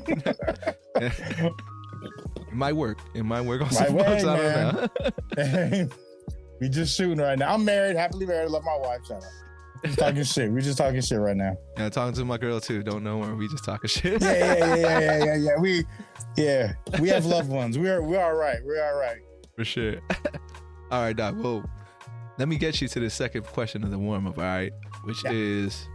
it 1.00 1.54
might 2.54 2.74
work. 2.74 3.00
It 3.14 3.24
might 3.24 3.42
work 3.42 3.62
on 3.62 3.72
some 3.72 3.94
work. 3.96 4.08
I 4.08 4.20
don't 4.20 5.38
know. 5.38 5.90
we 6.62 6.70
just 6.70 6.96
shooting 6.96 7.18
right 7.20 7.38
now. 7.38 7.54
I'm 7.54 7.66
married, 7.66 7.96
happily 7.96 8.26
married. 8.26 8.50
Love 8.50 8.64
my 8.64 8.78
wife. 8.78 9.00
Shut 9.08 9.18
up. 9.18 9.24
Just 9.86 10.00
talking 10.00 10.24
shit. 10.24 10.50
We 10.52 10.62
just 10.62 10.78
talking 10.78 11.02
shit 11.02 11.20
right 11.20 11.36
now. 11.36 11.58
yeah, 11.78 11.90
talking 11.90 12.14
to 12.16 12.24
my 12.24 12.38
girl 12.38 12.62
too. 12.62 12.84
Don't 12.84 13.04
know 13.04 13.22
her. 13.24 13.36
We 13.36 13.48
just 13.50 13.66
talking 13.66 13.90
shit. 13.90 14.22
Yeah, 14.22 14.34
yeah, 14.34 14.76
yeah, 14.76 14.76
yeah, 15.00 15.26
yeah, 15.26 15.36
yeah. 15.36 15.60
We, 15.60 15.84
yeah, 16.38 16.74
we 17.02 17.10
have 17.10 17.26
loved 17.26 17.50
ones. 17.50 17.78
We 17.78 17.90
are, 17.90 18.02
we're 18.02 18.24
all 18.24 18.36
right. 18.36 18.60
We're 18.64 18.82
all 18.82 18.98
right. 18.98 19.18
For 19.56 19.66
sure. 19.66 19.96
all 20.92 21.02
right, 21.02 21.16
Doc. 21.16 21.36
Well, 21.38 21.64
let 22.38 22.48
me 22.48 22.58
get 22.58 22.82
you 22.82 22.88
to 22.88 23.00
the 23.00 23.10
second 23.10 23.46
question 23.46 23.84
of 23.84 23.92
the 23.92 24.00
warm 24.00 24.26
up. 24.28 24.38
All 24.38 24.44
right, 24.44 24.72
which 25.04 25.24
Yeah. 25.24 25.32
is, 25.34 25.88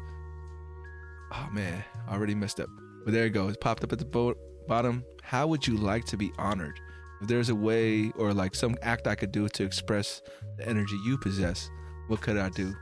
oh 1.32 1.48
man, 1.52 1.84
I 2.06 2.14
already 2.14 2.34
messed 2.34 2.60
up. 2.60 2.68
But 3.04 3.12
there 3.12 3.26
it 3.26 3.30
goes. 3.30 3.56
Popped 3.56 3.82
up 3.84 3.92
at 3.92 3.98
the 3.98 4.04
bo- 4.04 4.36
bottom. 4.66 5.04
How 5.22 5.46
would 5.46 5.66
you 5.66 5.76
like 5.76 6.04
to 6.06 6.16
be 6.16 6.32
honored? 6.38 6.78
if 7.20 7.26
there's 7.26 7.48
a 7.48 7.54
way 7.54 8.12
or 8.14 8.32
like 8.32 8.54
some 8.54 8.76
act 8.80 9.08
I 9.08 9.16
could 9.16 9.32
do 9.32 9.48
to 9.48 9.64
express 9.64 10.22
the 10.56 10.68
energy 10.68 10.94
you 11.04 11.18
possess, 11.18 11.68
what 12.06 12.20
could 12.20 12.36
I 12.36 12.48
do 12.50 12.72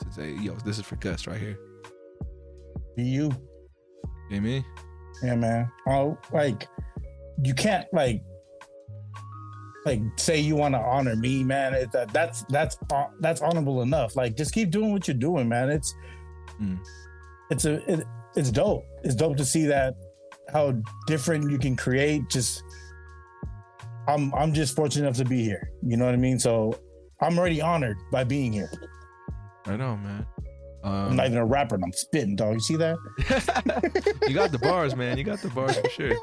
to 0.00 0.12
say, 0.12 0.32
yo, 0.32 0.54
this 0.64 0.80
is 0.80 0.84
for 0.84 0.96
Gus 0.96 1.28
right 1.28 1.40
here? 1.40 1.56
Be 2.96 3.04
you. 3.04 3.30
You 4.30 4.36
know 4.36 4.40
me? 4.40 4.64
Yeah, 5.22 5.36
man. 5.36 5.70
Oh, 5.86 6.18
like 6.32 6.66
you 7.44 7.54
can't 7.54 7.86
like 7.92 8.20
like 9.84 10.00
say 10.16 10.38
you 10.40 10.56
want 10.56 10.74
to 10.74 10.78
honor 10.80 11.16
me, 11.16 11.44
man. 11.44 11.74
It, 11.74 11.92
that 11.92 12.12
that's 12.12 12.44
that's 12.48 12.76
uh, 12.92 13.06
that's 13.20 13.42
honorable 13.42 13.82
enough. 13.82 14.16
Like 14.16 14.36
just 14.36 14.54
keep 14.54 14.70
doing 14.70 14.92
what 14.92 15.06
you're 15.08 15.16
doing, 15.16 15.48
man. 15.48 15.70
It's 15.70 15.94
Mm. 16.60 16.78
it's 17.50 17.64
a 17.64 17.74
it, 17.92 18.06
it's 18.36 18.50
dope. 18.50 18.84
It's 19.02 19.14
dope 19.16 19.36
to 19.38 19.44
see 19.44 19.66
that 19.66 19.94
how 20.52 20.74
different 21.06 21.50
you 21.50 21.58
can 21.58 21.74
create. 21.74 22.28
Just 22.28 22.62
I'm 24.06 24.32
I'm 24.34 24.52
just 24.52 24.76
fortunate 24.76 25.06
enough 25.06 25.16
to 25.18 25.24
be 25.24 25.42
here. 25.42 25.70
You 25.82 25.96
know 25.96 26.04
what 26.04 26.14
I 26.14 26.18
mean? 26.18 26.38
So 26.38 26.78
I'm 27.20 27.38
already 27.38 27.60
honored 27.60 27.96
by 28.12 28.24
being 28.24 28.52
here. 28.52 28.70
I 29.66 29.76
know, 29.76 29.96
man. 29.96 30.26
I'm 30.84 30.92
Um, 31.12 31.16
not 31.16 31.26
even 31.26 31.38
a 31.38 31.46
rapper 31.46 31.76
and 31.76 31.84
I'm 31.84 31.92
spitting, 31.92 32.36
dog. 32.36 32.54
You 32.54 32.60
see 32.60 32.76
that? 32.76 32.96
you 34.28 34.34
got 34.34 34.52
the 34.52 34.58
bars, 34.58 34.94
man. 35.00 35.16
You 35.16 35.24
got 35.24 35.40
the 35.40 35.48
bars 35.48 35.76
for 35.78 35.88
sure. 35.88 36.14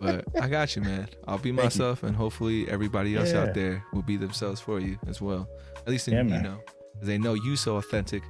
But 0.00 0.24
I 0.40 0.48
got 0.48 0.74
you, 0.74 0.82
man. 0.82 1.08
I'll 1.26 1.38
be 1.38 1.50
Thank 1.50 1.58
you. 1.58 1.64
myself, 1.64 2.02
and 2.02 2.14
hopefully 2.16 2.68
everybody 2.68 3.14
else 3.16 3.32
Yeah. 3.32 3.42
out 3.42 3.54
there 3.54 3.84
will 3.92 4.02
be 4.02 4.16
themselves 4.16 4.60
for 4.60 4.80
you 4.80 4.98
as 5.06 5.20
well. 5.20 5.48
At 5.78 5.88
least 5.88 6.08
in, 6.08 6.14
Yeah, 6.28 6.36
you 6.36 6.42
know, 6.42 6.58
they 7.02 7.18
know 7.18 7.34
you 7.34 7.54
so 7.56 7.76
authentic 7.76 8.22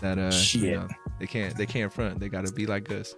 that 0.00 0.18
uh, 0.18 0.32
you 0.58 0.74
know, 0.74 0.88
they 1.20 1.26
can't 1.26 1.56
they 1.56 1.66
can't 1.66 1.92
front. 1.92 2.18
They 2.20 2.28
got 2.28 2.44
to 2.46 2.52
be 2.52 2.66
like 2.66 2.90
us. 2.90 3.14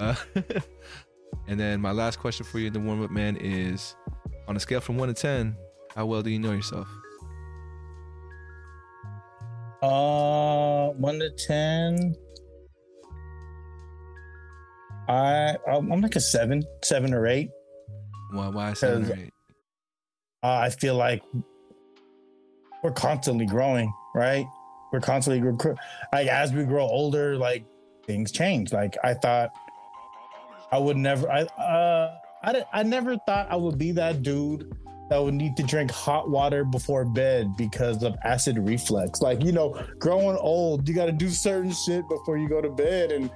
Uh, 0.00 0.14
and 1.46 1.58
then 1.60 1.80
my 1.80 1.92
last 1.92 2.18
question 2.18 2.44
for 2.44 2.58
you 2.58 2.66
in 2.66 2.72
the 2.72 2.80
warm 2.80 3.02
up, 3.04 3.10
man, 3.10 3.36
is 3.36 3.94
on 4.48 4.56
a 4.56 4.60
scale 4.60 4.80
from 4.80 4.96
one 4.98 5.08
to 5.08 5.14
ten, 5.14 5.56
how 5.94 6.06
well 6.06 6.22
do 6.22 6.30
you 6.30 6.38
know 6.38 6.52
yourself? 6.52 6.88
Uh, 9.82 10.88
one 10.90 11.18
to 11.18 11.30
ten. 11.30 12.14
I 15.08 15.56
I'm 15.66 16.00
like 16.00 16.16
a 16.16 16.20
seven, 16.20 16.62
seven 16.84 17.14
or 17.14 17.26
eight. 17.26 17.50
Why 18.32 18.48
why 18.48 18.72
seven 18.74 19.10
or 19.10 19.14
eight? 19.14 19.32
Uh, 20.42 20.60
I 20.64 20.70
feel 20.70 20.94
like 20.94 21.22
we're 22.82 22.92
constantly 22.92 23.46
growing, 23.46 23.92
right? 24.14 24.46
We're 24.92 25.00
constantly 25.00 25.40
like 26.12 26.28
as 26.28 26.52
we 26.52 26.64
grow 26.64 26.84
older, 26.84 27.36
like 27.36 27.64
things 28.06 28.32
change. 28.32 28.72
Like 28.72 28.96
I 29.02 29.14
thought 29.14 29.50
I 30.70 30.78
would 30.78 30.96
never. 30.96 31.30
I 31.30 31.42
uh 31.42 32.16
I 32.42 32.64
I 32.72 32.82
never 32.82 33.16
thought 33.26 33.48
I 33.50 33.56
would 33.56 33.78
be 33.78 33.92
that 33.92 34.22
dude 34.22 34.72
that 35.10 35.22
would 35.22 35.34
need 35.34 35.56
to 35.56 35.64
drink 35.64 35.90
hot 35.90 36.30
water 36.30 36.64
before 36.64 37.04
bed 37.04 37.56
because 37.56 38.02
of 38.04 38.16
acid 38.22 38.56
reflux. 38.58 39.20
Like 39.20 39.44
you 39.44 39.52
know, 39.52 39.84
growing 39.98 40.36
old, 40.36 40.88
you 40.88 40.94
got 40.94 41.06
to 41.06 41.12
do 41.12 41.28
certain 41.28 41.72
shit 41.72 42.08
before 42.08 42.38
you 42.38 42.48
go 42.48 42.62
to 42.62 42.70
bed, 42.70 43.10
and 43.10 43.28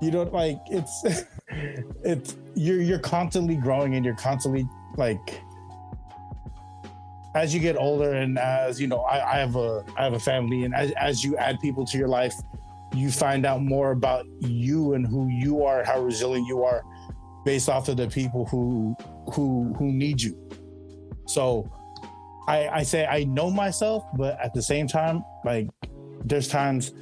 you 0.00 0.10
don't 0.10 0.32
like 0.32 0.58
it's 0.66 1.04
it's 2.02 2.36
you're 2.54 2.80
you're 2.80 2.98
constantly 2.98 3.56
growing 3.56 3.94
and 3.94 4.04
you're 4.04 4.16
constantly 4.16 4.66
like 4.96 5.40
as 7.34 7.54
you 7.54 7.60
get 7.60 7.76
older 7.76 8.12
and 8.12 8.38
as 8.38 8.80
you 8.80 8.86
know 8.86 9.00
I, 9.02 9.34
I 9.34 9.38
have 9.38 9.56
a 9.56 9.84
i 9.96 10.04
have 10.04 10.12
a 10.12 10.20
family 10.20 10.64
and 10.64 10.74
as, 10.74 10.90
as 10.92 11.24
you 11.24 11.36
add 11.36 11.58
people 11.60 11.86
to 11.86 11.96
your 11.96 12.08
life 12.08 12.34
you 12.94 13.10
find 13.10 13.46
out 13.46 13.62
more 13.62 13.92
about 13.92 14.26
you 14.40 14.94
and 14.94 15.06
who 15.06 15.28
you 15.28 15.64
are 15.64 15.82
how 15.82 16.02
resilient 16.02 16.46
you 16.46 16.62
are 16.62 16.82
based 17.44 17.68
off 17.68 17.88
of 17.88 17.96
the 17.96 18.08
people 18.08 18.44
who 18.46 18.94
who 19.32 19.72
who 19.78 19.92
need 19.92 20.20
you 20.20 20.36
so 21.26 21.70
i 22.48 22.68
i 22.68 22.82
say 22.82 23.06
i 23.06 23.24
know 23.24 23.50
myself 23.50 24.04
but 24.16 24.38
at 24.40 24.52
the 24.54 24.62
same 24.62 24.86
time 24.86 25.22
like 25.44 25.68
there's 26.24 26.48
times 26.48 26.92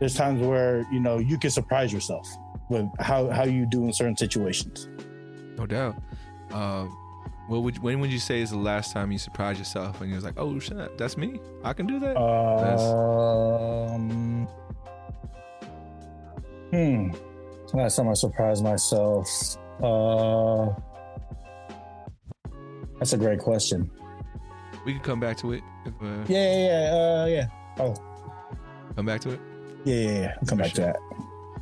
there's 0.00 0.14
times 0.14 0.40
where 0.40 0.84
you 0.92 1.00
know 1.00 1.18
you 1.18 1.38
can 1.38 1.50
surprise 1.50 1.92
yourself 1.92 2.26
with 2.70 2.86
how 2.98 3.28
how 3.30 3.44
you 3.44 3.66
do 3.66 3.84
in 3.84 3.92
certain 3.92 4.16
situations 4.16 4.88
No 5.56 5.66
doubt. 5.66 5.96
Um, 6.52 6.96
what 7.48 7.62
would 7.62 7.78
when 7.78 8.00
would 8.00 8.10
you 8.10 8.18
say 8.18 8.40
is 8.40 8.50
the 8.50 8.58
last 8.58 8.92
time 8.92 9.12
you 9.12 9.18
surprised 9.18 9.58
yourself 9.58 10.00
and 10.00 10.08
you 10.08 10.16
was 10.16 10.24
like, 10.24 10.34
oh 10.36 10.58
shit, 10.58 10.96
that's 10.98 11.16
me. 11.16 11.40
I 11.62 11.72
can 11.72 11.86
do 11.86 12.00
that. 12.00 12.16
Um, 12.16 14.48
hmm. 16.70 17.10
Last 17.72 17.96
time 17.96 18.08
I 18.08 18.14
surprised 18.14 18.64
myself. 18.64 19.56
Uh, 19.82 20.70
that's 22.98 23.12
a 23.12 23.16
great 23.18 23.38
question. 23.38 23.90
we 24.86 24.92
could 24.94 25.02
come 25.02 25.20
back 25.20 25.36
to 25.38 25.52
it. 25.52 25.62
If, 25.86 25.92
uh, 26.02 26.24
Yeah, 26.28 26.56
yeah, 26.56 26.66
yeah. 26.66 26.94
Uh, 27.22 27.26
yeah. 27.26 27.46
Oh, 27.78 27.94
Come 28.96 29.06
back 29.06 29.20
to 29.22 29.30
it. 29.30 29.40
yeah, 29.84 29.94
yeah, 29.94 30.10
yeah. 30.20 30.34
I'll 30.40 30.46
come 30.46 30.58
For 30.58 30.64
back 30.64 30.74
sure. 30.74 30.92
to 30.92 30.98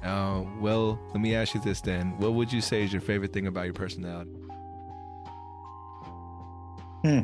that. 0.03 0.09
Uh, 0.09 0.45
well, 0.61 0.99
let 1.13 1.21
me 1.21 1.35
ask 1.35 1.55
you 1.55 1.61
this 1.61 1.81
then. 1.81 2.19
What 2.19 2.35
would 2.35 2.53
you 2.53 2.61
say 2.61 2.83
is 2.83 2.93
your 2.93 3.01
favorite 3.01 3.33
thing 3.33 3.47
about 3.47 3.65
your 3.65 3.75
personality? 3.75 4.31
Hmm. 7.05 7.21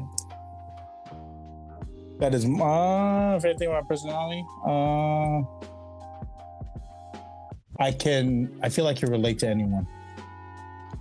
That 2.20 2.34
is 2.34 2.46
my 2.46 3.38
favorite 3.40 3.58
thing 3.58 3.68
about 3.68 3.84
my 3.84 3.88
personality. 3.88 4.44
Uh, 4.66 5.42
I 7.80 7.92
can. 7.92 8.58
I 8.62 8.68
feel 8.70 8.84
like 8.84 9.00
you 9.02 9.08
relate 9.08 9.38
to 9.40 9.48
anyone. 9.48 9.86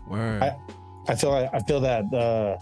Word. 0.08 0.44
I- 0.44 0.58
I 1.10 1.16
feel 1.16 1.32
like 1.32 1.50
I 1.54 1.60
feel 1.60 1.80
that 1.80 2.04
uh, 2.14 2.58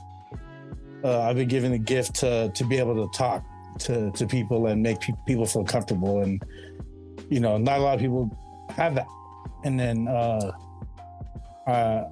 uh, 1.06 1.22
I've 1.22 1.36
been 1.36 1.48
given 1.48 1.72
the 1.72 1.78
gift 1.78 2.16
to 2.16 2.52
to 2.56 2.64
be 2.66 2.78
able 2.78 2.96
to 2.96 3.18
talk 3.18 3.44
to 3.80 4.12
to 4.12 4.26
people 4.26 4.68
and 4.68 4.82
make 4.82 5.00
pe- 5.02 5.14
people 5.28 5.46
feel 5.46 5.64
comfortable, 5.64 6.24
and 6.24 6.42
you 7.30 7.40
know, 7.40 7.58
not 7.58 7.80
a 7.80 7.82
lot 7.82 7.96
of 7.96 8.02
people 8.02 8.36
have 8.70 8.96
that. 8.96 9.08
And 9.64 9.80
then 9.80 10.08
uh, 10.08 10.52
uh, 11.68 12.04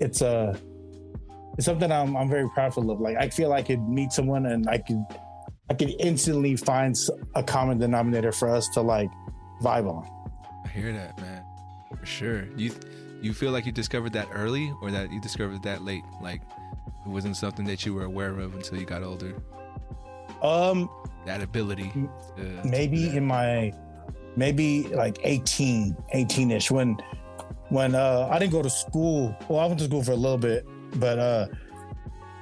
it's 0.00 0.20
a 0.20 0.58
it's 1.56 1.66
something 1.66 1.90
I'm 1.92 2.16
I'm 2.16 2.28
very 2.28 2.48
proudful 2.48 2.90
of. 2.92 3.00
Like 3.00 3.16
I 3.16 3.28
feel 3.28 3.50
like 3.50 3.64
I 3.64 3.66
could 3.68 3.88
meet 3.88 4.12
someone 4.12 4.46
and 4.46 4.68
I 4.68 4.78
could 4.78 5.04
I 5.70 5.74
could 5.74 5.94
instantly 6.00 6.56
find 6.56 6.96
a 7.34 7.42
common 7.42 7.78
denominator 7.78 8.32
for 8.32 8.50
us 8.50 8.68
to 8.70 8.80
like 8.80 9.10
vibe 9.62 9.88
on. 9.88 10.10
I 10.64 10.68
hear 10.68 10.92
that, 10.92 11.18
man. 11.20 11.44
For 11.96 12.04
sure. 12.04 12.46
You 12.56 12.72
you 13.24 13.32
feel 13.32 13.52
like 13.52 13.64
you 13.66 13.72
discovered 13.72 14.12
that 14.12 14.28
early 14.32 14.72
or 14.82 14.90
that 14.90 15.10
you 15.10 15.20
discovered 15.20 15.62
that 15.62 15.82
late? 15.82 16.04
Like 16.20 16.42
it 17.06 17.08
wasn't 17.08 17.36
something 17.36 17.64
that 17.66 17.84
you 17.86 17.94
were 17.94 18.04
aware 18.04 18.38
of 18.38 18.54
until 18.54 18.78
you 18.78 18.84
got 18.84 19.02
older. 19.02 19.34
Um, 20.42 20.90
That 21.26 21.42
ability. 21.42 21.90
To- 22.36 22.60
maybe 22.64 23.16
in 23.16 23.24
my 23.24 23.72
maybe 24.36 24.82
like 24.88 25.18
18 25.22 25.96
18ish 26.14 26.70
when 26.70 26.96
when 27.68 27.94
uh 27.94 28.28
i 28.32 28.38
didn't 28.38 28.50
go 28.50 28.62
to 28.62 28.68
school 28.70 29.34
well 29.48 29.60
i 29.60 29.66
went 29.66 29.78
to 29.78 29.84
school 29.84 30.02
for 30.02 30.10
a 30.10 30.16
little 30.16 30.36
bit 30.36 30.66
but 30.96 31.20
uh, 31.20 31.46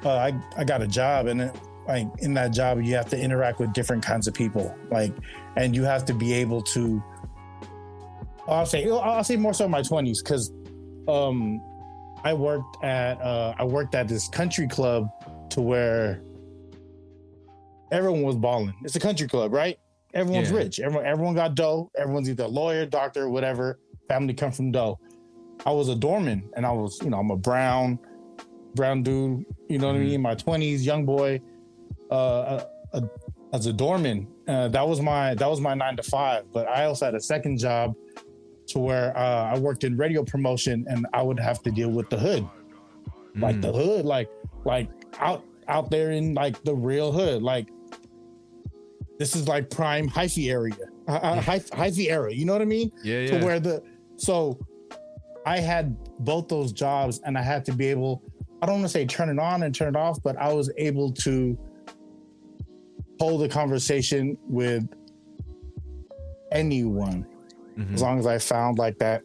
uh 0.07 0.17
i 0.17 0.33
i 0.57 0.65
got 0.65 0.81
a 0.81 0.87
job 0.87 1.27
and 1.27 1.43
it, 1.43 1.55
like 1.87 2.09
in 2.21 2.33
that 2.33 2.51
job 2.51 2.81
you 2.81 2.95
have 2.95 3.11
to 3.11 3.19
interact 3.19 3.61
with 3.61 3.75
different 3.75 4.03
kinds 4.03 4.27
of 4.27 4.33
people 4.33 4.75
like 4.91 5.13
and 5.57 5.77
you 5.77 5.85
have 5.85 6.03
to 6.07 6.15
be 6.15 6.33
able 6.33 6.63
to 6.63 7.03
i'll 8.49 8.65
say 8.65 8.89
i'll 8.91 9.23
say 9.23 9.37
more 9.37 9.53
so 9.53 9.67
in 9.67 9.71
my 9.71 9.83
20s 9.83 10.25
because 10.25 10.51
um 11.09 11.61
i 12.25 12.33
worked 12.33 12.83
at 12.85 13.21
uh 13.21 13.55
i 13.59 13.65
worked 13.65 13.95
at 13.95 14.07
this 14.09 14.29
country 14.29 14.69
club 14.69 15.09
to 15.51 15.61
where 15.61 16.23
everyone 17.91 18.23
was 18.23 18.37
balling 18.37 18.75
it's 18.85 18.97
a 18.97 19.01
country 19.01 19.29
club 19.29 19.53
right? 19.53 19.79
Everyone's 20.15 20.51
Yeah. 20.51 20.59
rich. 20.59 20.79
Everyone 20.79 21.07
everyone 21.07 21.35
got 21.35 21.55
dough. 21.55 21.91
Everyone's 21.97 22.29
either 22.29 22.45
a 22.45 22.49
lawyer 22.49 22.85
doctor 22.85 23.31
whatever. 23.31 23.79
Family 24.09 24.35
come 24.35 24.53
from 24.53 24.71
dough. 24.71 24.99
I 25.65 25.73
was 25.73 25.89
a 25.89 25.95
doorman 25.95 26.51
and 26.55 26.67
i 26.67 26.71
was 26.73 26.99
you 27.03 27.09
know 27.09 27.19
i'm 27.19 27.31
a 27.31 27.37
brown 27.37 27.99
brown 28.75 29.03
dude 29.03 29.45
you 29.71 29.79
know 29.79 29.87
what 29.87 29.97
i 29.97 30.01
Mhm. 30.01 30.05
mean? 30.05 30.15
In 30.17 30.21
my 30.23 30.35
20s 30.35 30.85
young 30.85 31.07
boy 31.07 31.41
uh, 32.11 32.15
uh, 32.15 32.65
uh 32.93 33.01
as 33.55 33.65
a 33.67 33.73
doorman. 33.73 34.29
Uh, 34.47 34.69
that 34.69 34.87
was 34.87 35.01
my 35.01 35.35
that 35.35 35.49
was 35.49 35.61
my 35.63 35.73
nine 35.73 35.97
to 35.97 36.03
five 36.03 36.45
but 36.53 36.69
i 36.69 36.85
also 36.85 37.07
had 37.07 37.15
a 37.15 37.21
second 37.21 37.59
job 37.59 37.95
to 38.73 38.79
where 38.79 39.17
uh, 39.17 39.55
i 39.55 39.59
worked 39.59 39.85
in 39.85 39.97
radio 39.97 40.23
promotion 40.25 40.85
and 40.89 41.07
i 41.13 41.23
would 41.23 41.39
have 41.41 41.63
to 41.63 41.71
deal 41.71 41.91
with 41.91 42.09
the 42.11 42.19
hood 42.19 42.47
like 43.37 43.57
Mm. 43.57 43.63
the 43.63 43.73
hood 43.73 44.05
like 44.05 44.29
like 44.65 44.89
out 45.19 45.43
out 45.69 45.91
there 45.91 46.11
in 46.11 46.35
like 46.35 46.63
the 46.65 46.75
real 46.75 47.11
hood 47.13 47.43
like 47.43 47.69
this 49.19 49.35
is 49.37 49.47
like 49.49 49.71
prime 49.71 50.09
hyphy 50.09 50.51
area 50.51 50.75
uh, 51.09 51.13
uh, 51.13 51.41
hyph- 51.41 51.71
hyphy 51.71 52.11
era 52.11 52.33
you 52.33 52.45
know 52.45 52.53
what 52.53 52.61
i 52.63 52.67
mean 52.67 52.91
yeah, 53.03 53.21
yeah. 53.21 53.39
to 53.39 53.45
where 53.45 53.59
the 53.61 53.83
so 54.17 54.59
i 55.47 55.59
had 55.59 55.97
both 56.25 56.47
those 56.49 56.73
jobs 56.73 57.21
and 57.25 57.39
i 57.39 57.43
had 57.43 57.65
to 57.65 57.73
be 57.73 57.87
able 57.87 58.23
i 58.61 58.67
don't 58.67 58.77
want 58.77 58.85
to 58.85 58.89
say 58.91 59.07
turn 59.07 59.29
it 59.31 59.39
on 59.39 59.63
and 59.63 59.75
turn 59.75 59.89
it 59.95 59.99
off 59.99 60.23
but 60.23 60.37
i 60.37 60.53
was 60.53 60.71
able 60.77 61.11
to 61.13 61.57
hold 63.19 63.43
a 63.43 63.49
conversation 63.49 64.37
with 64.49 64.87
anyone 66.51 67.27
Mhm. 67.79 67.95
as 67.95 68.03
long 68.03 68.19
as 68.19 68.27
i 68.27 68.39
found 68.39 68.79
like 68.79 68.99
that 68.99 69.23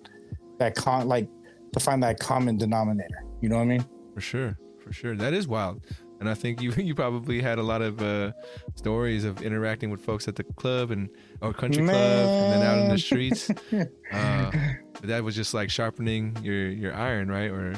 that 0.59 0.75
con 0.75 1.07
like 1.07 1.27
to 1.73 1.79
find 1.79 2.01
that 2.03 2.19
common 2.19 2.57
denominator 2.57 3.23
you 3.41 3.49
know 3.49 3.57
what 3.57 3.63
i 3.63 3.65
mean 3.65 3.85
For 4.15 4.21
sure, 4.21 4.57
for 4.83 4.91
sure. 4.91 5.15
That 5.15 5.33
is 5.33 5.47
wild. 5.47 5.81
And 6.19 6.27
I 6.27 6.33
think 6.33 6.59
you 6.59 6.71
you 6.89 6.95
probably 6.95 7.39
had 7.39 7.59
a 7.59 7.63
lot 7.63 7.83
of 7.83 8.01
uh, 8.01 8.31
stories 8.73 9.23
of 9.25 9.43
interacting 9.43 9.91
with 9.91 10.01
folks 10.03 10.27
at 10.27 10.35
the 10.35 10.43
club 10.43 10.89
and 10.89 11.07
or 11.41 11.53
country 11.53 11.83
club 11.83 11.93
and 11.93 12.53
then 12.53 12.61
out 12.69 12.79
in 12.85 12.89
the 12.89 12.97
streets. 12.97 13.51
uh, 14.11 14.51
but 14.93 15.03
that 15.03 15.23
was 15.23 15.35
just 15.35 15.53
like 15.53 15.69
sharpening 15.69 16.35
your 16.41 16.69
your 16.83 16.93
iron, 16.95 17.27
right, 17.29 17.51
or 17.51 17.73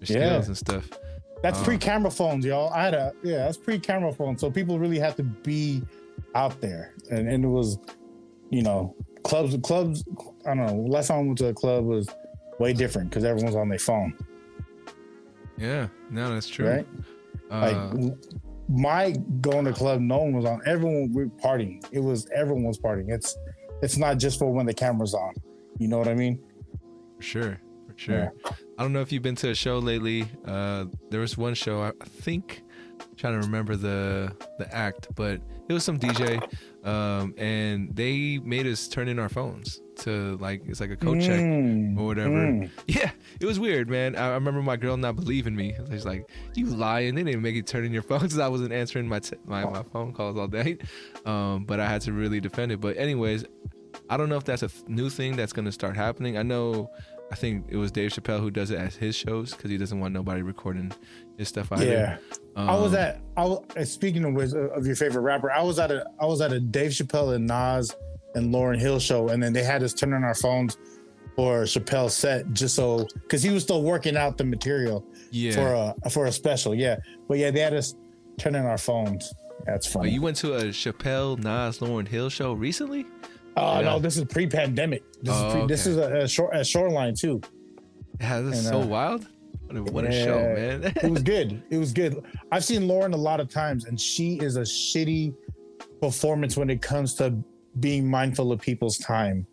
your 0.00 0.06
skills 0.06 0.18
Yeah. 0.42 0.44
and 0.46 0.56
stuff. 0.58 0.90
That's 1.44 1.60
Oh. 1.60 1.64
pre-camera 1.64 2.10
phones, 2.10 2.44
y'all. 2.44 2.72
I 2.72 2.82
had 2.86 2.94
a 2.94 3.12
yeah, 3.22 3.44
that's 3.44 3.56
pre-camera 3.58 4.12
phone. 4.12 4.36
So 4.36 4.50
people 4.50 4.80
really 4.80 4.98
have 4.98 5.14
to 5.16 5.22
be 5.22 5.82
out 6.34 6.60
there, 6.60 6.92
and, 7.12 7.28
and 7.28 7.44
it 7.44 7.48
was, 7.60 7.78
you 8.50 8.62
know, 8.62 8.96
clubs. 9.24 9.56
Clubs. 9.62 10.04
I 10.46 10.54
don't 10.54 10.66
know. 10.66 10.74
Last 10.88 11.08
time 11.08 11.18
I 11.18 11.22
went 11.22 11.38
to 11.38 11.48
a 11.48 11.54
club 11.54 11.84
was 11.84 12.08
way 12.60 12.72
different 12.72 13.10
because 13.10 13.24
everyone's 13.24 13.56
on 13.56 13.68
their 13.68 13.78
phone, 13.80 14.16
Yeah, 15.58 15.88
no, 16.10 16.32
that's 16.32 16.48
true. 16.48 16.68
right? 16.68 16.86
Uh, 17.50 17.90
like 17.92 18.12
my 18.68 19.10
going 19.40 19.64
to 19.66 19.72
club, 19.72 20.00
no 20.00 20.18
one 20.18 20.32
was 20.34 20.44
on. 20.44 20.60
Everyone 20.66 21.12
we 21.12 21.24
were 21.24 21.30
partying. 21.30 21.84
It 21.92 22.00
was 22.00 22.26
everyone 22.34 22.64
was 22.64 22.78
partying. 22.78 23.10
It's 23.12 23.36
it's 23.82 23.96
not 23.98 24.18
just 24.18 24.38
for 24.38 24.52
when 24.52 24.66
the 24.66 24.74
camera's 24.74 25.14
on. 25.14 25.34
You 25.78 25.88
know 25.88 25.98
what 25.98 26.08
I 26.08 26.14
mean? 26.14 26.40
For 27.16 27.22
sure, 27.22 27.60
for 27.88 27.98
sure. 27.98 28.32
I 28.78 28.82
don't 28.82 28.92
know 28.92 29.00
if 29.02 29.12
you've 29.12 29.22
been 29.22 29.36
to 29.36 29.50
a 29.50 29.54
show 29.54 29.78
lately. 29.78 30.26
Uh, 30.46 30.86
there 31.10 31.20
was 31.20 31.36
one 31.36 31.54
show 31.54 31.82
I 31.82 31.88
I 32.00 32.04
think, 32.06 32.62
trying 33.16 33.38
to 33.40 33.46
remember 33.46 33.76
the 33.76 34.34
the 34.58 34.72
act, 34.74 35.08
but 35.14 35.40
it 35.68 35.72
was 35.72 35.84
some 35.84 35.98
DJ, 35.98 36.40
um, 36.84 37.34
and 37.38 37.94
they 37.94 38.38
made 38.38 38.66
us 38.66 38.88
turn 38.88 39.08
in 39.08 39.18
our 39.18 39.28
phones 39.28 39.80
to 39.96 40.36
like 40.38 40.62
it's 40.66 40.80
like 40.80 40.90
a 40.90 40.96
code 40.96 41.20
check 41.20 41.40
Mm, 41.40 41.98
or 41.98 42.06
whatever. 42.06 42.30
mm. 42.30 42.70
Yeah, 42.86 43.10
it 43.40 43.46
was 43.46 43.58
weird, 43.60 43.88
man. 43.88 44.16
I, 44.16 44.26
I 44.30 44.34
remember 44.34 44.60
my 44.62 44.76
girl 44.76 44.96
not 44.96 45.16
believing 45.16 45.54
me. 45.56 45.74
She's 45.90 46.04
like, 46.04 46.28
"You 46.54 46.66
lying? 46.66 47.14
They 47.14 47.22
didn't 47.22 47.42
make 47.42 47.54
you 47.54 47.62
turn 47.62 47.84
in 47.84 47.92
your 47.92 48.02
phone 48.02 48.18
because 48.22 48.38
I 48.38 48.48
wasn't 48.48 48.72
answering 48.72 49.08
my, 49.08 49.20
t- 49.20 49.36
my 49.46 49.64
my 49.64 49.82
phone 49.84 50.12
calls 50.12 50.36
all 50.36 50.48
day." 50.48 50.78
Um, 51.24 51.64
but 51.64 51.80
I 51.80 51.86
had 51.86 52.00
to 52.02 52.12
really 52.12 52.40
defend 52.40 52.72
it. 52.72 52.80
But 52.80 52.96
anyways, 52.96 53.44
I 54.10 54.16
don't 54.16 54.28
know 54.28 54.36
if 54.36 54.44
that's 54.44 54.62
a 54.62 54.68
th- 54.68 54.88
new 54.88 55.08
thing 55.10 55.36
that's 55.36 55.52
gonna 55.52 55.72
start 55.72 55.96
happening. 55.96 56.36
I 56.36 56.42
know. 56.42 56.90
I 57.32 57.36
think 57.36 57.64
it 57.70 57.76
was 57.76 57.90
Dave 57.90 58.10
Chappelle 58.10 58.38
who 58.40 58.50
does 58.50 58.70
it 58.70 58.78
at 58.78 58.92
his 58.94 59.16
shows 59.16 59.52
because 59.52 59.70
he 59.70 59.78
doesn't 59.78 59.98
want 59.98 60.12
nobody 60.12 60.42
recording 60.42 60.92
his 61.38 61.48
stuff 61.48 61.70
either. 61.72 61.84
Yeah. 61.84 62.16
I 62.56 62.76
was 62.76 62.92
Um, 62.92 62.98
at. 63.00 63.20
I 63.36 63.44
was, 63.44 63.64
uh, 63.76 63.84
speaking 63.84 64.24
of 64.24 64.34
which, 64.34 64.52
uh, 64.52 64.68
of 64.70 64.86
your 64.86 64.94
favorite 64.96 65.22
rapper, 65.22 65.50
I 65.50 65.62
was 65.62 65.78
at 65.78 65.90
a. 65.90 66.04
I 66.20 66.26
was 66.26 66.40
at 66.40 66.52
a 66.52 66.60
Dave 66.60 66.92
Chappelle 66.92 67.34
and 67.34 67.46
Nas 67.46 67.94
and 68.36 68.52
Lauryn 68.54 68.78
Hill 68.78 68.98
show, 69.00 69.28
and 69.28 69.42
then 69.42 69.52
they 69.52 69.64
had 69.64 69.82
us 69.82 69.92
turn 69.92 70.12
on 70.14 70.22
our 70.24 70.34
phones 70.34 70.76
for 71.34 71.62
Chappelle's 71.64 72.14
set, 72.14 72.52
just 72.52 72.76
so 72.76 73.06
because 73.14 73.42
he 73.42 73.50
was 73.50 73.64
still 73.64 73.82
working 73.82 74.16
out 74.16 74.38
the 74.38 74.44
material 74.44 75.04
yeah. 75.32 75.52
for 75.52 75.94
a 76.04 76.10
for 76.10 76.26
a 76.26 76.32
special. 76.32 76.74
Yeah, 76.76 76.96
but 77.28 77.38
yeah, 77.38 77.50
they 77.50 77.58
had 77.60 77.74
us 77.74 77.94
turn 78.38 78.54
on 78.54 78.66
our 78.66 78.78
phones. 78.78 79.32
That's 79.66 79.88
Oh, 79.88 79.98
funny. 80.00 80.10
you 80.10 80.20
went 80.22 80.36
to 80.38 80.54
a 80.54 80.64
Chappelle, 80.66 81.38
Nas, 81.38 81.78
Lauryn 81.80 82.06
Hill 82.06 82.28
show 82.28 82.52
recently? 82.52 83.06
Oh 83.56 83.78
Yeah. 83.80 83.84
no, 83.86 83.98
this 83.98 84.16
is 84.16 84.24
pre-pandemic. 84.26 85.02
This 85.22 85.34
Oh, 85.34 85.46
is 85.48 85.54
pre, 85.54 85.66
this 85.66 85.86
is 85.86 85.96
a, 85.96 86.12
a 86.18 86.28
short 86.28 86.54
a 86.54 86.62
shoreline 86.64 87.14
too. 87.16 87.40
Yeah, 88.20 88.40
this 88.42 88.58
is 88.60 88.68
so 88.68 88.82
uh, 88.82 88.86
wild. 88.86 89.26
What 89.82 90.04
a, 90.04 90.08
a 90.08 90.24
show, 90.24 90.38
man. 90.38 90.92
It 91.02 91.10
was 91.10 91.22
good. 91.22 91.62
It 91.70 91.78
was 91.78 91.92
good. 91.92 92.22
I've 92.52 92.64
seen 92.64 92.82
Lauryn 92.82 93.12
a 93.14 93.16
lot 93.16 93.40
of 93.40 93.48
times, 93.48 93.84
and 93.86 94.00
she 94.00 94.38
is 94.40 94.56
a 94.56 94.62
shitty 94.62 95.34
performance 96.00 96.56
when 96.56 96.70
it 96.70 96.82
comes 96.82 97.14
to 97.14 97.36
being 97.80 98.08
mindful 98.08 98.52
of 98.52 98.60
people's 98.60 98.98
time. 98.98 99.46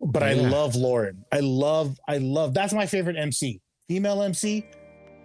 But 0.00 0.22
I 0.22 0.34
love 0.34 0.74
Lauryn. 0.74 1.16
I 1.32 1.40
love, 1.40 1.98
I 2.08 2.18
love. 2.18 2.54
That's 2.54 2.72
my 2.72 2.86
favorite 2.86 3.16
MC, 3.16 3.60
female 3.88 4.22
MC. 4.22 4.64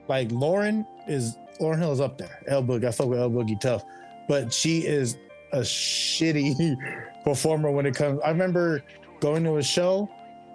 Like 0.08 0.30
Lauryn 0.30 0.86
is 1.08 1.38
Lauryn 1.60 1.78
Hill 1.80 1.92
is 1.92 2.02
up 2.02 2.18
there. 2.18 2.42
L 2.48 2.64
Boogie, 2.64 2.86
I 2.86 2.92
fuck 2.92 3.08
with 3.08 3.20
L 3.20 3.30
Boogie 3.30 3.60
tough, 3.60 3.84
but 4.28 4.52
she 4.52 4.80
is 4.80 5.18
a 5.52 5.60
shitty 5.60 6.76
performer 7.24 7.72
when 7.72 7.86
it 7.86 7.96
comes. 7.96 8.20
I 8.26 8.30
remember 8.30 8.84
going 9.20 9.44
to 9.44 9.58
a 9.58 9.64
show, 9.64 10.10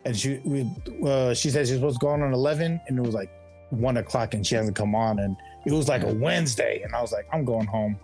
and 0.05 0.17
she 0.17 0.41
we 0.45 0.71
uh, 1.05 1.35
she 1.35 1.51
said 1.51 1.67
she 1.67 1.73
was 1.73 1.81
supposed 1.81 2.01
to 2.01 2.07
go 2.07 2.09
on 2.09 2.23
at 2.23 2.33
eleven, 2.33 2.81
and 2.87 2.99
it 2.99 3.03
was 3.03 3.15
like 3.15 3.31
one 3.71 3.97
o'clock, 3.97 4.35
and 4.35 4.47
she 4.47 4.55
hasn't 4.55 4.77
come 4.77 4.95
on, 4.95 5.19
and 5.19 5.37
it 5.67 5.73
was 5.73 5.89
like 5.89 6.03
a 6.03 6.13
Wednesday, 6.13 6.83
and 6.83 6.95
I 6.95 7.01
was 7.01 7.13
like, 7.13 7.27
I'm 7.33 7.45
going 7.45 7.67
home. 7.67 7.99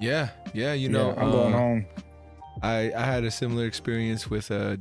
yeah, 0.00 0.28
yeah. 0.52 0.72
You 0.72 0.88
know, 0.88 1.12
Yeah, 1.12 1.22
I'm 1.22 1.30
going 1.30 1.54
uh, 1.54 1.58
home. 1.58 1.86
I 2.62 2.92
I 2.92 3.04
had 3.04 3.24
a 3.24 3.30
similar 3.30 3.66
experience 3.66 4.30
with 4.30 4.50
uh, 4.50 4.76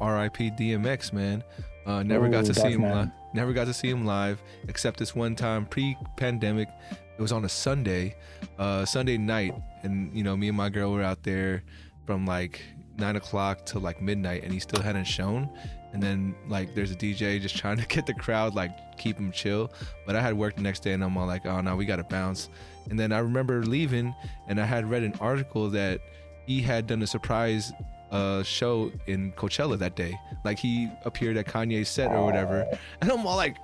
R.I.P. 0.00 0.50
DMX. 0.52 1.12
Man, 1.12 1.42
uh, 1.86 2.02
never 2.02 2.28
got 2.28 2.44
to 2.46 2.54
see 2.54 2.72
him. 2.72 2.82
Li- 2.82 3.10
never 3.34 3.52
got 3.52 3.66
to 3.66 3.74
see 3.74 3.88
him 3.88 4.04
live, 4.04 4.42
except 4.68 4.98
this 4.98 5.14
one 5.14 5.34
time 5.34 5.66
pre-pandemic. 5.66 6.68
It 6.90 7.20
was 7.20 7.32
on 7.32 7.44
a 7.44 7.48
Sunday, 7.48 8.16
uh, 8.58 8.84
Sunday 8.84 9.16
night, 9.16 9.54
and 9.82 10.14
you 10.16 10.22
know, 10.22 10.36
me 10.36 10.48
and 10.48 10.56
my 10.56 10.68
girl 10.68 10.92
were 10.92 11.02
out 11.02 11.22
there 11.22 11.62
from 12.06 12.26
like 12.26 12.62
nine 12.98 13.16
o'clock 13.16 13.64
to 13.66 13.78
like 13.78 14.00
midnight, 14.00 14.44
and 14.44 14.52
he 14.52 14.60
still 14.60 14.82
hadn't 14.82 15.04
shown. 15.04 15.48
And 15.92 16.02
then 16.02 16.34
like, 16.48 16.74
there's 16.74 16.90
a 16.90 16.94
DJ 16.94 17.40
just 17.40 17.56
trying 17.62 17.78
to 17.78 17.86
get 17.86 18.06
the 18.06 18.14
crowd 18.14 18.54
like 18.54 18.96
keep 18.96 19.18
him 19.18 19.32
chill. 19.32 19.72
But 20.06 20.16
I 20.16 20.20
had 20.20 20.34
work 20.34 20.56
the 20.56 20.62
next 20.62 20.80
day, 20.80 20.92
and 20.92 21.02
I'm 21.02 21.16
all 21.16 21.26
like, 21.26 21.46
oh 21.46 21.60
no, 21.60 21.76
we 21.76 21.84
gotta 21.84 22.04
bounce. 22.04 22.48
And 22.90 22.98
then 22.98 23.12
I 23.12 23.18
remember 23.18 23.62
leaving, 23.62 24.14
and 24.48 24.60
I 24.60 24.64
had 24.64 24.88
read 24.88 25.02
an 25.02 25.14
article 25.20 25.68
that 25.70 26.00
he 26.46 26.60
had 26.60 26.86
done 26.86 27.02
a 27.02 27.06
surprise 27.06 27.72
uh, 28.10 28.42
show 28.42 28.92
in 29.06 29.32
Coachella 29.32 29.78
that 29.78 29.96
day. 29.96 30.18
Like 30.44 30.58
he 30.58 30.90
appeared 31.04 31.36
at 31.36 31.46
Kanye's 31.46 31.88
set 31.88 32.10
or 32.10 32.24
whatever, 32.24 32.66
and 33.00 33.10
I'm 33.10 33.26
all 33.26 33.36
like, 33.36 33.56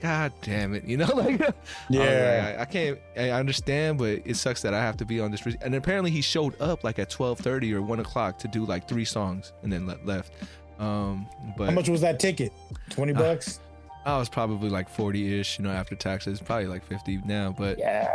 God 0.00 0.32
damn 0.42 0.74
it, 0.74 0.84
you 0.84 0.96
know, 0.98 1.06
like 1.14 1.40
Yeah. 1.88 2.56
I, 2.58 2.62
I 2.62 2.64
can't. 2.66 2.98
I 3.16 3.30
understand, 3.30 3.98
but 3.98 4.20
it 4.24 4.36
sucks 4.36 4.62
that 4.62 4.74
I 4.74 4.80
have 4.80 4.96
to 4.98 5.04
be 5.06 5.20
on 5.20 5.30
this. 5.30 5.44
re- 5.46 5.56
And 5.62 5.74
apparently, 5.74 6.10
he 6.10 6.20
showed 6.20 6.60
up 6.60 6.84
like 6.84 6.98
at 6.98 7.08
12:30 7.10 7.72
or 7.72 7.82
one 7.82 8.00
o'clock 8.00 8.38
to 8.40 8.48
do 8.48 8.64
like 8.66 8.86
three 8.88 9.04
songs, 9.06 9.52
and 9.62 9.72
then 9.72 9.86
le- 9.86 9.98
left. 10.04 10.32
Um, 10.78 11.26
but 11.56 11.64
How 11.66 11.70
much 11.72 11.88
was 11.88 12.02
that 12.02 12.20
ticket? 12.20 12.52
Twenty 12.90 13.14
Uh, 13.14 13.18
bucks. 13.20 13.60
I 14.04 14.18
was 14.18 14.28
probably 14.28 14.68
like 14.68 14.88
40 14.88 15.40
ish, 15.40 15.58
you 15.58 15.64
know, 15.64 15.70
after 15.72 15.96
taxes, 15.96 16.38
probably 16.40 16.66
like 16.66 16.84
50 16.86 17.22
now. 17.24 17.52
But 17.56 17.78
yeah. 17.78 18.06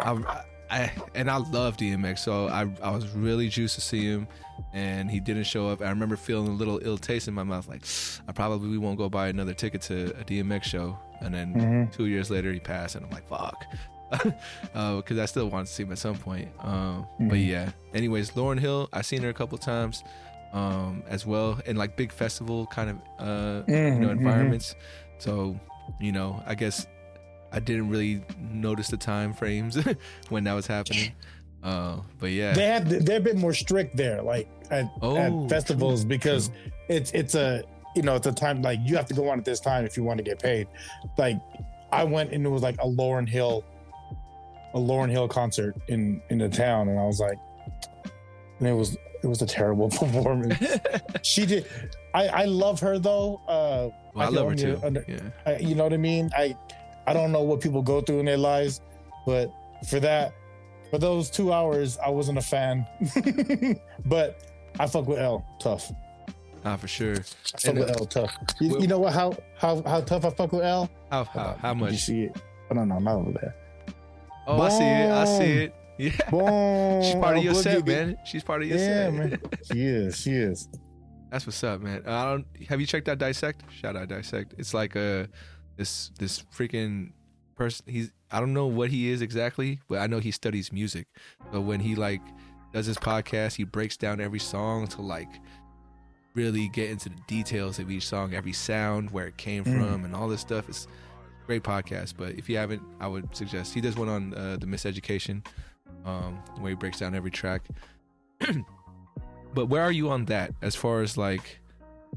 I, 0.00 0.42
I 0.70 0.92
and 1.14 1.30
I 1.30 1.36
love 1.38 1.76
DMX, 1.76 2.18
so 2.20 2.48
I 2.48 2.68
I 2.82 2.90
was 2.90 3.08
really 3.14 3.48
juiced 3.48 3.74
to 3.76 3.80
see 3.80 4.04
him, 4.04 4.26
and 4.72 5.10
he 5.10 5.20
didn't 5.20 5.44
show 5.44 5.68
up. 5.68 5.80
I 5.80 5.88
remember 5.90 6.16
feeling 6.16 6.48
a 6.48 6.52
little 6.52 6.78
ill 6.82 6.98
taste 6.98 7.28
in 7.28 7.34
my 7.34 7.42
mouth, 7.44 7.68
like 7.68 7.82
I 8.28 8.32
probably 8.32 8.76
won't 8.78 8.98
go 8.98 9.08
buy 9.08 9.28
another 9.28 9.54
ticket 9.54 9.82
to 9.82 10.10
a 10.20 10.24
DMX 10.24 10.64
show. 10.64 10.98
And 11.20 11.34
then 11.34 11.54
Mhm. 11.54 11.92
two 11.92 12.06
years 12.06 12.30
later, 12.30 12.52
he 12.52 12.60
passed, 12.60 12.94
and 12.94 13.04
I'm 13.04 13.10
like, 13.10 13.26
fuck, 13.28 13.66
because 14.72 15.18
I 15.18 15.26
still 15.26 15.48
want 15.50 15.66
to 15.66 15.72
see 15.72 15.82
him 15.82 15.92
at 15.92 15.98
some 15.98 16.16
point. 16.16 16.48
Um, 16.60 17.06
But 17.18 17.38
Mhm. 17.38 17.46
yeah, 17.48 17.70
anyways, 17.94 18.30
Lauryn 18.32 18.58
Hill, 18.60 18.88
I've 18.92 19.06
seen 19.06 19.22
her 19.22 19.28
a 19.30 19.34
couple 19.34 19.58
times, 19.58 20.04
um, 20.52 21.02
as 21.08 21.26
well, 21.26 21.58
in 21.66 21.76
like 21.76 21.96
big 21.96 22.12
festival 22.12 22.66
kind 22.66 22.90
of 22.90 22.96
uh, 23.18 23.62
you 23.66 23.74
Mhm, 23.74 24.00
know 24.00 24.08
mhm. 24.08 24.12
environments. 24.12 24.74
So, 25.18 25.58
you 26.00 26.12
know, 26.12 26.40
I 26.46 26.54
guess 26.54 26.86
I 27.52 27.60
didn't 27.60 27.88
really 27.88 28.22
notice 28.38 28.88
the 28.88 28.96
time 28.96 29.32
frames 29.32 29.78
when 30.28 30.44
that 30.44 30.52
was 30.54 30.66
happening. 30.66 31.12
Uh, 31.62 32.00
but 32.20 32.30
yeah, 32.30 32.52
They 32.52 32.66
had 32.66 32.88
they're 32.88 33.18
a 33.18 33.20
bit 33.22 33.36
more 33.36 33.52
strict 33.52 33.96
there, 33.96 34.22
like 34.22 34.48
at, 34.70 34.84
Oh, 35.02 35.16
at 35.16 35.48
festivals 35.48 36.02
true, 36.02 36.08
because 36.08 36.50
it's 36.88 37.10
it's 37.12 37.34
a 37.34 37.64
you 37.96 38.02
know 38.02 38.14
it's 38.14 38.26
a 38.26 38.32
time 38.32 38.62
like 38.62 38.78
you 38.84 38.96
have 38.96 39.06
to 39.06 39.14
go 39.14 39.28
on 39.28 39.38
at 39.38 39.44
this 39.44 39.58
time 39.60 39.84
if 39.84 39.96
you 39.96 40.04
want 40.04 40.18
to 40.18 40.24
get 40.24 40.40
paid. 40.40 40.68
Like 41.16 41.36
I 41.90 42.04
went 42.04 42.32
and 42.32 42.44
it 42.46 42.48
was 42.48 42.62
like 42.62 42.76
a 42.80 42.86
Lauryn 42.86 43.28
Hill, 43.28 43.64
a 44.74 44.78
Lauryn 44.78 45.10
Hill 45.10 45.26
concert 45.26 45.74
in 45.88 46.22
in 46.30 46.38
the 46.38 46.48
town, 46.48 46.88
and 46.88 46.98
I 46.98 47.04
was 47.04 47.18
like, 47.18 47.38
and 48.60 48.68
it 48.68 48.72
was 48.74 48.96
it 49.22 49.26
was 49.26 49.42
a 49.42 49.46
terrible 49.46 49.88
performance. 49.90 50.54
she 51.22 51.44
did. 51.44 51.66
I 52.14 52.28
I 52.28 52.44
love 52.44 52.78
her 52.80 52.98
though. 53.00 53.40
Uh, 53.48 53.88
well, 54.14 54.24
I, 54.24 54.24
I 54.26 54.28
love 54.28 54.48
her 54.50 54.54
too. 54.54 54.80
under- 54.84 55.04
yeah, 55.08 55.18
I, 55.44 55.56
you 55.56 55.74
know 55.74 55.82
what 55.84 55.92
I 55.92 55.96
mean? 55.96 56.30
I 56.36 56.56
I 57.08 57.12
don't 57.12 57.32
know 57.32 57.42
what 57.42 57.60
people 57.60 57.82
go 57.82 58.00
through 58.00 58.20
in 58.20 58.26
their 58.26 58.36
lives, 58.36 58.80
but 59.26 59.52
for 59.88 60.00
that, 60.00 60.34
for 60.90 60.98
those 60.98 61.30
two 61.30 61.52
hours, 61.52 61.98
I 62.04 62.08
wasn't 62.10 62.38
a 62.38 62.42
fan. 62.42 62.86
but 64.06 64.42
I 64.78 64.86
fuck 64.86 65.06
with 65.06 65.18
L 65.18 65.44
tough. 65.60 65.90
ah, 66.64 66.76
for 66.76 66.88
sure. 66.88 67.12
I 67.14 67.16
fuck 67.22 67.64
And, 67.66 67.78
with 67.78 67.90
uh, 67.90 67.94
L 68.00 68.06
tough. 68.06 68.36
You, 68.60 68.70
well- 68.72 68.80
you 68.82 68.86
know 68.88 68.98
what? 68.98 69.12
How 69.12 69.32
how 69.58 69.82
how 69.82 70.00
tough 70.00 70.24
I 70.24 70.30
fuck 70.30 70.52
with 70.52 70.62
L? 70.64 70.90
How 71.10 71.24
how, 71.24 71.56
how 71.60 71.74
Did 71.74 71.92
You 71.92 71.98
see 71.98 72.22
it? 72.24 72.36
Oh 72.70 72.74
no, 72.74 72.84
no, 72.84 72.98
not 72.98 73.16
over 73.16 73.32
there. 73.32 73.54
Oh, 74.46 74.60
I 74.60 74.68
see 74.70 74.84
it. 74.84 75.10
I 75.10 75.24
see 75.24 75.52
it. 75.64 75.74
Yeah, 76.00 76.10
Boom. 76.30 77.02
she's 77.02 77.16
part 77.16 77.36
of 77.38 77.42
your 77.42 77.54
set, 77.54 77.78
boogie. 77.82 77.86
man. 77.88 78.18
She's 78.24 78.44
part 78.44 78.62
of 78.62 78.68
your 78.68 78.78
Yeah, 78.78 78.84
set. 78.84 79.14
man. 79.14 79.40
She 79.72 79.80
is. 79.84 80.16
She 80.16 80.30
is. 80.30 80.68
That's 81.28 81.44
what's 81.44 81.64
up, 81.64 81.80
man. 81.80 82.04
I 82.06 82.24
don't. 82.24 82.46
Have 82.68 82.80
you 82.80 82.86
checked 82.86 83.08
out 83.08 83.18
Dissect? 83.18 83.64
Shout 83.72 83.96
out 83.96 84.06
Dissect. 84.06 84.54
It's 84.58 84.72
like 84.72 84.94
a 84.94 85.28
this 85.78 86.10
this 86.18 86.42
freaking 86.54 87.12
person. 87.54 87.86
He's 87.88 88.10
I 88.30 88.40
don't 88.40 88.52
know 88.52 88.66
what 88.66 88.90
he 88.90 89.08
is 89.08 89.22
exactly, 89.22 89.80
but 89.88 90.00
I 90.00 90.06
know 90.06 90.18
he 90.18 90.30
studies 90.30 90.70
music. 90.72 91.06
So 91.52 91.62
when 91.62 91.80
he 91.80 91.94
like 91.94 92.20
does 92.74 92.84
his 92.84 92.98
podcast, 92.98 93.54
he 93.56 93.64
breaks 93.64 93.96
down 93.96 94.20
every 94.20 94.38
song 94.38 94.86
to 94.88 95.00
like 95.00 95.30
really 96.34 96.68
get 96.68 96.90
into 96.90 97.08
the 97.08 97.16
details 97.26 97.78
of 97.78 97.90
each 97.90 98.06
song, 98.06 98.34
every 98.34 98.52
sound, 98.52 99.10
where 99.10 99.26
it 99.28 99.38
came 99.38 99.64
Mm. 99.64 99.78
from, 99.78 100.04
and 100.04 100.14
all 100.14 100.28
this 100.28 100.42
stuff. 100.42 100.68
It's 100.68 100.86
great 101.46 101.62
podcast. 101.62 102.14
But 102.18 102.34
if 102.34 102.48
you 102.50 102.58
haven't, 102.58 102.82
I 103.00 103.06
would 103.08 103.34
suggest 103.34 103.72
he 103.72 103.80
does 103.80 103.96
one 103.96 104.08
on 104.10 104.34
uh, 104.34 104.58
the 104.60 104.66
Miseducation, 104.66 105.44
um, 106.04 106.34
where 106.58 106.68
he 106.70 106.76
breaks 106.76 106.98
down 106.98 107.14
every 107.14 107.30
track. 107.30 107.62
but 109.54 109.66
where 109.66 109.82
are 109.82 109.90
you 109.92 110.10
on 110.10 110.26
that 110.26 110.54
as 110.62 110.74
far 110.74 111.00
as 111.02 111.16
like? 111.16 111.60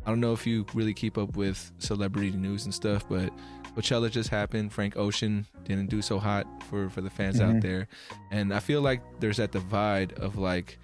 I 0.06 0.10
don't 0.10 0.20
know 0.20 0.34
if 0.34 0.48
you 0.48 0.66
really 0.74 0.94
keep 0.94 1.18
up 1.18 1.36
with 1.38 1.72
celebrity 1.80 2.32
news 2.32 2.66
and 2.66 2.74
stuff, 2.74 3.08
but 3.08 3.32
Coachella 3.76 4.10
just 4.12 4.30
happened. 4.30 4.74
Frank 4.74 4.98
Ocean 4.98 5.46
didn't 5.64 5.89
do 5.89 6.02
so 6.02 6.20
hot 6.20 6.46
for 6.64 6.89
for 6.89 7.02
the 7.02 7.10
fans 7.10 7.39
Mhm. 7.39 7.56
out 7.58 7.62
there, 7.62 7.88
and 8.32 8.54
I 8.54 8.60
feel 8.60 8.82
like 8.82 9.02
there's 9.20 9.38
that 9.38 9.52
divide 9.52 10.14
of 10.14 10.38
like 10.38 10.78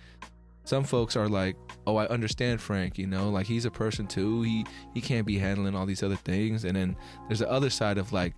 some 0.64 0.84
folks 0.84 1.16
are 1.16 1.30
like, 1.30 1.55
"Oh, 1.86 1.95
I 1.95 2.08
understand 2.08 2.60
Frank. 2.62 2.97
You 2.97 3.08
know, 3.08 3.30
like 3.30 3.47
he's 3.47 3.66
a 3.66 3.72
person 3.72 4.05
too. 4.08 4.41
He 4.43 4.66
he 4.93 5.01
can't 5.01 5.26
be 5.26 5.38
handling 5.39 5.76
all 5.76 5.86
these 5.86 6.03
other 6.03 6.16
things." 6.18 6.64
And 6.66 6.76
then 6.76 6.95
there's 7.28 7.39
the 7.39 7.49
other 7.49 7.70
side 7.70 7.97
of 7.97 8.12
like, 8.14 8.34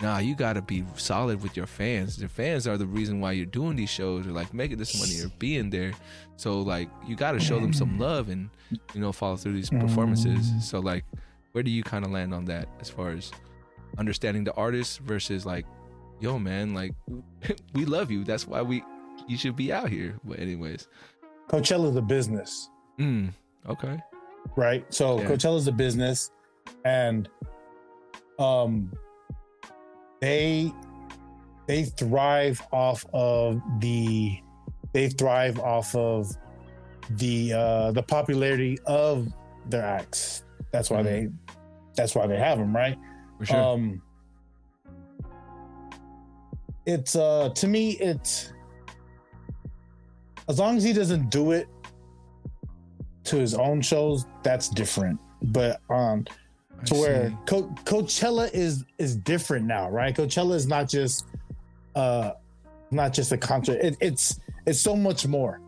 "Nah, 0.00 0.18
you 0.18 0.34
got 0.34 0.54
to 0.54 0.62
be 0.62 0.84
solid 0.96 1.42
with 1.42 1.56
your 1.56 1.66
fans. 1.66 2.18
Your 2.18 2.28
fans 2.28 2.66
are 2.66 2.76
the 2.76 2.86
reason 2.86 3.20
why 3.20 3.32
you're 3.32 3.46
doing 3.46 3.76
these 3.76 3.90
shows 3.90 4.26
or 4.26 4.30
like 4.30 4.52
making 4.52 4.78
this 4.78 4.98
money 4.98 5.20
or 5.24 5.32
being 5.38 5.70
there. 5.70 5.92
So 6.36 6.60
like 6.60 6.88
you 7.06 7.16
got 7.16 7.32
to 7.32 7.40
show 7.40 7.58
them 7.58 7.72
some 7.72 7.98
love 7.98 8.28
and 8.28 8.50
you 8.94 9.00
know 9.00 9.12
follow 9.12 9.36
through 9.36 9.54
these 9.54 9.70
performances. 9.70 10.50
Mm. 10.50 10.62
So 10.62 10.80
like, 10.80 11.04
where 11.52 11.62
do 11.62 11.70
you 11.70 11.82
kind 11.82 12.04
of 12.04 12.10
land 12.10 12.34
on 12.34 12.44
that 12.46 12.68
as 12.80 12.90
far 12.90 13.10
as 13.10 13.32
understanding 13.98 14.44
the 14.44 14.52
artist 14.54 15.00
versus 15.00 15.46
like, 15.46 15.64
yo 16.20 16.38
man, 16.38 16.74
like 16.74 16.92
we 17.74 17.84
love 17.84 18.10
you. 18.10 18.24
That's 18.24 18.46
why 18.46 18.62
we 18.62 18.82
you 19.26 19.36
should 19.38 19.56
be 19.56 19.72
out 19.72 19.88
here. 19.88 20.14
But 20.24 20.38
anyways, 20.38 20.88
Coachella's 21.48 21.96
a 21.96 22.02
business, 22.02 22.68
mm, 22.98 23.30
okay, 23.68 23.98
right? 24.56 24.84
So 24.92 25.20
Yeah. 25.20 25.28
Coachella's 25.28 25.66
a 25.68 25.72
business, 25.72 26.30
and 26.84 27.28
um, 28.38 28.92
they 30.20 30.72
they 31.66 31.84
thrive 31.84 32.62
off 32.72 33.04
of 33.12 33.60
the 33.80 34.40
they 34.92 35.08
thrive 35.08 35.58
off 35.60 35.94
of 35.94 36.34
the 37.10 37.52
uh 37.52 37.92
the 37.92 38.02
popularity 38.02 38.78
of 38.86 39.32
their 39.68 39.84
acts. 39.84 40.44
That's 40.72 40.90
why 40.90 41.02
they 41.02 41.28
that's 41.94 42.14
why 42.14 42.26
they 42.26 42.38
have 42.38 42.58
them, 42.58 42.74
right? 42.74 42.98
for 43.38 43.46
sure. 43.46 43.56
Um, 43.56 44.02
it's 46.86 47.16
uh 47.16 47.50
to 47.54 47.66
me 47.66 47.92
it's 47.92 48.52
as 50.48 50.58
long 50.58 50.76
as 50.76 50.84
he 50.84 50.92
doesn't 50.92 51.30
do 51.30 51.50
it 51.50 51.68
to 53.24 53.36
his 53.36 53.54
own 53.54 53.80
shows, 53.80 54.24
that's 54.44 54.68
different. 54.68 55.18
But 55.42 55.80
um 55.90 56.24
I 56.80 56.84
to 56.84 56.94
where 56.94 57.28
see. 57.30 57.36
Co- 57.46 57.74
Coachella 57.84 58.50
is 58.52 58.84
is 58.98 59.16
different 59.16 59.66
now, 59.66 59.88
right? 59.90 60.14
Coachella 60.14 60.54
is 60.54 60.66
not 60.66 60.88
just 60.88 61.26
uh 61.94 62.32
not 62.90 63.12
just 63.12 63.32
a 63.32 63.36
concert. 63.38 63.78
It, 63.82 63.96
it's 64.00 64.38
it's 64.66 64.80
so 64.80 64.94
much 64.96 65.26
more. 65.26 65.60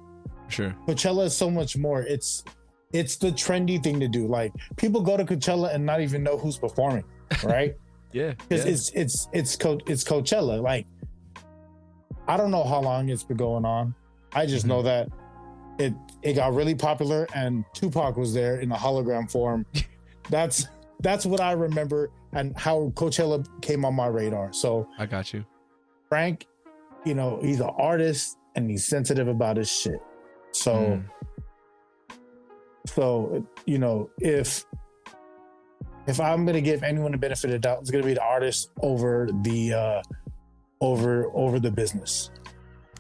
sure, 0.49 0.75
Coachella 0.87 1.27
is 1.27 1.37
so 1.37 1.51
much 1.51 1.77
more. 1.77 2.03
It's 2.03 2.45
it's 2.93 3.17
the 3.17 3.31
trendy 3.33 3.83
thing 3.83 4.01
to 4.01 4.09
do. 4.09 4.27
Like 4.27 4.53
people 4.77 5.01
go 5.03 5.17
to 5.17 5.25
Coachella 5.25 5.75
and 5.75 5.85
not 5.85 6.01
even 6.01 6.23
know 6.23 6.37
who's 6.39 6.57
performing, 6.59 7.05
right? 7.43 7.75
yeah, 8.13 8.33
because 8.49 8.65
yeah. 8.65 8.71
it's 8.73 8.91
it's 8.91 9.29
it's 9.33 9.57
Co- 9.57 9.81
it's 9.87 10.05
Coachella. 10.05 10.63
Like, 10.63 10.87
I 12.27 12.37
don't 12.37 12.51
know 12.51 12.65
how 12.65 12.81
long 12.81 13.09
it's 13.09 13.25
been 13.25 13.37
going 13.37 13.65
on. 13.65 13.95
I 14.33 14.47
just 14.47 14.65
Mhm. 14.65 14.69
know 14.69 14.83
that 14.83 15.09
it 15.79 15.95
it 16.23 16.35
got 16.35 16.55
really 16.55 16.75
popular, 16.75 17.27
and 17.35 17.65
Tupac 17.75 18.17
was 18.17 18.35
there 18.35 18.61
in 18.61 18.71
a 18.73 18.77
hologram 18.77 19.31
form. 19.31 19.65
that's 20.31 20.67
that's 21.01 21.27
what 21.27 21.41
I 21.41 21.53
remember, 21.53 22.11
and 22.33 22.57
how 22.59 22.93
Coachella 22.95 23.47
came 23.63 23.85
on 23.85 23.95
my 23.95 24.07
radar. 24.07 24.53
So 24.53 24.89
I 24.99 25.07
got 25.07 25.33
you. 25.33 25.45
Frank, 26.09 26.47
you 27.05 27.15
know, 27.15 27.39
he's 27.43 27.61
an 27.61 27.71
artist 27.77 28.37
and 28.57 28.71
he's 28.71 28.87
sensitive 28.87 29.29
about 29.29 29.57
his 29.57 29.71
shit. 29.71 30.01
So. 30.53 30.73
Mm. 30.75 31.05
So 32.87 33.47
you 33.67 33.79
know, 33.79 34.09
if 34.19 34.65
if 36.07 36.21
I'm 36.21 36.47
gonna 36.47 36.63
give 36.63 36.83
anyone 36.83 37.13
the 37.13 37.19
benefit 37.19 37.45
of 37.45 37.51
the 37.51 37.59
doubt, 37.59 37.81
it's 37.81 37.91
gonna 37.91 38.05
be 38.05 38.15
the 38.15 38.25
artist 38.25 38.71
over 38.81 39.29
the 39.43 39.75
uh 39.75 40.03
over 40.81 41.31
over 41.35 41.61
the 41.61 41.71
business. 41.71 42.31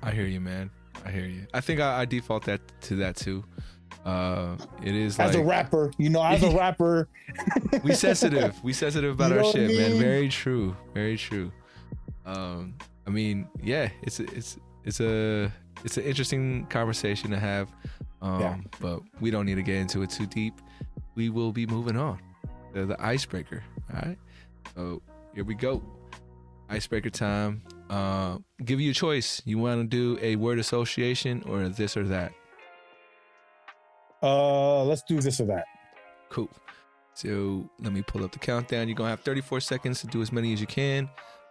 I 0.03 0.13
hear 0.13 0.27
you, 0.27 0.41
man. 0.41 0.71
I 1.05 1.11
hear 1.11 1.25
you. 1.25 1.47
I 1.55 1.61
think 1.61 1.81
I, 1.81 2.03
I 2.03 2.05
default 2.05 2.45
that 2.45 2.61
to 2.83 2.97
that 2.97 3.17
too. 3.17 3.45
Uh, 4.09 4.57
it 4.83 4.95
is 4.95 5.19
As 5.19 5.35
like 5.35 5.43
a 5.45 5.47
rapper, 5.47 5.91
you 5.99 6.09
know, 6.09 6.23
as 6.25 6.43
a 6.43 6.51
rapper, 6.57 7.09
we 7.85 7.95
sensitive. 7.95 8.57
We 8.65 8.73
sensitive 8.73 9.13
about 9.15 9.31
You 9.33 9.37
our 9.39 9.43
what 9.45 9.57
I 9.57 9.67
shit, 9.69 9.77
man. 9.77 9.99
Very 10.01 10.29
true. 10.31 10.75
Very 10.95 11.19
true. 11.19 11.53
Um, 12.25 12.75
I 13.07 13.11
mean, 13.11 13.47
yeah, 13.63 13.91
it's 14.03 14.21
a, 14.21 14.25
it's 14.35 14.57
it's 14.85 15.01
a 15.01 15.53
it's 15.85 15.99
an 15.99 16.05
interesting 16.05 16.67
conversation 16.71 17.31
to 17.33 17.39
have. 17.39 17.69
Um, 18.23 18.41
Yeah. 18.41 18.57
but 18.81 19.01
we 19.21 19.31
don't 19.31 19.45
need 19.47 19.57
to 19.57 19.63
get 19.63 19.77
into 19.77 20.03
it 20.03 20.11
too 20.11 20.27
deep. 20.27 20.55
We 21.15 21.29
will 21.29 21.53
be 21.53 21.67
moving 21.67 21.97
on. 21.97 22.19
The, 22.73 22.87
the 22.87 22.97
icebreaker. 23.03 23.63
All 23.93 24.01
right. 24.03 24.19
So 24.75 25.03
here 25.35 25.45
we 25.45 25.55
go. 25.55 25.83
Icebreaker 26.71 27.11
time. 27.11 27.63
Uh, 27.91 28.39
give 28.65 28.81
you 28.81 28.91
a 28.91 28.95
choice. 28.95 29.43
You 29.45 29.59
want 29.59 29.81
to 29.83 29.87
do 29.87 30.19
a 30.23 30.37
word 30.37 30.59
association 30.59 31.43
or 31.47 31.69
this 31.69 31.97
or 31.97 32.05
that? 32.05 32.33
Uh, 34.23 34.85
let's 34.85 35.03
do 35.03 35.21
this 35.21 35.41
or 35.41 35.47
that. 35.47 35.65
Cool. 36.31 36.49
So 37.15 37.69
let 37.81 37.93
me 37.93 38.03
pull 38.03 38.25
up 38.25 38.33
the 38.33 38.39
countdown. 38.39 38.89
You're 38.89 38.95
gonna 38.97 39.11
have 39.11 39.21
34 39.21 39.61
seconds 39.61 40.01
to 40.03 40.07
do 40.07 40.23
as 40.23 40.31
many 40.33 40.53
as 40.53 40.61
you 40.61 40.67
can, 40.67 41.09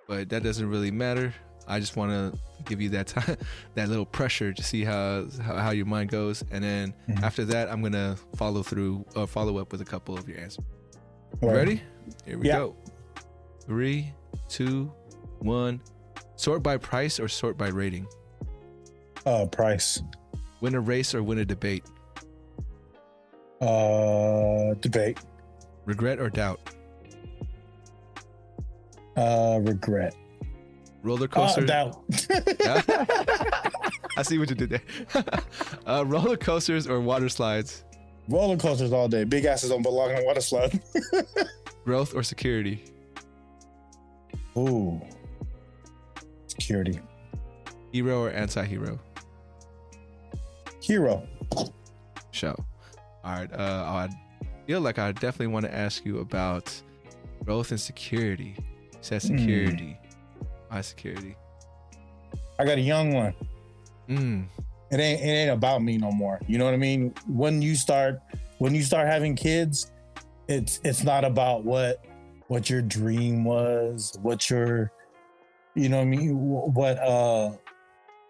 but 0.07 0.29
that 0.29 0.43
doesn't 0.43 0.69
really 0.69 0.91
matter. 0.91 1.33
I 1.67 1.81
just 1.81 1.97
want 1.97 2.11
to 2.11 2.39
give 2.63 2.79
you 2.79 2.87
that 2.89 3.07
time, 3.15 3.35
that 3.75 3.89
little 3.89 4.05
pressure 4.05 4.53
to 4.53 4.63
see 4.63 4.85
how 4.85 5.25
how, 5.41 5.71
your 5.71 5.85
mind 5.85 6.09
goes, 6.09 6.43
and 6.51 6.63
then 6.63 6.93
Mhm. 7.09 7.21
after 7.23 7.43
that, 7.45 7.69
I'm 7.69 7.81
gonna 7.81 8.15
follow 8.37 8.63
through 8.63 9.05
or 9.15 9.27
follow 9.27 9.57
up 9.57 9.71
with 9.73 9.81
a 9.81 9.85
couple 9.85 10.17
of 10.17 10.29
your 10.29 10.39
answers. 10.39 10.63
Right. 11.41 11.55
Ready? 11.55 11.81
Here 12.25 12.37
we 12.37 12.47
Yeah. 12.47 12.59
go. 12.59 12.75
Three, 13.65 14.13
two, 14.47 14.89
one. 15.39 15.81
Sort 16.37 16.63
by 16.63 16.77
price 16.77 17.19
or 17.19 17.27
sort 17.27 17.57
by 17.57 17.67
rating. 17.67 18.07
Uh, 19.25 19.45
price. 19.47 20.01
Win 20.61 20.73
a 20.75 20.79
race 20.79 21.13
or 21.13 21.21
win 21.21 21.39
a 21.39 21.45
debate. 21.45 21.83
Uh, 23.61 24.73
debate. 24.81 25.19
Regret 25.85 26.19
or 26.19 26.29
doubt. 26.29 26.59
Uh, 29.15 29.59
regret. 29.63 30.15
Roller 31.03 31.25
Uh, 31.25 31.27
coaster. 31.27 31.65
doubt. 31.65 31.97
I 34.17 34.21
see 34.23 34.37
what 34.37 34.49
you 34.49 34.55
did 34.55 34.69
there. 34.69 34.81
uh, 35.85 36.03
roller 36.05 36.37
coasters 36.37 36.87
or 36.87 36.99
water 36.99 37.29
slides, 37.29 37.83
Roller 38.29 38.57
coasters 38.57 38.91
all 38.91 39.07
day. 39.07 39.23
Big 39.23 39.45
asses 39.45 39.69
don't 39.69 39.81
belong 39.83 40.11
on 40.13 40.25
water 40.25 40.41
slide. 40.41 40.81
growth 41.85 42.13
or 42.13 42.21
security, 42.23 42.83
Ooh. 44.57 44.99
Security. 46.47 46.99
hero 47.93 48.23
or 48.23 48.31
anti-hero. 48.31 48.99
Hero. 50.81 51.25
Show. 52.31 52.55
All 53.23 53.33
right. 53.35 53.51
Uh, 53.51 53.83
I 53.85 54.09
feel 54.65 54.81
like 54.81 54.99
I 54.99 55.11
definitely 55.11 55.47
want 55.47 55.65
to 55.65 55.73
ask 55.75 56.05
you 56.05 56.19
about 56.19 56.73
growth 57.45 57.71
and 57.71 57.79
security. 57.79 58.55
You 58.57 58.97
said 59.01 59.21
Hmm. 59.23 59.37
security. 59.37 59.97
Why 60.69 60.81
security? 60.81 61.35
I 62.59 62.65
got 62.65 62.77
a 62.77 62.81
young 62.81 63.13
one. 63.13 63.33
Mm, 64.09 64.45
it 64.91 64.99
ain't 64.99 65.21
it 65.21 65.25
ain't 65.25 65.51
about 65.51 65.81
me 65.83 65.97
no 65.97 66.11
more. 66.11 66.39
You 66.47 66.57
know 66.57 66.65
what 66.65 66.73
I 66.73 66.77
mean? 66.77 67.13
When 67.27 67.61
you 67.61 67.75
start 67.75 68.19
when 68.59 68.73
you 68.73 68.81
start 68.83 69.07
having 69.07 69.35
kids, 69.35 69.91
it's 70.47 70.79
it's 70.83 71.03
not 71.03 71.23
about 71.23 71.63
what 71.63 72.03
what 72.47 72.69
your 72.69 72.81
dream 72.81 73.43
was, 73.43 74.17
what 74.21 74.49
your 74.49 74.91
you 75.75 75.89
know 75.89 75.97
what 75.97 76.03
I 76.03 76.05
mean, 76.05 76.35
what 76.39 76.97
uh 76.99 77.51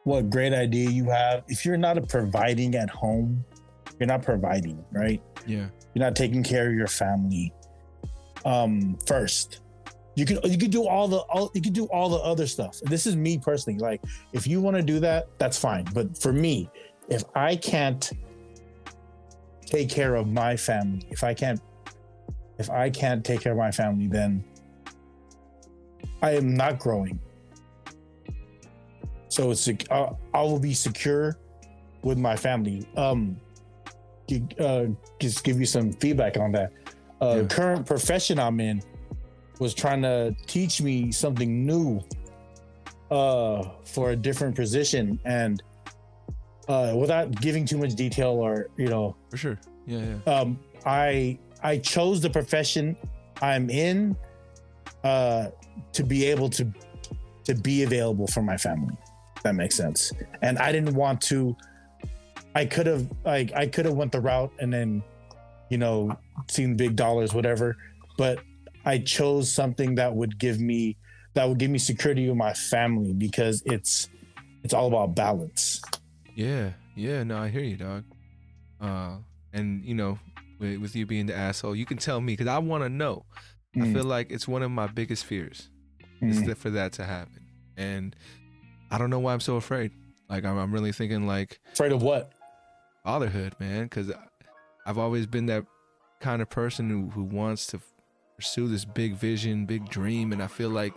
what 0.04 0.30
great 0.30 0.54
idea 0.54 0.90
you 0.90 1.06
have. 1.10 1.44
If 1.48 1.66
you're 1.66 1.78
not 1.78 2.08
providing 2.10 2.76
at 2.76 2.90
home, 2.90 3.46
you're 4.00 4.08
not 4.08 4.24
providing, 4.24 4.84
right? 4.92 5.22
yeah. 5.46 5.68
You're 5.94 6.06
not 6.06 6.16
taking 6.16 6.44
care 6.44 6.70
of 6.70 6.76
your 6.76 6.88
family 6.88 7.54
um 8.46 8.98
first. 9.06 9.62
You 10.16 10.26
can 10.26 10.40
you 10.44 10.58
can 10.58 10.70
do 10.70 10.88
all 10.88 11.08
the 11.08 11.18
all 11.18 11.52
you 11.54 11.62
can 11.62 11.74
do 11.74 11.86
all 11.86 12.10
the 12.10 12.18
other 12.18 12.48
stuff. 12.48 12.80
This 12.84 13.06
is 13.06 13.16
me 13.16 13.38
personally. 13.38 13.80
Like 13.80 14.02
if 14.34 14.48
you 14.48 14.62
want 14.62 14.78
to 14.78 14.84
do 14.84 15.00
that, 15.00 15.28
that's 15.38 15.58
fine. 15.58 15.86
But 15.94 16.18
for 16.18 16.34
me, 16.34 16.70
if 17.10 17.24
I 17.36 17.56
can't 17.56 18.12
take 19.66 19.90
care 19.90 20.16
of 20.16 20.28
my 20.28 20.56
family, 20.56 21.08
if 21.10 21.24
I 21.24 21.34
can't 21.34 21.60
if 22.58 22.70
I 22.70 22.90
can't 22.90 23.24
take 23.24 23.42
care 23.42 23.52
of 23.52 23.58
my 23.58 23.72
family, 23.72 24.08
then 24.08 24.44
I 26.22 26.32
am 26.32 26.56
not 26.56 26.80
growing. 26.80 27.20
So 29.30 29.52
it's 29.52 29.70
uh, 29.92 30.14
I 30.34 30.42
will 30.42 30.60
be 30.60 30.74
secure 30.74 31.38
with 32.02 32.18
my 32.18 32.36
family. 32.36 32.88
Um, 32.96 33.40
uh, 34.60 34.86
just 35.20 35.44
give 35.44 35.60
you 35.60 35.66
some 35.66 35.92
feedback 35.94 36.38
on 36.38 36.52
that. 36.54 36.72
Uh, 37.22 37.40
Yeah. 37.42 37.48
Current 37.48 37.86
profession 37.86 38.40
I'm 38.40 38.60
in, 38.60 38.82
was 39.60 39.74
trying 39.74 40.02
to 40.04 40.36
teach 40.46 40.82
me 40.82 41.12
something 41.12 41.66
new 41.66 42.02
uh 43.10 43.64
for 43.86 44.12
a 44.12 44.16
different 44.16 44.54
position 44.54 45.18
and 45.24 45.64
uh 46.68 46.94
without 46.96 47.32
giving 47.40 47.66
too 47.66 47.78
much 47.78 47.96
detail 47.96 48.32
or 48.32 48.68
you 48.78 48.88
know 48.88 49.16
For 49.32 49.38
sure. 49.38 49.58
Yeah, 49.86 50.00
yeah. 50.28 50.34
um 50.34 50.60
i 50.86 51.40
i 51.64 51.78
chose 51.78 52.20
the 52.20 52.30
profession 52.30 52.98
i'm 53.42 53.70
in 53.70 54.14
uh 55.06 55.48
to 55.94 56.04
be 56.04 56.26
able 56.26 56.50
to 56.50 56.70
to 57.46 57.56
be 57.56 57.84
available 57.84 58.28
for 58.28 58.42
my 58.42 58.58
family 58.58 58.96
that 59.44 59.56
makes 59.56 59.76
sense 59.76 60.12
and 60.42 60.60
i 60.60 60.70
didn't 60.74 60.94
want 60.94 61.22
to 61.22 61.56
i 62.62 62.64
could 62.66 62.88
have 62.94 63.04
like 63.26 63.50
i 63.62 63.66
could 63.74 63.86
have 63.86 63.94
went 64.02 64.12
the 64.12 64.20
route 64.30 64.52
and 64.62 64.70
then 64.76 64.90
you 65.70 65.78
know 65.78 65.98
seen 66.50 66.76
big 66.84 66.96
dollars 66.96 67.30
whatever 67.38 67.68
but 68.18 68.36
i 68.86 68.96
chose 69.16 69.46
something 69.62 69.96
that 69.96 70.12
would 70.20 70.34
give 70.46 70.60
me 70.60 70.98
that 71.36 71.48
would 71.48 71.60
give 71.60 71.70
me 71.76 71.78
security 71.92 72.24
with 72.28 72.38
my 72.48 72.54
family 72.54 73.14
because 73.14 73.62
it's 73.66 74.10
it's 74.64 74.74
all 74.74 74.88
about 74.88 75.10
balance 75.16 75.82
Yeah, 76.36 76.72
yeah. 76.96 77.24
No, 77.24 77.36
I 77.46 77.48
hear 77.50 77.64
you, 77.72 77.78
dog. 77.78 78.04
Uh, 78.80 79.18
and 79.54 79.84
you 79.84 79.96
know, 80.00 80.20
with, 80.60 80.78
with 80.84 80.96
you 80.96 81.06
being 81.06 81.26
the 81.26 81.36
asshole, 81.36 81.76
you 81.76 81.86
can 81.86 81.98
tell 81.98 82.20
me 82.22 82.34
because 82.34 82.48
I 82.48 82.60
want 82.60 82.84
to 82.84 82.90
know. 82.90 83.26
I 83.76 83.80
Mm. 83.80 83.94
feel 83.94 84.04
like 84.04 84.28
it's 84.32 84.48
one 84.48 84.64
of 84.64 84.72
my 84.72 84.88
biggest 84.88 85.26
fears 85.26 85.70
is 86.22 86.42
Mm. 86.42 86.46
that 86.48 86.58
for 86.58 86.70
that 86.72 86.94
to 86.94 87.04
happen, 87.06 87.42
and 87.78 88.16
I 88.92 88.98
don't 89.00 89.10
know 89.10 89.20
why 89.20 89.34
I'm 89.34 89.40
so 89.52 89.56
afraid. 89.56 89.92
Like 90.30 90.44
I'm, 90.46 90.58
I'm 90.58 90.72
really 90.72 90.92
thinking 90.92 91.26
like 91.28 91.60
afraid 91.74 91.92
of 91.92 92.02
what 92.04 92.34
fatherhood, 93.08 93.56
man, 93.58 93.84
because 93.84 94.12
I've 94.86 94.98
always 94.98 95.26
been 95.28 95.46
that 95.46 95.66
kind 96.20 96.42
of 96.42 96.50
person 96.50 96.90
who 96.90 97.10
who 97.10 97.24
wants 97.24 97.66
to 97.68 97.80
pursue 98.36 98.68
this 98.68 98.84
big 98.84 99.14
vision, 99.16 99.66
big 99.66 99.88
dream, 99.90 100.34
and 100.34 100.44
I 100.44 100.48
feel 100.48 100.70
like 100.70 100.94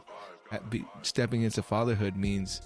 stepping 1.03 1.43
into 1.43 1.63
fatherhood 1.63 2.17
means 2.17 2.63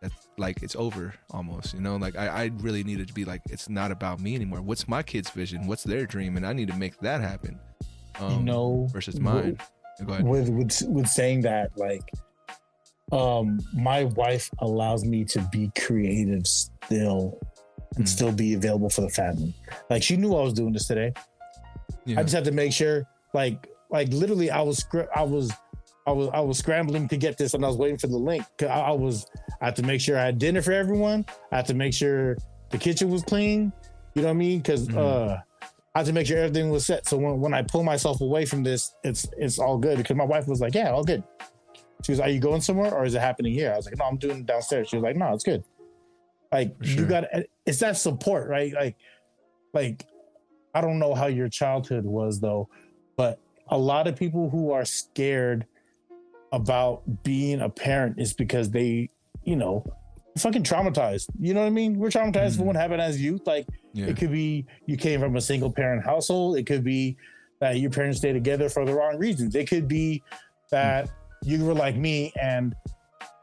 that 0.00 0.12
like 0.38 0.62
it's 0.62 0.76
over 0.76 1.12
almost. 1.32 1.74
You 1.74 1.80
know, 1.80 1.96
like 1.96 2.16
I, 2.16 2.26
I 2.28 2.50
really 2.58 2.84
needed 2.84 3.08
to 3.08 3.14
be 3.14 3.24
like 3.24 3.42
it's 3.50 3.68
not 3.68 3.90
about 3.90 4.20
me 4.20 4.36
anymore. 4.36 4.62
What's 4.62 4.86
my 4.86 5.02
kid's 5.02 5.30
vision? 5.30 5.66
What's 5.66 5.82
their 5.82 6.06
dream? 6.06 6.36
And 6.36 6.46
I 6.46 6.52
need 6.52 6.68
to 6.68 6.76
make 6.76 6.96
that 7.00 7.20
happen. 7.20 7.58
Um, 8.20 8.30
you 8.30 8.44
know 8.44 8.88
versus 8.92 9.18
mine. 9.18 9.58
With 10.20 10.50
with 10.50 10.82
with 10.86 11.08
saying 11.08 11.40
that 11.40 11.76
like 11.76 12.08
um 13.10 13.58
my 13.74 14.04
wife 14.04 14.48
allows 14.60 15.04
me 15.04 15.24
to 15.24 15.40
be 15.50 15.70
creative 15.76 16.46
still 16.46 17.40
and 17.96 18.04
Mm. 18.04 18.08
still 18.08 18.32
be 18.32 18.54
available 18.54 18.88
for 18.90 19.02
the 19.02 19.08
family 19.10 19.54
like 19.90 20.02
she 20.02 20.16
knew 20.16 20.34
i 20.34 20.42
was 20.42 20.52
doing 20.54 20.72
this 20.72 20.86
today 20.86 21.12
Yeah. 22.04 22.20
i 22.20 22.22
just 22.22 22.34
had 22.34 22.44
to 22.44 22.52
make 22.52 22.72
sure 22.72 23.04
like 23.34 23.68
like 23.90 24.08
literally 24.08 24.50
i 24.50 24.60
was 24.62 24.84
i 25.14 25.22
was 25.22 25.52
i 26.06 26.12
was 26.12 26.28
i 26.32 26.40
was 26.40 26.58
scrambling 26.58 27.08
to 27.08 27.16
get 27.16 27.36
this 27.38 27.54
and 27.54 27.64
i 27.64 27.68
was 27.68 27.76
waiting 27.76 27.98
for 27.98 28.06
the 28.08 28.16
link 28.16 28.44
I, 28.62 28.64
I 28.66 28.90
was 28.92 29.26
i 29.60 29.66
had 29.66 29.76
to 29.76 29.82
make 29.82 30.00
sure 30.00 30.18
i 30.18 30.24
had 30.24 30.38
dinner 30.38 30.62
for 30.62 30.72
everyone 30.72 31.26
i 31.52 31.56
had 31.56 31.66
to 31.66 31.74
make 31.74 31.92
sure 31.94 32.36
the 32.70 32.78
kitchen 32.78 33.10
was 33.10 33.22
clean 33.22 33.72
you 34.14 34.22
know 34.22 34.28
what 34.28 34.34
i 34.34 34.34
mean 34.34 34.58
because 34.60 34.88
Mhm. 34.88 34.96
uh 34.98 35.38
I 35.94 35.98
had 35.98 36.06
to 36.06 36.14
make 36.14 36.26
sure 36.26 36.38
everything 36.38 36.70
was 36.70 36.86
set. 36.86 37.06
So 37.06 37.18
when, 37.18 37.38
when 37.38 37.52
I 37.52 37.60
pull 37.60 37.82
myself 37.82 38.22
away 38.22 38.46
from 38.46 38.62
this, 38.62 38.94
it's 39.04 39.28
it's 39.36 39.58
all 39.58 39.76
good. 39.76 39.98
Because 39.98 40.16
my 40.16 40.24
wife 40.24 40.48
was 40.48 40.58
like, 40.58 40.74
"Yeah, 40.74 40.90
all 40.90 41.04
good." 41.04 41.22
She 42.02 42.12
was, 42.12 42.18
"Are 42.18 42.30
you 42.30 42.40
going 42.40 42.62
somewhere, 42.62 42.94
or 42.94 43.04
is 43.04 43.14
it 43.14 43.20
happening 43.20 43.52
here?" 43.52 43.70
I 43.74 43.76
was 43.76 43.84
like, 43.84 43.98
"No, 43.98 44.06
I'm 44.06 44.16
doing 44.16 44.38
it 44.38 44.46
downstairs." 44.46 44.88
She 44.88 44.96
was 44.96 45.02
like, 45.02 45.16
"No, 45.16 45.34
it's 45.34 45.44
good." 45.44 45.62
Like 46.52 46.74
sure. 46.82 47.00
you 47.00 47.06
got, 47.06 47.24
it's 47.66 47.78
that 47.80 47.96
support, 47.96 48.48
right? 48.48 48.72
Like, 48.72 48.96
like 49.72 50.06
I 50.74 50.80
don't 50.80 50.98
know 50.98 51.14
how 51.14 51.26
your 51.26 51.48
childhood 51.48 52.04
was 52.04 52.40
though, 52.40 52.68
but 53.16 53.38
a 53.68 53.78
lot 53.78 54.06
of 54.06 54.16
people 54.16 54.50
who 54.50 54.70
are 54.72 54.84
scared 54.84 55.66
about 56.52 57.22
being 57.22 57.60
a 57.62 57.68
parent 57.70 58.18
is 58.18 58.34
because 58.34 58.70
they, 58.70 59.08
you 59.44 59.56
know, 59.56 59.84
fucking 60.38 60.62
traumatized. 60.62 61.28
You 61.40 61.54
know 61.54 61.60
what 61.60 61.66
I 61.66 61.70
mean? 61.70 61.98
We're 61.98 62.08
traumatized 62.10 62.56
for 62.56 62.62
Mhm. 62.62 62.66
what 62.66 62.76
happened 62.76 63.00
as 63.00 63.20
youth. 63.20 63.46
Like 63.46 63.66
yeah. 63.94 64.06
it 64.06 64.16
could 64.16 64.30
be 64.32 64.66
you 64.86 64.96
came 64.96 65.20
from 65.20 65.36
a 65.36 65.40
single 65.40 65.70
parent 65.72 66.04
household. 66.04 66.58
It 66.58 66.66
could 66.66 66.84
be 66.84 67.16
that 67.60 67.78
your 67.78 67.90
parents 67.90 68.18
stay 68.18 68.32
together 68.32 68.68
for 68.68 68.84
the 68.84 68.92
wrong 68.94 69.16
reasons. 69.18 69.54
It 69.54 69.68
could 69.68 69.88
be 69.88 70.22
that 70.70 71.10
you 71.42 71.64
were 71.64 71.74
like 71.74 71.96
me 71.96 72.32
and 72.40 72.74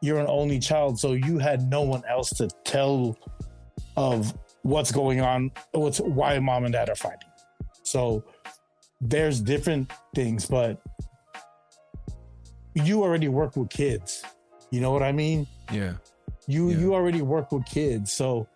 you're 0.02 0.20
an 0.20 0.28
only 0.28 0.60
child, 0.60 1.00
so 1.00 1.14
you 1.14 1.38
had 1.40 1.70
no 1.70 1.82
one 1.82 2.04
else 2.10 2.30
to 2.32 2.48
tell 2.64 3.18
of 3.98 4.38
what's 4.64 4.92
going 4.92 5.22
on, 5.22 5.52
what's 5.72 6.00
why 6.00 6.38
mom 6.40 6.66
and 6.66 6.74
dad 6.74 6.90
are 6.90 6.96
fighting. 6.96 7.30
So 7.84 8.24
there's 9.02 9.40
different 9.40 9.92
things, 10.14 10.46
but 10.46 10.82
you 12.74 13.04
already 13.04 13.28
work 13.28 13.56
with 13.56 13.70
kids. 13.70 14.24
You 14.72 14.82
know 14.82 14.92
what 14.92 15.04
I 15.04 15.12
mean? 15.12 15.48
yeah. 15.72 15.94
you 16.48 16.70
Yeah. 16.70 16.78
you 16.78 16.94
already 16.94 17.22
work 17.22 17.52
with 17.52 17.66
kids 17.66 18.12
so 18.12 18.48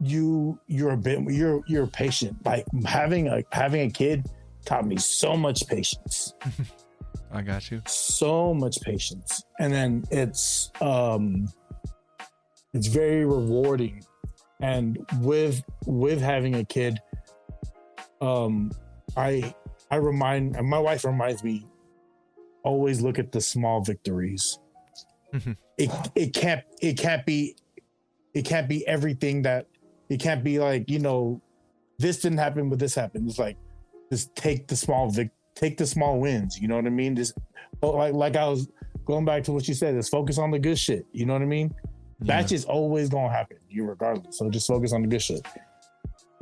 you 0.00 0.58
you're 0.66 0.92
a 0.92 0.96
bit 0.96 1.20
you're 1.28 1.60
you're 1.66 1.86
patient 1.86 2.36
like 2.44 2.64
having 2.84 3.26
a 3.28 3.42
having 3.52 3.82
a 3.82 3.90
kid 3.90 4.26
taught 4.64 4.86
me 4.86 4.96
so 4.96 5.36
much 5.36 5.66
patience 5.68 6.34
I 7.32 7.42
got 7.42 7.70
you. 7.70 7.82
so 7.86 8.52
much 8.54 8.80
patience. 8.80 9.44
And 9.58 9.72
then 9.72 10.04
it's 10.10 10.70
um 10.80 11.48
it's 12.72 12.86
very 12.86 13.24
rewarding. 13.24 14.04
And 14.60 14.98
with 15.20 15.62
with 15.86 16.20
having 16.20 16.56
a 16.56 16.64
kid 16.64 17.00
um 18.20 18.70
i 19.16 19.54
i 19.90 19.96
remind 19.96 20.54
and 20.56 20.68
my 20.68 20.78
wife 20.78 21.04
reminds 21.04 21.42
me 21.42 21.64
always 22.62 23.00
look 23.00 23.18
at 23.18 23.32
the 23.32 23.40
small 23.40 23.80
victories. 23.80 24.58
It 25.78 25.90
it 26.14 26.34
can't 26.34 26.62
it 26.82 26.98
can't 26.98 27.24
be 27.24 27.56
it 28.34 28.44
can't 28.44 28.68
be 28.68 28.86
everything 28.86 29.42
that 29.42 29.66
it 30.08 30.20
can't 30.20 30.44
be 30.44 30.58
like 30.58 30.90
you 30.90 30.98
know 30.98 31.40
this 31.98 32.20
didn't 32.20 32.38
happen 32.38 32.68
but 32.68 32.78
this 32.78 32.94
happened. 32.94 33.28
It's 33.28 33.38
like 33.38 33.56
just 34.12 34.34
take 34.34 34.66
the 34.66 34.76
small 34.76 35.08
vic 35.08 35.30
take 35.60 35.76
the 35.76 35.86
small 35.86 36.18
wins 36.18 36.58
you 36.60 36.66
know 36.68 36.76
what 36.76 36.86
i 36.86 36.90
mean 36.90 37.14
just 37.14 37.34
oh, 37.82 37.90
like 37.90 38.14
like 38.14 38.36
i 38.36 38.46
was 38.48 38.68
going 39.04 39.24
back 39.24 39.42
to 39.44 39.52
what 39.52 39.66
you 39.68 39.74
said 39.74 39.94
just 39.94 40.10
focus 40.10 40.38
on 40.38 40.50
the 40.50 40.58
good 40.58 40.78
shit 40.78 41.04
you 41.12 41.26
know 41.26 41.32
what 41.34 41.42
i 41.42 41.46
mean 41.46 41.72
Yeah. 42.22 42.36
that's 42.38 42.50
just 42.50 42.66
always 42.68 43.08
gonna 43.08 43.30
happen 43.32 43.58
you 43.68 43.84
regardless 43.84 44.38
so 44.38 44.48
just 44.50 44.66
focus 44.66 44.92
on 44.92 45.02
the 45.02 45.08
good 45.08 45.22
shit 45.22 45.42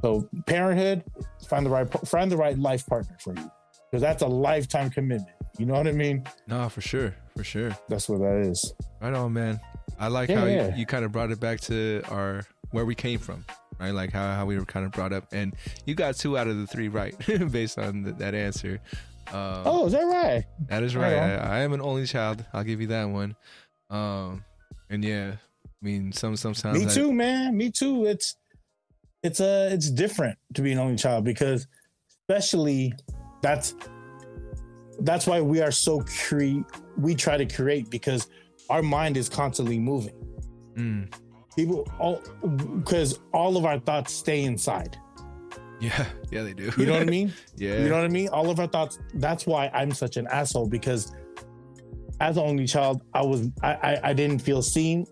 so 0.02 0.28
parenthood 0.46 1.02
find 1.48 1.66
the 1.66 1.70
right 1.70 1.88
find 2.06 2.30
the 2.30 2.36
right 2.36 2.56
life 2.58 2.86
partner 2.86 3.16
for 3.20 3.34
you 3.34 3.50
because 3.90 4.00
that's 4.02 4.22
a 4.22 4.26
lifetime 4.26 4.90
commitment 4.90 5.28
you 5.58 5.66
know 5.66 5.74
what 5.74 5.86
i 5.88 5.92
mean 5.92 6.24
Nah, 6.46 6.68
for 6.68 6.80
sure, 6.80 7.14
for 7.36 7.42
sure. 7.44 7.76
that's 7.88 8.08
what 8.08 8.20
that 8.20 8.36
is 8.50 8.72
Right 9.00 9.14
on, 9.14 9.32
man. 9.32 9.60
I 9.98 10.08
like 10.08 10.28
Yeah, 10.28 10.40
how 10.40 10.46
yeah. 10.46 10.68
you, 10.70 10.78
you 10.80 10.86
kind 10.86 11.04
of 11.04 11.10
brought 11.12 11.30
it 11.30 11.40
back 11.40 11.60
to 11.62 12.02
our 12.10 12.44
where 12.72 12.84
we 12.84 12.94
came 12.94 13.18
from, 13.18 13.44
right? 13.81 13.91
Like 13.93 14.12
how, 14.12 14.35
how 14.35 14.47
we 14.47 14.59
were 14.59 14.64
kind 14.64 14.85
of 14.87 14.93
brought 14.93 15.12
up, 15.12 15.26
and 15.33 15.55
you 15.87 15.95
got 15.95 16.16
two 16.16 16.37
out 16.39 16.47
of 16.49 16.57
the 16.59 16.66
three 16.66 16.89
right 16.89 17.14
based 17.51 17.79
on 17.79 18.05
th- 18.05 18.16
that 18.16 18.35
answer. 18.35 18.81
Um, 19.29 19.62
oh 19.66 19.87
is 19.87 19.93
that 19.93 20.05
right 20.05 20.45
that 20.70 20.83
is 20.83 20.97
right 20.97 21.12
right. 21.14 21.39
I, 21.39 21.57
I 21.57 21.59
am 21.61 21.72
an 21.74 21.83
only 21.83 22.07
child. 22.07 22.45
I'll 22.55 22.64
give 22.64 22.81
you 22.81 22.87
that 22.89 23.05
one. 23.05 23.37
Um, 23.91 24.43
and 24.89 25.05
yeah, 25.05 25.33
I 25.64 25.85
mean, 25.85 26.12
some 26.12 26.35
sometimes 26.37 26.79
Me 26.79 26.87
I- 26.87 26.89
too, 26.89 27.12
man. 27.12 27.57
Me 27.57 27.70
too. 27.70 28.07
It's 28.07 28.37
it's 29.22 29.41
uh 29.41 29.68
it's 29.72 29.91
different 29.91 30.39
to 30.55 30.62
be 30.62 30.72
an 30.72 30.79
only 30.79 30.97
child 30.97 31.24
because 31.24 31.66
especially 32.29 32.95
that's 33.43 33.74
that's 35.01 35.26
why 35.26 35.41
we 35.41 35.61
are 35.61 35.70
so 35.70 36.01
cre 36.03 36.62
we 36.97 37.14
try 37.14 37.37
to 37.37 37.47
create 37.47 37.91
because 37.91 38.29
our 38.70 38.83
mind 38.83 39.16
is 39.16 39.29
constantly 39.29 39.79
moving. 39.79 40.14
Mm, 40.76 41.12
People 41.59 41.88
all 41.98 42.22
because 42.84 43.18
all 43.32 43.56
of 43.56 43.64
our 43.64 43.80
thoughts 43.80 44.12
stay 44.12 44.44
inside. 44.44 44.96
yeah, 45.80 46.06
yeah, 46.30 46.44
they 46.44 46.54
do. 46.54 46.70
You 46.78 46.86
know 46.86 46.92
what 46.92 47.02
I 47.02 47.06
mean? 47.06 47.32
yeah, 47.56 47.80
You 47.80 47.88
know 47.88 47.96
what 47.96 48.04
I 48.04 48.09
mean? 48.09 48.28
All 48.28 48.48
of 48.48 48.61
our 48.61 48.68
thoughts. 48.68 49.00
That's 49.14 49.44
why 49.44 49.68
I'm 49.74 49.90
such 49.90 50.16
an 50.18 50.28
asshole 50.28 50.68
because 50.68 51.12
as 52.20 52.36
an 52.36 52.44
only 52.44 52.64
child, 52.64 53.02
I 53.12 53.22
was 53.22 53.48
I 53.61 53.72
I, 53.72 54.00
I 54.11 54.12
didn't 54.12 54.38
feel 54.38 54.62
seen. 54.62 55.04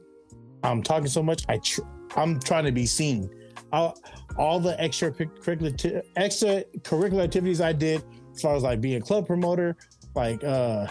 I'm 0.63 0.85
talking 0.85 1.09
so 1.09 1.21
much. 1.21 1.43
I 1.49 1.59
tr- 1.59 1.81
I'm 2.15 2.39
trying 2.39 2.67
to 2.67 2.71
be 2.71 2.87
seen. 2.87 3.29
All, 3.73 3.99
all 4.39 4.61
the 4.61 4.81
extra 4.81 5.11
curricular 5.11 6.01
extra 6.15 6.63
curricular 6.83 7.25
activities 7.25 7.61
I 7.61 7.73
did, 7.73 8.05
as 8.33 8.41
far 8.41 8.55
as 8.55 8.63
like 8.63 8.81
being 8.81 9.03
a 9.03 9.05
club 9.05 9.27
promoter, 9.27 9.77
like 10.15 10.45
uh, 10.45 10.87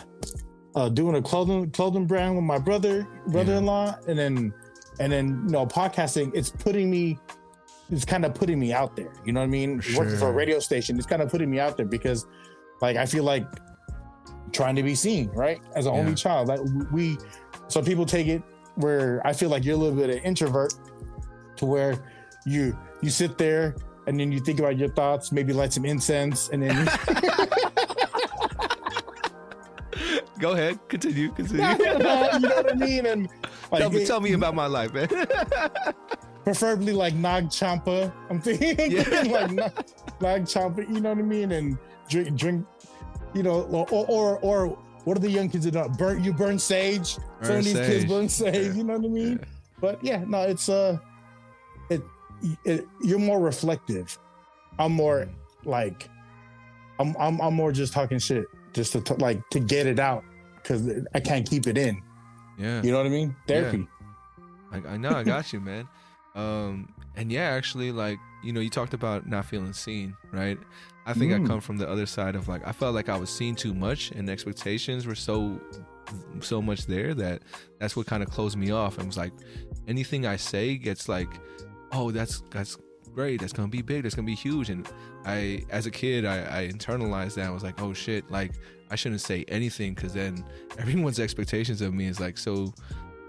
uh 0.75 0.89
doing 0.89 1.15
a 1.15 1.21
clothing 1.21 1.71
clothing 1.71 2.07
brand 2.07 2.35
with 2.35 2.43
my 2.43 2.57
brother 2.57 3.07
brother-in-law, 3.27 3.99
and 4.09 4.19
then 4.19 4.53
and 4.99 5.11
then 5.11 5.41
you 5.45 5.51
know 5.51 5.65
podcasting. 5.65 6.31
It's 6.33 6.49
putting 6.49 6.89
me 6.89 7.17
it's 7.91 8.03
kind 8.05 8.25
of 8.25 8.33
putting 8.33 8.59
me 8.59 8.73
out 8.73 8.95
there. 8.95 9.13
You 9.25 9.31
know 9.33 9.41
what 9.41 9.45
I 9.45 9.49
mean? 9.49 9.79
For 9.79 9.99
Working 9.99 10.17
for 10.17 10.29
a 10.29 10.31
radio 10.31 10.57
station, 10.59 10.97
it's 10.97 11.05
kind 11.05 11.21
of 11.21 11.29
putting 11.29 11.51
me 11.51 11.59
out 11.59 11.77
there 11.77 11.85
because, 11.85 12.25
like, 12.81 12.95
I 12.97 13.05
feel 13.05 13.23
like 13.23 13.45
trying 14.51 14.75
to 14.75 14.81
be 14.81 14.95
seen, 14.95 15.29
right? 15.35 15.61
As 15.75 15.85
an 15.85 15.93
Yeah. 15.93 15.99
only 15.99 16.15
child, 16.15 16.47
like 16.47 16.61
we, 16.91 17.17
so 17.67 17.83
people 17.83 18.05
take 18.07 18.25
it 18.25 18.41
where 18.75 19.21
I 19.25 19.33
feel 19.33 19.49
like 19.49 19.63
you're 19.63 19.75
a 19.75 19.77
little 19.77 19.95
bit 19.95 20.09
of 20.09 20.15
introvert, 20.25 20.73
to 21.57 21.65
where 21.67 22.03
you 22.45 22.75
you 23.01 23.09
sit 23.11 23.37
there 23.37 23.75
and 24.07 24.19
then 24.19 24.31
you 24.31 24.39
think 24.39 24.59
about 24.59 24.77
your 24.79 24.89
thoughts, 24.89 25.31
maybe 25.31 25.53
light 25.53 25.71
some 25.71 25.85
incense, 25.85 26.49
and 26.49 26.63
then 26.63 26.75
Go 30.45 30.51
ahead, 30.51 30.77
continue, 30.89 31.31
continue. 31.31 31.65
you 31.79 31.97
know 31.97 32.37
what 32.37 32.71
I 32.71 32.75
mean? 32.75 33.07
And 33.07 33.27
like, 33.71 33.81
tell, 33.81 33.89
me, 33.89 34.05
tell 34.05 34.21
me 34.21 34.33
about 34.33 34.53
my 34.53 34.67
life, 34.67 34.93
man. 34.93 35.07
preferably 36.43 36.93
like 36.93 37.15
Nag 37.15 37.49
Champa. 37.49 38.13
I'm 38.29 38.39
thinking 38.39 38.91
Yeah. 38.91 39.09
like 39.25 39.49
Nag, 39.49 39.71
Nag 40.21 40.47
Champa. 40.47 40.83
You 40.83 40.99
know 40.99 41.09
what 41.09 41.17
I 41.17 41.23
mean? 41.23 41.51
And 41.51 41.79
drink, 42.07 42.37
drink. 42.37 42.67
You 43.33 43.41
know, 43.41 43.63
or 43.63 43.87
or 43.89 44.37
or 44.41 44.77
what 45.05 45.17
are 45.17 45.19
the 45.19 45.31
young 45.31 45.49
kids 45.49 45.65
that 45.65 45.71
do? 45.71 45.89
Burn 45.97 46.23
you 46.23 46.31
burn 46.31 46.59
sage. 46.59 47.15
Some 47.15 47.23
Burn 47.41 47.57
of 47.57 47.65
these 47.65 47.73
kids 47.73 48.05
burn 48.05 48.29
sage. 48.29 48.67
Yeah. 48.67 48.73
You 48.73 48.83
know 48.83 48.97
what 48.97 49.05
I 49.05 49.09
mean? 49.09 49.39
Yeah. 49.39 49.45
But 49.81 50.03
yeah, 50.03 50.23
no, 50.27 50.43
it's 50.43 50.69
uh, 50.69 50.99
it, 51.89 52.03
it 52.65 52.87
you're 53.01 53.17
more 53.17 53.39
reflective. 53.39 54.15
I'm 54.77 54.91
more 54.91 55.27
like, 55.63 56.07
I'm 56.99 57.15
I'm 57.17 57.41
I'm 57.41 57.55
more 57.55 57.71
just 57.71 57.93
talking 57.93 58.19
shit, 58.19 58.45
just 58.73 58.91
to 58.91 59.01
t- 59.01 59.15
like 59.15 59.41
to 59.49 59.59
get 59.59 59.87
it 59.87 59.97
out 59.97 60.23
because 60.65 61.05
I 61.13 61.19
can't 61.19 61.47
keep 61.47 61.67
it 61.67 61.77
in. 61.77 62.01
yeah. 62.57 62.81
You 62.81 62.91
know 62.91 62.97
what 62.97 63.05
I 63.05 63.09
mean? 63.09 63.35
Therapy. 63.47 63.87
I, 64.71 64.77
I 64.93 64.97
know, 64.97 65.11
I 65.11 65.23
got 65.23 65.53
you, 65.53 65.59
man. 65.59 65.87
Um, 66.35 66.93
and 67.15 67.31
yeah, 67.31 67.51
actually, 67.51 67.93
like 67.93 68.17
you 68.43 68.51
know, 68.51 68.59
you 68.59 68.69
talked 68.69 68.93
about 68.93 69.25
not 69.25 69.45
feeling 69.45 69.71
seen, 69.71 70.17
right? 70.33 70.57
I 71.05 71.13
think 71.13 71.31
I 71.31 71.37
Mm. 71.37 71.47
come 71.47 71.61
from 71.61 71.77
the 71.77 71.87
other 71.89 72.05
side 72.05 72.35
of 72.35 72.49
like 72.49 72.67
I 72.67 72.73
felt 72.73 72.93
like 72.93 73.07
I 73.07 73.15
was 73.17 73.29
seen 73.29 73.55
too 73.55 73.73
much, 73.73 74.11
and 74.11 74.29
expectations 74.29 75.07
were 75.07 75.15
so 75.15 75.61
so 76.41 76.61
much 76.61 76.87
there 76.87 77.13
that 77.13 77.43
that's 77.79 77.95
what 77.95 78.05
kind 78.05 78.21
of 78.21 78.29
closed 78.29 78.57
me 78.57 78.71
off. 78.71 78.97
And 78.97 79.07
was 79.07 79.15
like, 79.15 79.31
anything 79.87 80.25
I 80.27 80.35
say 80.35 80.75
gets 80.75 81.07
like, 81.07 81.29
oh, 81.93 82.11
that's 82.11 82.43
that's 82.51 82.77
great, 83.13 83.39
that's 83.39 83.53
gonna 83.53 83.69
be 83.69 83.81
big, 83.81 84.03
that's 84.03 84.13
gonna 84.15 84.25
be 84.25 84.35
huge. 84.35 84.69
And 84.69 84.85
I, 85.23 85.63
as 85.69 85.85
a 85.85 85.91
kid, 85.91 86.25
I, 86.25 86.63
I 86.63 86.67
internalized 86.67 87.35
that. 87.35 87.45
I 87.47 87.51
was 87.51 87.63
like, 87.63 87.81
oh 87.81 87.93
shit, 87.93 88.29
like 88.29 88.51
I 88.91 88.95
shouldn't 88.95 89.21
say 89.21 89.45
anything 89.47 89.93
because 89.93 90.13
then 90.13 90.43
everyone's 90.77 91.19
expectations 91.19 91.81
of 91.81 91.93
me 91.93 92.07
is 92.07 92.19
like 92.19 92.37
so 92.37 92.73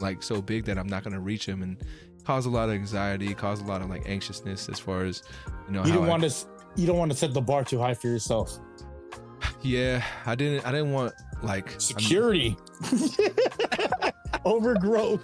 like 0.01 0.23
so 0.23 0.43
big 0.43 0.65
that 0.67 0.79
I'm 0.79 0.87
not 0.89 1.03
gonna 1.05 1.21
reach 1.21 1.47
him 1.47 1.63
and 1.63 1.77
cause 2.25 2.45
a 2.47 2.51
lot 2.51 2.69
of 2.69 2.75
anxiety, 2.75 3.33
cause 3.35 3.61
a 3.61 3.65
lot 3.65 3.81
of 3.83 3.89
like 3.89 4.03
anxiousness 4.09 4.69
as 4.69 4.79
far 4.79 5.05
as 5.05 5.23
you 5.67 5.73
know. 5.75 5.85
You 5.85 5.93
don't 5.95 6.05
I- 6.05 6.09
want 6.09 6.23
to. 6.25 6.35
You 6.77 6.87
don't 6.87 6.99
want 6.99 7.11
to 7.11 7.17
set 7.17 7.33
the 7.33 7.41
bar 7.41 7.65
too 7.65 7.79
high 7.79 7.95
for 7.95 8.09
yourself. 8.09 8.59
Yeah, 9.63 10.05
I 10.27 10.35
didn't. 10.35 10.65
I 10.67 10.71
didn't 10.73 10.93
want 10.93 11.13
like 11.43 11.81
Security. 11.81 12.57
Overgrowth. 14.45 15.23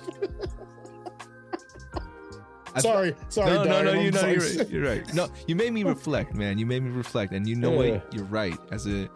Sorry, 2.78 3.14
sorry. 3.28 3.50
no, 3.50 3.64
no, 3.64 3.82
no. 3.82 3.92
You 4.00 4.10
know, 4.10 4.26
you're, 4.26 4.40
right. 4.40 4.70
You're 4.70 4.84
right. 4.84 5.14
No, 5.14 5.28
you 5.46 5.54
made 5.54 5.72
me 5.74 5.84
reflect, 5.96 6.34
man. 6.34 6.58
You 6.58 6.64
made 6.64 6.82
me 6.82 6.90
reflect, 6.90 7.32
and 7.32 7.46
you 7.46 7.54
know 7.54 7.70
Yeah. 7.82 7.92
what? 7.92 8.14
You're 8.14 8.24
right. 8.24 8.56
As 8.70 8.86
a 8.86 9.08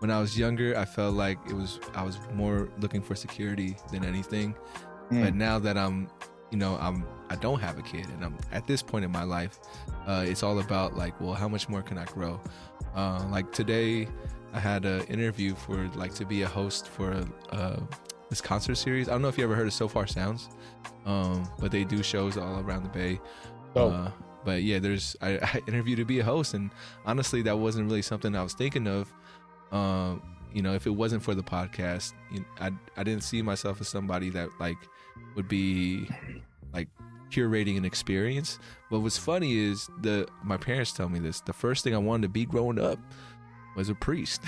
when 0.00 0.10
I 0.10 0.18
was 0.18 0.36
younger, 0.36 0.76
I 0.76 0.84
felt 0.84 1.14
like 1.14 1.38
it 1.48 1.54
was 1.54 1.78
I 1.94 2.02
was 2.02 2.18
more 2.34 2.68
looking 2.80 3.02
for 3.02 3.14
security 3.14 3.76
than 3.92 4.04
anything. 4.04 4.54
Mm. 5.10 5.24
But 5.24 5.34
now 5.34 5.58
that 5.58 5.76
I'm, 5.76 6.08
you 6.50 6.58
know, 6.58 6.76
I'm 6.80 7.06
I 7.28 7.36
don't 7.36 7.60
have 7.60 7.78
a 7.78 7.82
kid, 7.82 8.06
and 8.08 8.24
I'm 8.24 8.36
at 8.50 8.66
this 8.66 8.82
point 8.82 9.04
in 9.04 9.12
my 9.12 9.24
life, 9.24 9.60
uh, 10.06 10.24
it's 10.26 10.42
all 10.42 10.58
about 10.58 10.96
like, 10.96 11.18
well, 11.20 11.34
how 11.34 11.48
much 11.48 11.68
more 11.68 11.82
can 11.82 11.98
I 11.98 12.06
grow? 12.06 12.40
Uh, 12.96 13.24
like 13.30 13.52
today, 13.52 14.08
I 14.52 14.58
had 14.58 14.84
an 14.84 15.04
interview 15.04 15.54
for 15.54 15.88
like 15.94 16.14
to 16.14 16.24
be 16.24 16.42
a 16.42 16.48
host 16.48 16.88
for 16.88 17.22
uh, 17.52 17.76
this 18.30 18.40
concert 18.40 18.76
series. 18.76 19.08
I 19.08 19.12
don't 19.12 19.22
know 19.22 19.28
if 19.28 19.36
you 19.36 19.44
ever 19.44 19.54
heard 19.54 19.66
of 19.66 19.74
Sofar 19.74 20.06
Sounds, 20.06 20.48
um, 21.04 21.46
but 21.58 21.70
they 21.70 21.84
do 21.84 22.02
shows 22.02 22.38
all 22.38 22.60
around 22.60 22.84
the 22.84 22.88
Bay. 22.88 23.20
Uh, 23.76 24.10
but 24.44 24.62
yeah, 24.62 24.78
there's 24.78 25.14
I, 25.20 25.32
I 25.42 25.60
interviewed 25.68 25.98
to 25.98 26.06
be 26.06 26.20
a 26.20 26.24
host, 26.24 26.54
and 26.54 26.70
honestly, 27.04 27.42
that 27.42 27.58
wasn't 27.58 27.88
really 27.88 28.02
something 28.02 28.34
I 28.34 28.42
was 28.42 28.54
thinking 28.54 28.86
of. 28.86 29.12
Um, 29.72 30.22
you 30.52 30.62
know, 30.62 30.74
if 30.74 30.86
it 30.86 30.90
wasn't 30.90 31.22
for 31.22 31.34
the 31.34 31.42
podcast, 31.42 32.12
you 32.32 32.44
I 32.60 32.70
I 32.96 33.02
didn't 33.04 33.22
see 33.22 33.40
myself 33.42 33.80
as 33.80 33.88
somebody 33.88 34.30
that 34.30 34.48
like 34.58 34.78
would 35.36 35.48
be 35.48 36.08
like 36.74 36.88
curating 37.30 37.76
an 37.76 37.84
experience. 37.84 38.58
But 38.90 39.00
what's 39.00 39.16
funny 39.18 39.56
is 39.56 39.88
the 40.00 40.26
my 40.42 40.56
parents 40.56 40.92
tell 40.92 41.08
me 41.08 41.18
this. 41.20 41.40
The 41.40 41.52
first 41.52 41.84
thing 41.84 41.94
I 41.94 41.98
wanted 41.98 42.22
to 42.22 42.28
be 42.28 42.44
growing 42.44 42.80
up 42.80 42.98
was 43.76 43.88
a 43.88 43.94
priest 43.94 44.42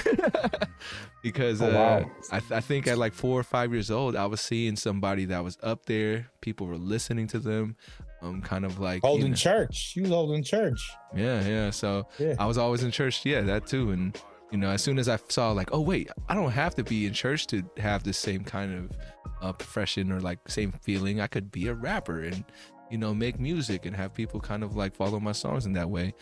because 1.23 1.63
Oh, 1.63 1.67
uh. 1.71 2.05
I, 2.33 2.41
th- 2.41 2.51
I 2.53 2.61
think 2.61 2.87
at 2.89 2.99
like 2.99 3.13
four 3.13 3.39
or 3.39 3.45
five 3.45 3.73
years 3.73 3.91
old, 3.91 4.17
I 4.17 4.27
was 4.27 4.41
seeing 4.41 4.75
somebody 4.77 5.27
that 5.27 5.45
was 5.45 5.57
up 5.63 5.87
there. 5.87 6.29
People 6.41 6.67
were 6.67 6.77
listening 6.77 7.29
to 7.29 7.39
them, 7.39 7.77
um, 8.21 8.43
kind 8.43 8.65
of 8.65 8.81
like 8.81 9.03
you 9.05 9.09
holding 9.09 9.31
know- 9.31 9.37
church. 9.37 9.93
You 9.95 10.03
was 10.03 10.11
holding 10.11 10.43
church. 10.43 10.91
yeah, 11.15 11.47
yeah. 11.47 11.71
So 11.71 12.09
Yeah. 12.19 12.35
I 12.39 12.47
was 12.47 12.59
always 12.59 12.83
in 12.83 12.91
church. 12.91 13.25
Yeah, 13.25 13.43
that 13.43 13.67
too. 13.69 13.93
And 13.93 14.21
you 14.53 14.59
know, 14.59 14.69
as 14.71 14.83
soon 14.83 14.99
as 14.99 15.09
I 15.09 15.19
saw 15.29 15.51
like, 15.53 15.71
oh 15.73 15.81
wait, 15.81 16.11
I 16.29 16.35
don't 16.35 16.51
have 16.53 16.75
to 16.77 16.85
be 16.85 17.07
in 17.07 17.13
church 17.15 17.47
to 17.49 17.63
have 17.79 18.05
the 18.05 18.13
same 18.13 18.45
kind 18.45 18.73
of 18.91 18.97
uh, 19.41 19.53
profession 19.53 20.13
or 20.13 20.21
like 20.21 20.39
same 20.49 20.71
feeling. 20.83 21.21
I 21.21 21.27
could 21.27 21.51
be 21.51 21.67
a 21.69 21.75
rapper 21.75 22.21
and 22.23 22.45
you 22.91 22.99
know 22.99 23.15
make 23.15 23.41
music 23.41 23.87
and 23.87 23.97
have 23.97 24.13
people 24.15 24.39
kind 24.41 24.63
of 24.63 24.77
like 24.77 24.95
follow 24.95 25.19
my 25.19 25.33
songs 25.33 25.65
in 25.67 25.73
that 25.73 25.89
way. 25.89 26.15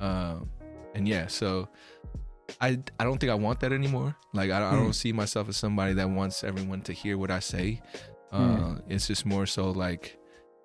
Um, 0.00 0.50
and 0.94 1.06
yeah, 1.08 1.26
so 1.28 1.68
I 2.60 2.78
I 2.98 3.04
don't 3.04 3.18
think 3.18 3.30
I 3.30 3.34
want 3.36 3.60
that 3.60 3.72
anymore. 3.72 4.16
Like 4.34 4.50
I, 4.50 4.58
I 4.66 4.70
Hmm. 4.70 4.82
don't 4.82 4.92
see 4.94 5.12
myself 5.12 5.48
as 5.48 5.56
somebody 5.56 5.94
that 5.94 6.10
wants 6.10 6.42
everyone 6.44 6.80
to 6.82 6.92
hear 6.92 7.16
what 7.18 7.30
I 7.30 7.38
say. 7.40 7.80
Uh, 8.32 8.38
Hmm. 8.56 8.76
It's 8.88 9.06
just 9.06 9.24
more 9.24 9.46
so 9.46 9.70
like 9.70 10.18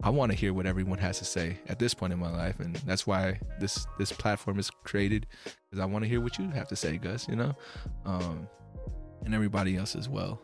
I 0.03 0.09
want 0.09 0.31
to 0.31 0.37
hear 0.37 0.53
what 0.53 0.65
everyone 0.65 0.97
has 0.99 1.19
to 1.19 1.25
say 1.25 1.57
at 1.67 1.77
this 1.79 1.93
point 1.93 2.11
in 2.13 2.19
my 2.19 2.31
life, 2.31 2.59
and 2.59 2.75
that's 2.77 3.05
why 3.05 3.39
this 3.59 3.85
this 3.99 4.11
platform 4.11 4.57
is 4.59 4.69
created 4.83 5.27
because 5.69 5.79
I 5.81 5.85
want 5.85 6.03
to 6.03 6.09
hear 6.09 6.21
what 6.21 6.37
you 6.39 6.49
have 6.49 6.67
to 6.69 6.75
say, 6.75 6.97
Gus. 6.97 7.27
You 7.27 7.35
know, 7.35 7.53
um, 8.05 8.47
and 9.25 9.35
everybody 9.35 9.77
else 9.77 9.95
as 9.95 10.09
well. 10.09 10.41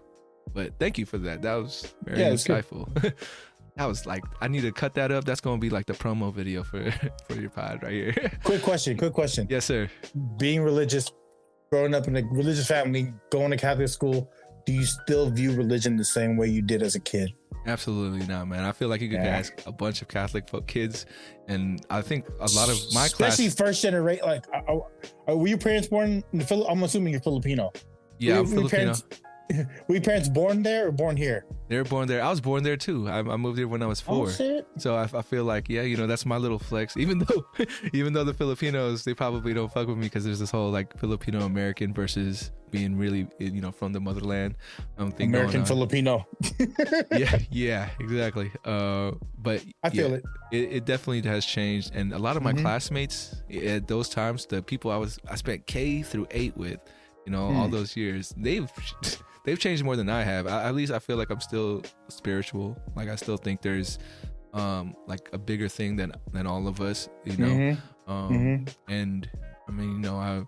But 0.54 0.78
thank 0.80 0.98
you 0.98 1.06
for 1.06 1.18
that. 1.20 1.42
That 1.42 1.56
was 1.56 1.94
very 2.04 2.20
Yeah, 2.20 2.32
insightful. 2.32 2.94
that 3.76 3.86
was 3.86 4.06
like 4.06 4.24
I 4.42 4.48
need 4.48 4.62
to 4.62 4.72
cut 4.72 4.94
that 4.96 5.12
up. 5.12 5.26
That's 5.26 5.42
gonna 5.42 5.58
be 5.60 5.70
like 5.70 5.86
the 5.88 5.94
promo 5.94 6.34
video 6.34 6.64
for 6.64 6.92
for 7.28 7.34
your 7.36 7.50
pod 7.50 7.82
right 7.84 7.92
here. 7.92 8.14
Quick 8.44 8.62
question. 8.62 8.98
Quick 8.98 9.14
question. 9.14 9.48
yes, 9.50 9.66
sir. 9.66 9.90
Being 10.38 10.62
religious, 10.62 11.12
growing 11.72 11.96
up 11.96 12.08
in 12.08 12.16
a 12.16 12.24
religious 12.28 12.68
family, 12.68 13.12
going 13.32 13.52
to 13.52 13.58
Catholic 13.58 13.90
school, 13.90 14.32
do 14.68 14.74
you 14.74 14.86
still 14.86 15.30
view 15.32 15.54
religion 15.56 15.98
the 15.98 16.06
same 16.06 16.38
way 16.38 16.48
you 16.48 16.62
did 16.62 16.82
as 16.84 16.96
a 16.96 17.00
kid? 17.00 17.34
Absolutely 17.68 18.26
not, 18.28 18.48
man. 18.48 18.64
I 18.64 18.72
feel 18.72 18.88
like 18.88 19.02
you 19.02 19.10
could 19.10 19.20
Yeah. 19.22 19.38
ask 19.38 19.54
a 19.66 19.72
bunch 19.72 20.02
of 20.02 20.08
Catholic 20.08 20.48
folk 20.50 20.68
kids, 20.68 21.06
and 21.48 21.86
I 21.90 22.02
think 22.02 22.26
a 22.40 22.50
lot 22.56 22.70
of 22.70 22.78
my 22.94 23.06
especially 23.08 23.46
class. 23.46 23.56
first 23.56 23.82
generation. 23.82 24.26
Like, 24.26 24.46
uh, 24.54 24.78
uh, 25.30 25.36
were 25.36 25.48
your 25.48 25.58
parents 25.58 25.88
born 25.90 26.24
in 26.32 26.40
the 26.40 26.46
Phil- 26.46 26.66
I'm 26.68 26.82
assuming 26.84 27.12
you're 27.12 27.22
Filipino. 27.22 27.72
Yeah, 28.20 28.36
were, 28.36 28.40
I'm 28.40 28.46
were 28.46 28.56
Filipino. 28.70 28.70
Parents, 28.94 29.04
were 29.88 29.96
your 29.96 30.02
parents 30.02 30.30
born 30.30 30.64
there 30.64 30.88
or 30.88 30.92
born 30.92 31.16
here? 31.18 31.46
They 31.70 31.78
were 31.78 31.84
born 31.84 32.08
there. 32.08 32.24
I 32.24 32.30
was 32.30 32.40
born 32.42 32.64
there 32.64 32.78
too. 32.78 33.08
I, 33.10 33.20
I 33.20 33.38
moved 33.38 33.58
there 33.58 33.68
when 33.68 33.82
I 33.84 33.88
was 33.88 34.00
four. 34.02 34.28
Oh! 34.40 34.62
So 34.78 34.96
I, 34.96 35.04
I 35.14 35.22
feel 35.22 35.44
like, 35.44 35.68
yeah, 35.70 35.82
you 35.82 35.98
know, 35.98 36.08
that's 36.08 36.26
my 36.26 36.38
little 36.38 36.60
flex. 36.60 36.96
Even 37.04 37.20
though, 37.20 37.46
even 37.94 38.14
though 38.14 38.24
the 38.24 38.34
Filipinos, 38.34 39.04
they 39.04 39.14
probably 39.14 39.54
don't 39.54 39.72
fuck 39.72 39.88
with 39.88 39.98
me 39.98 40.04
because 40.06 40.24
there's 40.24 40.40
this 40.40 40.52
whole 40.52 40.72
like 40.72 40.98
Filipino 41.00 41.42
American 41.42 41.94
versus 41.94 42.52
being 42.72 42.98
really, 42.98 43.28
you 43.40 43.62
know, 43.62 43.72
from 43.72 43.94
the 43.94 44.00
motherland. 44.00 44.56
Um, 44.98 45.12
thing 45.12 45.30
American. 45.30 45.66
Filipino. 45.66 46.26
yeah, 47.12 47.38
yeah, 47.50 47.90
exactly. 48.00 48.52
Uh, 48.66 49.12
but 49.38 49.64
I 49.84 49.90
feel 49.90 50.10
yeah, 50.12 50.16
it. 50.18 50.24
it. 50.52 50.72
It 50.78 50.86
definitely 50.86 51.22
has 51.30 51.46
changed, 51.46 51.92
and 51.96 52.12
a 52.14 52.20
lot 52.20 52.36
of 52.38 52.44
my 52.44 52.52
Mhm. 52.54 52.62
classmates 52.62 53.42
at 53.66 53.88
those 53.88 54.10
times, 54.10 54.46
the 54.46 54.62
people 54.62 54.92
I 54.92 54.98
was 54.98 55.18
I 55.30 55.36
spent 55.36 55.66
K 55.68 56.02
through 56.02 56.28
eight 56.32 56.56
with, 56.58 56.80
you 57.26 57.32
know, 57.32 57.44
all 57.46 57.66
Hmm. 57.68 57.72
those 57.72 57.96
years, 57.96 58.34
they've 58.38 58.70
they've 59.48 59.58
changed 59.58 59.84
more 59.84 59.96
than 59.96 60.10
I 60.10 60.22
have. 60.24 60.46
I, 60.46 60.66
at 60.66 60.76
least 60.76 60.92
I 60.92 61.00
feel 61.00 61.16
like 61.18 61.30
I'm 61.32 61.40
still 61.42 61.82
spiritual. 62.10 62.78
Like 62.96 63.08
I 63.10 63.16
still 63.16 63.38
think 63.38 63.62
there's 63.64 63.98
um 64.54 64.96
like 65.08 65.30
a 65.34 65.38
bigger 65.38 65.68
thing 65.70 65.96
than 65.96 66.12
than 66.34 66.46
all 66.46 66.68
of 66.68 66.80
us, 66.82 67.10
you 67.26 67.38
know. 67.38 67.48
Mhm, 67.48 67.78
Um, 68.08 68.30
mhm. 68.32 68.76
and 68.90 69.30
I 69.68 69.72
mean, 69.72 69.92
you 69.94 70.00
know, 70.00 70.18
I've 70.18 70.46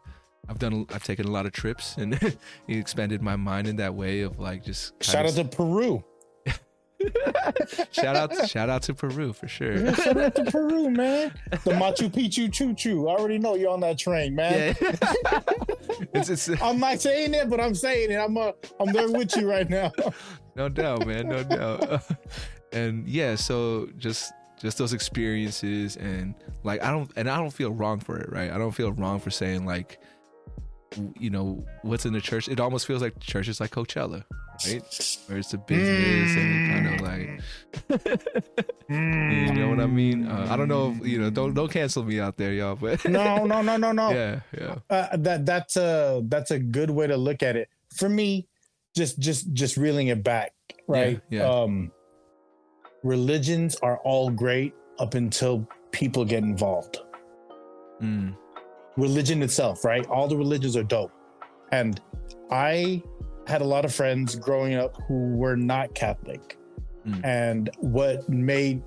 I've 0.48 0.60
done 0.60 0.86
I've 0.94 1.04
taken 1.04 1.26
a 1.28 1.32
lot 1.32 1.46
of 1.46 1.52
trips, 1.54 1.96
and 1.98 2.14
it 2.22 2.38
expanded 2.68 3.22
my 3.22 3.36
mind 3.36 3.68
in 3.68 3.78
that 3.78 3.96
way 3.96 4.22
of 4.22 4.38
like 4.40 4.64
just 4.64 5.02
Shout 5.04 5.26
out 5.26 5.34
to 5.34 5.46
Peru. 5.46 6.04
shout 7.92 8.16
out 8.18 8.50
shout 8.50 8.70
out 8.70 8.82
to 8.84 8.94
Peru 8.94 9.32
for 9.32 9.48
sure. 9.48 9.78
Yeah, 9.86 9.94
shout 9.94 10.18
out 10.18 10.36
to 10.36 10.44
Peru, 10.46 10.90
man. 10.90 11.32
The 11.64 11.72
Machu 11.72 12.10
Picchu 12.12 12.52
choo 12.52 12.74
choo. 12.74 13.08
I 13.08 13.14
already 13.14 13.38
know 13.40 13.56
you're 13.56 13.72
on 13.72 13.80
that 13.82 13.98
train, 13.98 14.36
man. 14.36 14.76
Yeah. 14.82 15.40
it's 16.14 16.30
it's 16.30 16.50
I'm 16.62 16.80
not 16.80 17.00
saying 17.02 17.34
it, 17.34 17.50
but 17.50 17.60
I'm 17.60 17.76
saying 17.76 18.12
it. 18.12 18.18
I'm 18.18 18.38
uh, 18.38 18.52
I'm 18.80 18.92
there 18.92 19.12
with 19.12 19.36
you 19.36 19.50
right 19.50 19.70
now. 19.70 19.92
no 20.56 20.70
doubt, 20.70 21.06
man, 21.06 21.28
no 21.28 21.44
doubt. 21.44 22.04
and 22.74 23.08
yeah, 23.08 23.36
so 23.36 23.90
just 23.98 24.34
just 24.60 24.78
those 24.78 24.94
experiences 24.94 25.96
and 25.98 26.34
like 26.64 26.84
I 26.84 26.92
don't 26.92 27.12
and 27.16 27.30
I 27.30 27.38
don't 27.38 27.52
feel 27.52 27.72
wrong 27.72 28.00
for 28.00 28.20
it, 28.20 28.32
right? 28.32 28.52
I 28.52 28.58
don't 28.58 28.72
feel 28.72 28.92
wrong 28.92 29.20
for 29.20 29.30
saying 29.30 29.66
like 29.66 30.00
you 31.18 31.30
know 31.30 31.64
what's 31.84 32.06
in 32.06 32.14
the 32.14 32.22
church. 32.22 32.48
It 32.48 32.60
almost 32.60 32.86
feels 32.88 33.02
like 33.02 33.20
church 33.20 33.48
is 33.48 33.60
like 33.60 33.72
Coachella, 33.72 34.24
right? 34.68 35.18
Where 35.28 35.38
it's 35.38 35.54
a 35.54 35.58
business 35.58 36.36
and 36.36 36.72
kind 36.72 36.96
of 36.96 37.02
like 37.02 37.42
you 38.90 39.54
know 39.54 39.70
what 39.70 39.80
I 39.80 39.86
mean. 39.86 40.28
Uh, 40.28 40.48
I 40.50 40.58
don't 40.58 40.68
know, 40.68 40.96
if, 41.00 41.08
you 41.08 41.20
know, 41.20 41.30
don't 41.30 41.54
don't 41.54 41.72
cancel 41.72 42.04
me 42.04 42.20
out 42.20 42.38
there, 42.38 42.54
y'all. 42.54 42.76
But 42.76 43.06
no, 43.06 43.46
no, 43.46 43.62
no, 43.62 43.78
no, 43.78 43.92
no. 43.92 44.10
yeah, 44.14 44.40
yeah, 44.58 44.76
Uh, 44.90 45.16
that 45.18 45.46
that's 45.46 45.78
a 45.78 46.22
that's 46.26 46.52
a 46.52 46.60
good 46.60 46.90
way 46.90 47.08
to 47.08 47.18
look 47.18 47.44
at 47.44 47.56
it. 47.56 47.70
For 47.94 48.10
me, 48.10 48.48
just 48.96 49.20
just 49.20 49.54
just 49.54 49.78
reeling 49.78 50.08
it 50.08 50.24
back, 50.24 50.54
right? 50.88 51.22
Yeah, 51.30 51.40
yeah. 51.42 51.50
Um, 51.50 51.92
religions 53.04 53.76
are 53.82 53.98
all 54.00 54.30
great 54.30 54.74
up 55.00 55.14
until 55.14 55.68
people 55.92 56.26
get 56.26 56.44
involved. 56.44 56.98
Mm, 58.02 58.36
Religion 59.00 59.42
itself, 59.42 59.84
right? 59.86 60.06
All 60.08 60.28
the 60.28 60.38
religions 60.38 60.76
are 60.76 60.84
dope, 60.84 61.12
and 61.72 62.00
I 62.52 63.02
had 63.48 63.62
a 63.62 63.66
lot 63.66 63.86
of 63.86 63.94
friends 63.94 64.36
growing 64.36 64.76
up 64.76 64.96
who 65.08 65.36
were 65.36 65.56
not 65.56 65.94
Catholic, 65.96 66.58
Mm. 67.08 67.26
and 67.26 67.70
what 67.80 68.28
made 68.28 68.84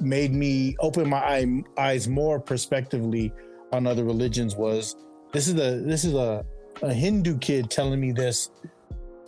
made 0.00 0.32
me 0.32 0.76
open 0.80 1.08
my 1.08 1.18
eye, 1.18 1.62
eyes 1.78 2.08
more 2.08 2.40
prospectively 2.40 3.32
on 3.72 3.86
other 3.86 4.04
religions 4.04 4.56
was 4.56 4.96
this 5.32 5.48
is 5.48 5.54
a 5.54 5.80
this 5.80 6.04
is 6.04 6.14
a, 6.14 6.44
a 6.82 6.92
Hindu 6.92 7.38
kid 7.38 7.70
telling 7.70 8.00
me 8.00 8.12
this 8.12 8.50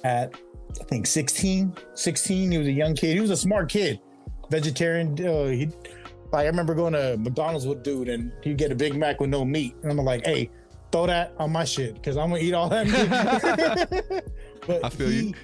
at 0.04 0.34
I 0.80 0.84
think 0.84 1.06
16 1.06 1.74
16 1.94 2.50
he 2.52 2.58
was 2.58 2.66
a 2.66 2.72
young 2.72 2.94
kid. 2.94 3.14
He 3.14 3.20
was 3.20 3.30
a 3.30 3.36
smart 3.36 3.68
kid 3.68 4.00
vegetarian. 4.50 5.12
Uh, 5.26 5.46
he 5.46 5.68
like 6.34 6.44
I 6.44 6.48
remember 6.48 6.74
going 6.74 6.92
to 6.92 7.16
McDonald's 7.18 7.66
with 7.66 7.82
dude 7.82 8.08
and 8.08 8.32
he'd 8.42 8.58
get 8.58 8.70
a 8.70 8.74
Big 8.74 8.96
Mac 8.96 9.20
with 9.20 9.30
no 9.30 9.44
meat 9.44 9.74
and 9.82 9.90
I'm 9.90 9.98
like 9.98 10.26
hey 10.26 10.50
throw 10.92 11.06
that 11.06 11.34
on 11.38 11.52
my 11.52 11.64
shit 11.64 11.94
because 11.94 12.16
I'm 12.16 12.30
gonna 12.30 12.42
eat 12.42 12.54
all 12.54 12.68
that 12.68 12.86
meat 12.86 14.24
but 14.66 14.84
I 14.84 14.88
feel 14.90 15.08
he, 15.08 15.28
you. 15.28 15.34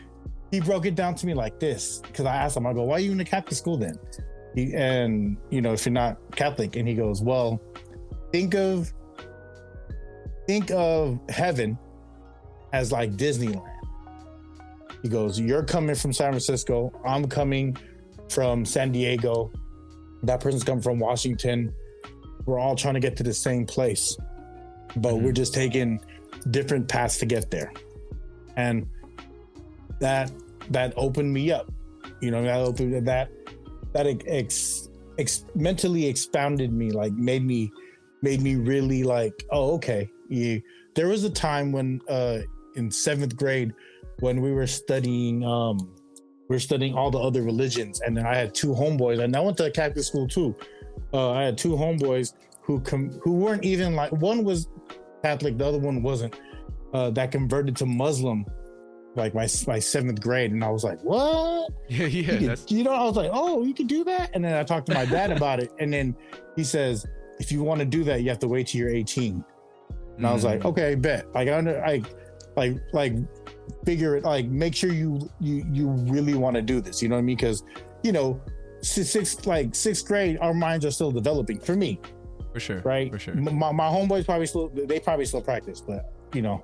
he 0.51 0.61
broke 0.61 0.87
it 0.87 0.95
down 0.95 1.15
to 1.17 1.27
me 1.27 1.35
like 1.35 1.59
this 1.59 2.01
because 2.07 2.27
I 2.27 2.37
asked 2.37 2.57
him 2.57 2.67
I 2.67 2.73
go 2.73 2.83
why 2.83 2.97
are 2.97 3.01
you 3.01 3.13
in 3.13 3.21
a 3.21 3.25
Catholic 3.25 3.55
school 3.55 3.77
then 3.79 3.99
he, 4.55 4.75
and 4.75 5.37
you 5.51 5.63
know 5.63 5.73
if 5.73 5.87
you're 5.87 5.93
not 5.93 6.19
Catholic 6.37 6.77
and 6.77 6.87
he 6.87 6.95
goes 6.95 7.23
well 7.23 7.61
think 8.33 8.55
of 8.55 8.93
think 10.47 10.71
of 10.73 11.21
heaven 11.29 11.79
as 12.73 12.93
like 12.93 13.13
Disneyland. 13.13 13.67
He 15.03 15.09
goes, 15.09 15.39
You're 15.39 15.65
coming 15.65 15.95
from 15.95 16.13
San 16.13 16.33
Francisco. 16.33 16.93
I'm 17.07 17.27
coming 17.27 17.77
from 18.29 18.65
San 18.65 18.93
Diego. 18.93 19.51
That 20.23 20.41
person's 20.41 20.65
coming 20.65 20.83
from 20.83 20.99
Washington. 20.99 21.73
We're 22.47 22.59
all 22.59 22.77
trying 22.77 22.95
to 22.95 23.01
get 23.01 23.17
to 23.19 23.23
the 23.23 23.35
same 23.35 23.67
place, 23.67 24.17
but 24.97 25.15
Mhm. 25.15 25.23
we're 25.23 25.33
just 25.33 25.55
taking 25.55 26.01
different 26.51 26.89
paths 26.89 27.19
to 27.19 27.27
get 27.27 27.51
there. 27.51 27.73
And 28.57 28.87
that 30.01 30.31
that 30.71 30.93
opened 30.97 31.33
me 31.33 31.51
up. 31.51 31.71
You 32.21 32.31
know, 32.31 32.43
that 32.43 32.59
opened 32.61 33.07
that 33.07 33.29
that 33.93 34.07
ex, 34.27 34.89
ex, 35.19 35.45
mentally 35.55 36.07
expounded 36.07 36.73
me, 36.73 36.91
like 36.91 37.13
made 37.13 37.45
me 37.45 37.73
made 38.23 38.41
me 38.41 38.57
really 38.57 39.03
like, 39.03 39.45
oh, 39.51 39.75
okay. 39.75 40.09
You, 40.29 40.63
there 40.95 41.09
was 41.09 41.25
a 41.25 41.31
time 41.31 41.73
when 41.73 42.01
uh 42.09 42.39
in 42.77 42.91
seventh 42.91 43.37
grade 43.37 43.73
when 44.21 44.41
we 44.41 44.53
were 44.53 44.67
studying 44.67 45.45
um 45.45 45.93
we 46.51 46.57
were 46.57 46.61
studying 46.61 46.95
all 46.99 47.11
the 47.13 47.19
other 47.19 47.43
religions 47.43 48.01
and 48.01 48.17
then 48.17 48.27
I 48.27 48.35
had 48.35 48.53
two 48.55 48.73
homeboys 48.75 49.21
and 49.23 49.35
I 49.37 49.41
went 49.41 49.57
to 49.59 49.67
a 49.67 49.71
Catholic 49.71 50.05
school 50.05 50.27
too. 50.29 50.55
Uh 51.15 51.31
I 51.31 51.43
had 51.45 51.57
two 51.57 51.75
homeboys 51.83 52.35
who 52.61 52.81
com- 52.81 53.13
who 53.23 53.33
weren't 53.43 53.65
even 53.65 53.95
like 53.95 54.11
one 54.13 54.43
was 54.45 54.69
Catholic, 55.23 55.57
the 55.59 55.67
other 55.67 55.79
one 55.79 56.03
wasn't. 56.03 56.35
Uh 56.93 57.09
that 57.11 57.31
converted 57.31 57.77
to 57.77 57.87
Muslim 57.87 58.45
like 59.17 59.33
my 59.35 59.47
my 59.69 59.79
seventh 59.79 60.21
grade 60.21 60.51
and 60.53 60.63
I 60.65 60.71
was 60.71 60.83
like, 60.85 61.01
What? 61.03 61.71
yeah, 61.89 62.07
You 62.07 62.23
yeah. 62.23 62.55
could- 62.57 62.71
you 62.71 62.83
know, 62.85 62.93
I 62.93 63.05
was 63.05 63.17
like, 63.17 63.31
oh, 63.33 63.63
you 63.65 63.75
can 63.75 63.87
do 63.87 64.03
that. 64.05 64.31
And 64.35 64.45
then 64.45 64.55
I 64.55 64.65
talked 64.65 64.87
to 64.89 64.95
my 64.95 65.05
dad 65.05 65.31
about 65.31 65.61
it. 65.61 65.71
And 65.81 65.93
then 65.93 66.17
he 66.57 66.65
says, 66.65 67.07
if 67.39 67.51
you 67.53 67.63
want 67.63 67.79
to 67.81 67.87
do 67.87 68.03
that, 68.05 68.23
you 68.23 68.29
have 68.29 68.39
to 68.41 68.49
wait 68.49 68.67
till 68.69 68.81
you're 68.81 68.91
18. 68.91 69.45
And 70.17 70.27
I 70.27 70.33
was 70.33 70.45
like, 70.45 70.61
Mm. 70.61 70.67
okay, 70.71 70.95
bet. 70.95 71.33
Like, 71.35 71.49
I 71.49 71.55
under, 71.59 71.83
I, 71.85 72.03
like, 72.57 72.75
like, 72.93 73.15
figure 73.85 74.17
it. 74.17 74.25
Like, 74.25 74.47
make 74.47 74.75
sure 74.75 74.93
you 74.93 75.29
you 75.41 75.65
you 75.73 75.89
really 75.89 76.35
want 76.35 76.57
to 76.57 76.63
do 76.63 76.81
this. 76.81 77.03
You 77.03 77.09
know 77.09 77.17
what 77.17 77.21
I 77.21 77.23
mean? 77.23 77.37
Because, 77.37 77.63
you 78.03 78.13
know, 78.13 78.41
si- 78.83 79.03
sixth 79.05 79.47
like 79.47 79.75
sixth 79.75 80.07
grade, 80.07 80.39
our 80.41 80.55
minds 80.55 80.85
are 80.85 80.91
still 80.91 81.11
developing. 81.13 81.59
For 81.61 81.77
me, 81.77 82.01
for 82.53 82.61
sure, 82.61 82.81
right? 82.85 83.11
For 83.11 83.19
sure. 83.19 83.35
My, 83.35 83.73
my 83.73 83.87
homeboys 83.89 84.25
probably 84.25 84.47
still 84.47 84.69
they 84.69 85.01
probably 85.01 85.25
still 85.27 85.43
practice, 85.43 85.81
but 85.81 86.13
you 86.35 86.43
know, 86.43 86.63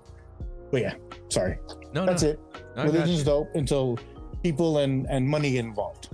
but 0.71 0.81
yeah, 0.83 0.95
sorry. 1.29 1.59
No, 1.93 2.05
That's 2.07 2.23
no, 2.23 2.31
it. 2.31 2.41
I 2.75 2.85
got 2.87 2.93
Religion's 2.93 3.25
dope 3.25 3.55
until 3.55 3.99
people 4.43 4.79
and 4.79 5.07
and 5.09 5.27
money 5.29 5.53
get 5.53 5.65
involved. 5.65 6.11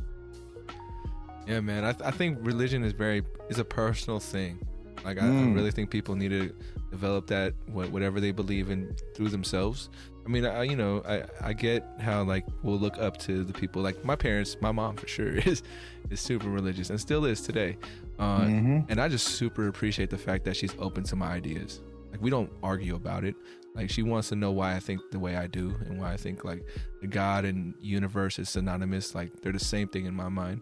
Yeah, 1.46 1.60
man. 1.60 1.84
I, 1.84 1.92
th- 1.92 2.06
I 2.06 2.10
think 2.12 2.38
religion 2.42 2.84
is 2.84 2.92
very 2.92 3.22
is 3.50 3.58
a 3.58 3.64
personal 3.64 4.20
thing. 4.20 4.58
Like 5.04 5.18
I, 5.20 5.26
I 5.26 5.30
Mm. 5.30 5.54
really 5.56 5.72
think 5.72 5.90
people 5.90 6.14
need 6.14 6.28
to 6.30 6.52
develop 6.92 7.26
that 7.28 7.54
whatever 7.66 8.20
they 8.20 8.30
believe 8.30 8.70
in 8.70 8.94
through 9.16 9.30
themselves. 9.30 9.90
I 10.24 10.28
mean, 10.28 10.44
I 10.46 10.62
you 10.64 10.76
know 10.76 11.02
I 11.06 11.24
I 11.40 11.52
get 11.52 11.84
how 12.00 12.22
like 12.22 12.44
we'll 12.62 12.78
look 12.78 12.98
up 12.98 13.16
to 13.18 13.42
the 13.44 13.52
people 13.52 13.82
like 13.82 14.04
my 14.04 14.14
parents, 14.16 14.56
my 14.60 14.70
mom 14.72 14.96
for 14.96 15.08
sure 15.08 15.28
is 15.46 15.62
is 16.10 16.20
super 16.20 16.48
religious 16.48 16.90
and 16.90 17.00
still 17.00 17.24
is 17.24 17.40
today. 17.40 17.76
Uh, 18.18 18.42
Mhm. 18.42 18.86
and 18.88 19.00
I 19.00 19.08
just 19.08 19.26
super 19.28 19.66
appreciate 19.68 20.10
the 20.10 20.18
fact 20.18 20.44
that 20.44 20.56
she's 20.56 20.74
open 20.78 21.02
to 21.04 21.16
my 21.16 21.28
ideas. 21.32 21.80
Like 22.10 22.20
we 22.22 22.30
don't 22.30 22.50
argue 22.62 22.94
about 22.94 23.24
it. 23.24 23.34
Like 23.74 23.88
she 23.90 24.02
wants 24.02 24.28
to 24.28 24.36
know 24.36 24.52
why 24.52 24.76
I 24.76 24.80
think 24.80 25.00
the 25.10 25.18
way 25.18 25.34
I 25.34 25.46
do 25.46 25.74
and 25.86 25.98
why 25.98 26.12
I 26.12 26.16
think 26.18 26.44
like 26.44 26.62
the 27.00 27.06
God 27.06 27.44
and 27.46 27.74
universe 27.80 28.38
is 28.38 28.48
synonymous. 28.50 29.14
Like 29.14 29.40
they're 29.40 29.50
the 29.52 29.58
same 29.58 29.88
thing 29.88 30.04
in 30.06 30.14
my 30.14 30.28
mind. 30.28 30.60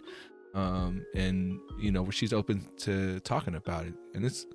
Um, 0.55 1.05
and 1.15 1.59
you 1.79 1.91
know, 1.93 2.09
she's 2.11 2.33
open 2.33 2.67
to 2.79 3.21
talking 3.21 3.55
about 3.57 3.87
it, 3.87 3.95
and 4.15 4.25
it's 4.25 4.47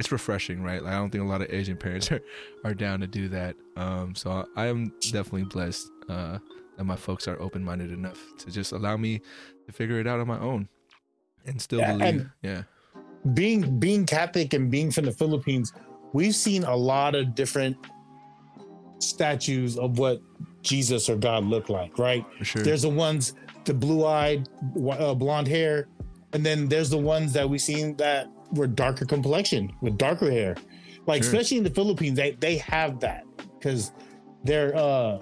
it's 0.00 0.10
refreshing, 0.10 0.62
right? 0.62 0.82
Like 0.82 0.94
I 0.94 0.96
don't 0.96 1.10
think 1.10 1.22
a 1.22 1.26
lot 1.26 1.42
of 1.42 1.50
Asian 1.52 1.76
parents 1.76 2.10
are, 2.10 2.20
are 2.64 2.74
down 2.74 2.98
to 3.00 3.06
do 3.06 3.28
that. 3.28 3.54
Um, 3.76 4.14
so 4.16 4.44
I 4.56 4.66
am 4.66 4.92
definitely 5.12 5.44
blessed 5.44 5.88
uh, 6.08 6.38
that 6.76 6.84
my 6.84 6.96
folks 6.96 7.28
are 7.28 7.40
open 7.40 7.62
minded 7.62 7.92
enough 7.92 8.18
to 8.38 8.50
just 8.50 8.72
allow 8.72 8.96
me 8.96 9.20
to 9.66 9.72
figure 9.72 10.00
it 10.00 10.06
out 10.08 10.18
on 10.18 10.26
my 10.26 10.38
own 10.40 10.68
and 11.46 11.60
still 11.62 11.78
Yeah, 11.80 11.92
believe. 11.92 12.08
and- 12.08 12.30
yeah. 12.42 12.62
being 13.34 13.78
being 13.78 14.06
Catholic 14.06 14.54
and 14.54 14.70
being 14.70 14.90
from 14.90 15.04
the 15.04 15.12
Philippines, 15.12 15.72
we've 16.12 16.34
seen 16.34 16.64
a 16.64 16.74
lot 16.74 17.14
of 17.14 17.34
different 17.34 17.76
statues 18.98 19.78
of 19.78 19.98
what 19.98 20.20
Jesus 20.62 21.08
or 21.08 21.16
God 21.16 21.44
look 21.44 21.68
like, 21.68 21.98
right? 21.98 22.24
Sure. 22.42 22.62
There's 22.62 22.82
the 22.82 22.88
ones, 22.90 23.34
the 23.64 23.74
blue-eyed, 23.74 24.48
uh, 24.90 25.14
blonde 25.14 25.48
hair, 25.48 25.88
and 26.32 26.44
then 26.44 26.68
there's 26.68 26.90
the 26.90 26.98
ones 26.98 27.32
that 27.32 27.48
we've 27.48 27.60
seen 27.62 27.96
that 27.96 28.28
were 28.52 28.66
darker 28.66 29.04
complexion 29.04 29.72
with 29.80 29.96
darker 29.98 30.30
hair. 30.30 30.56
Like 31.06 31.22
Sure. 31.22 31.32
especially 31.32 31.58
in 31.58 31.64
the 31.64 31.70
Philippines, 31.70 32.16
they 32.16 32.32
they 32.32 32.56
have 32.58 33.00
that 33.00 33.24
because 33.58 33.92
they're 34.44 34.74
uh, 34.76 35.20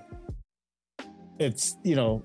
it's 1.38 1.76
you 1.84 1.94
know 1.94 2.22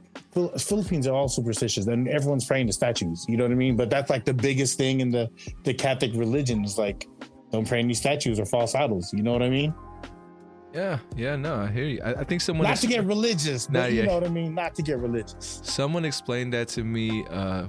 Philippines 0.57 1.05
are 1.07 1.13
all 1.13 1.27
superstitious 1.29 1.85
and 1.87 2.07
everyone's 2.07 2.45
praying 2.45 2.67
to 2.67 2.73
statues. 2.73 3.25
You 3.29 3.37
know 3.37 3.43
what 3.43 3.51
I 3.51 3.55
mean? 3.55 3.75
But 3.75 3.89
that's 3.89 4.09
like 4.09 4.25
the 4.25 4.33
biggest 4.33 4.77
thing 4.77 4.99
in 5.01 5.11
the 5.11 5.29
the 5.63 5.73
Catholic 5.73 6.11
religion 6.15 6.63
is 6.65 6.77
like 6.77 7.07
don't 7.51 7.67
pray 7.67 7.79
any 7.79 7.93
statues 7.93 8.39
or 8.39 8.45
false 8.45 8.73
idols. 8.73 9.13
You 9.13 9.21
know 9.21 9.31
what 9.31 9.43
I 9.43 9.49
mean? 9.49 9.73
yeah, 10.73 10.97
yeah, 11.15 11.35
no, 11.35 11.53
I 11.53 11.67
hear 11.71 11.83
you. 11.85 12.01
I, 12.03 12.13
I 12.21 12.23
think 12.23 12.41
someone 12.41 12.63
Not 12.63 12.71
ex- 12.71 12.81
to 12.81 12.87
get 12.87 13.03
religious, 13.05 13.69
Nah, 13.69 13.81
but 13.81 13.91
you 13.91 13.99
yeah. 13.99 14.05
know 14.07 14.15
what 14.15 14.23
I 14.23 14.29
mean. 14.29 14.55
Not 14.55 14.73
to 14.73 14.81
get 14.81 14.97
religious. 14.97 15.61
someone 15.63 16.03
explained 16.03 16.51
that 16.53 16.67
to 16.69 16.83
me, 16.83 17.23
uh, 17.29 17.67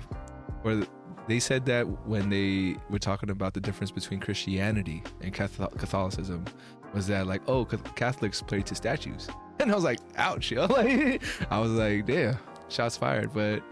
or 0.64 0.87
they 1.29 1.39
said 1.41 1.64
that 1.66 1.85
when 2.07 2.29
they 2.31 2.77
were 2.91 2.99
talking 2.99 3.31
about 3.31 3.55
the 3.55 3.61
difference 3.61 3.91
between 3.91 4.20
Christianity 4.20 5.03
and 5.20 5.33
Catholicism, 5.33 6.45
was 6.93 7.07
that 7.09 7.27
like, 7.27 7.43
oh, 7.49 7.64
Catholics 7.64 8.43
pray 8.43 8.62
to 8.62 8.75
statues, 8.75 9.29
and 9.61 9.70
I 9.70 9.75
was 9.75 9.85
like, 9.85 9.99
ouch, 10.16 10.51
yo. 10.51 10.66
Like, 10.66 11.22
I 11.51 11.59
was 11.59 11.72
like, 11.72 12.07
damn, 12.07 12.37
shots 12.68 12.97
fired. 12.97 13.33
But 13.33 13.62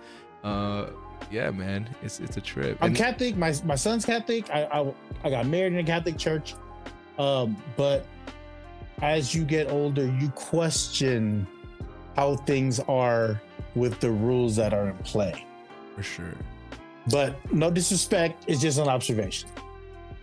uh, 0.43 0.87
yeah, 1.31 1.51
man, 1.51 1.89
it's 2.03 2.21
it's 2.21 2.37
a 2.37 2.41
trip. 2.41 2.79
I'm 2.81 2.89
And- 2.89 2.97
Catholic. 2.97 3.37
My 3.37 3.55
my 3.65 3.77
son's 3.77 4.05
Catholic. 4.05 4.51
I, 4.51 4.65
I 4.65 4.95
I 5.25 5.31
got 5.31 5.47
married 5.47 5.73
in 5.75 5.79
a 5.79 5.85
Catholic 5.85 6.19
church. 6.19 6.55
Um, 7.19 7.57
but 7.77 8.07
as 9.03 9.35
you 9.35 9.45
get 9.45 9.71
older, 9.71 10.07
you 10.07 10.31
question 10.31 11.47
how 12.17 12.37
things 12.37 12.81
are 12.81 13.41
with 13.75 14.01
the 14.01 14.11
rules 14.11 14.57
that 14.57 14.73
are 14.75 14.89
in 14.89 14.97
play. 14.99 15.45
for 15.95 16.03
sure. 16.03 16.35
But 17.11 17.53
no 17.53 17.71
disrespect, 17.71 18.45
it's 18.47 18.61
just 18.61 18.79
an 18.79 18.89
observation. 18.89 19.49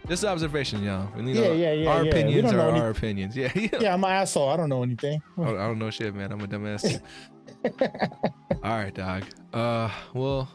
Just 0.07 0.23
observation, 0.25 0.81
y'all. 0.83 1.07
We 1.15 1.21
need 1.21 1.35
Yeah, 1.35 1.47
our, 1.49 1.53
yeah, 1.53 1.71
yeah, 1.73 1.89
our 1.91 2.03
yeah. 2.05 2.09
Opinions 2.09 2.53
are 2.53 2.69
any- 2.69 2.79
our 2.79 2.89
opinions. 2.89 3.35
Yeah, 3.37 3.51
yeah. 3.53 3.67
Yeah, 3.79 3.93
I'm 3.93 4.03
an 4.03 4.09
asshole. 4.11 4.49
I 4.49 4.57
don't 4.57 4.69
know 4.69 4.81
anything. 4.81 5.21
I 5.37 5.43
don't, 5.45 5.57
I 5.57 5.67
don't 5.67 5.77
know 5.79 5.89
shit, 5.91 6.15
man. 6.15 6.31
I'm 6.31 6.41
a 6.41 6.47
dumbass. 6.47 6.99
All 8.63 8.71
right, 8.71 8.93
dog. 8.93 9.23
Uh, 9.53 9.89
well, 10.13 10.49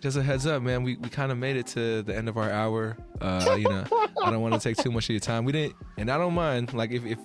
just 0.00 0.16
a 0.16 0.22
heads 0.22 0.46
up, 0.46 0.62
man. 0.62 0.82
We 0.82 0.96
we 0.96 1.08
kind 1.08 1.32
of 1.32 1.38
made 1.38 1.56
it 1.56 1.66
to 1.68 2.02
the 2.02 2.14
end 2.16 2.28
of 2.28 2.36
our 2.36 2.50
hour. 2.50 2.96
Uh, 3.20 3.56
you 3.58 3.68
know, 3.68 3.84
I 4.24 4.30
don't 4.30 4.40
want 4.42 4.54
to 4.54 4.60
take 4.60 4.76
too 4.76 4.90
much 4.92 5.04
of 5.06 5.10
your 5.10 5.20
time. 5.20 5.44
We 5.44 5.52
didn't, 5.52 5.74
and 5.96 6.10
I 6.10 6.18
don't 6.18 6.34
mind. 6.34 6.74
Like 6.74 6.90
if 6.90 7.04
if 7.06 7.18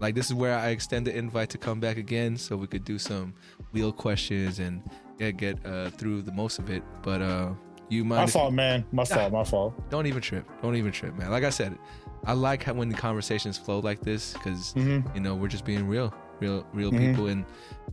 like 0.00 0.14
this 0.14 0.26
is 0.26 0.34
where 0.34 0.58
I 0.58 0.68
extend 0.68 1.06
the 1.06 1.16
invite 1.16 1.50
to 1.50 1.58
come 1.58 1.80
back 1.80 1.96
again, 1.98 2.36
so 2.36 2.56
we 2.56 2.66
could 2.66 2.84
do 2.84 2.98
some 2.98 3.34
wheel 3.72 3.92
questions 3.92 4.58
and 4.58 4.82
get 5.18 5.36
get 5.36 5.64
uh 5.64 5.90
through 5.90 6.22
the 6.22 6.32
most 6.32 6.58
of 6.58 6.68
it. 6.70 6.82
But 7.02 7.22
uh, 7.22 7.50
you 7.92 8.04
mind? 8.04 8.22
My 8.22 8.26
fault, 8.26 8.52
man. 8.52 8.84
My 8.92 9.04
fault. 9.04 9.32
My 9.32 9.44
fault. 9.44 9.90
Don't 9.90 10.06
even 10.06 10.20
trip. 10.22 10.44
Don't 10.62 10.76
even 10.76 10.92
trip, 10.92 11.16
man. 11.16 11.30
Like 11.30 11.44
I 11.44 11.50
said, 11.50 11.78
I 12.24 12.32
like 12.32 12.62
how 12.62 12.74
when 12.74 12.88
the 12.88 12.94
conversations 12.96 13.58
flow 13.58 13.80
like 13.80 14.00
this 14.00 14.32
because 14.34 14.72
hmm 14.72 15.00
you 15.14 15.20
know 15.20 15.34
we're 15.34 15.48
just 15.48 15.64
being 15.64 15.86
real 15.88 16.12
real 16.40 16.64
real 16.72 16.90
Mhm. 16.92 16.98
people, 16.98 17.26
and 17.26 17.44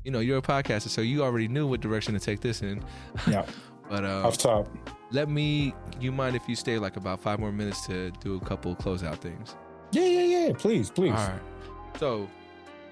you 0.04 0.12
know 0.12 0.20
you're 0.20 0.38
a 0.38 0.42
podcaster, 0.42 0.90
so 0.90 1.02
you 1.02 1.24
already 1.24 1.48
knew 1.48 1.68
what 1.68 1.82
direction 1.82 2.14
to 2.14 2.20
take 2.20 2.40
this 2.42 2.62
in. 2.62 2.84
Yeah. 3.28 3.46
but 3.90 4.04
uh, 4.06 4.28
Off 4.28 4.38
top. 4.38 4.68
let 5.12 5.30
me. 5.30 5.74
You 6.00 6.12
mind 6.12 6.36
if 6.36 6.48
you 6.48 6.56
stay 6.56 6.78
like 6.80 6.96
about 6.98 7.20
five 7.20 7.40
more 7.40 7.52
minutes 7.52 7.86
to 7.88 8.12
do 8.22 8.36
a 8.36 8.40
couple 8.40 8.76
closeout 8.76 9.18
things? 9.20 9.56
Yeah, 9.92 10.04
yeah, 10.06 10.48
yeah. 10.48 10.54
Please, 10.54 10.90
please. 10.92 11.12
All 11.12 11.28
right. 11.28 11.42
So, 12.00 12.28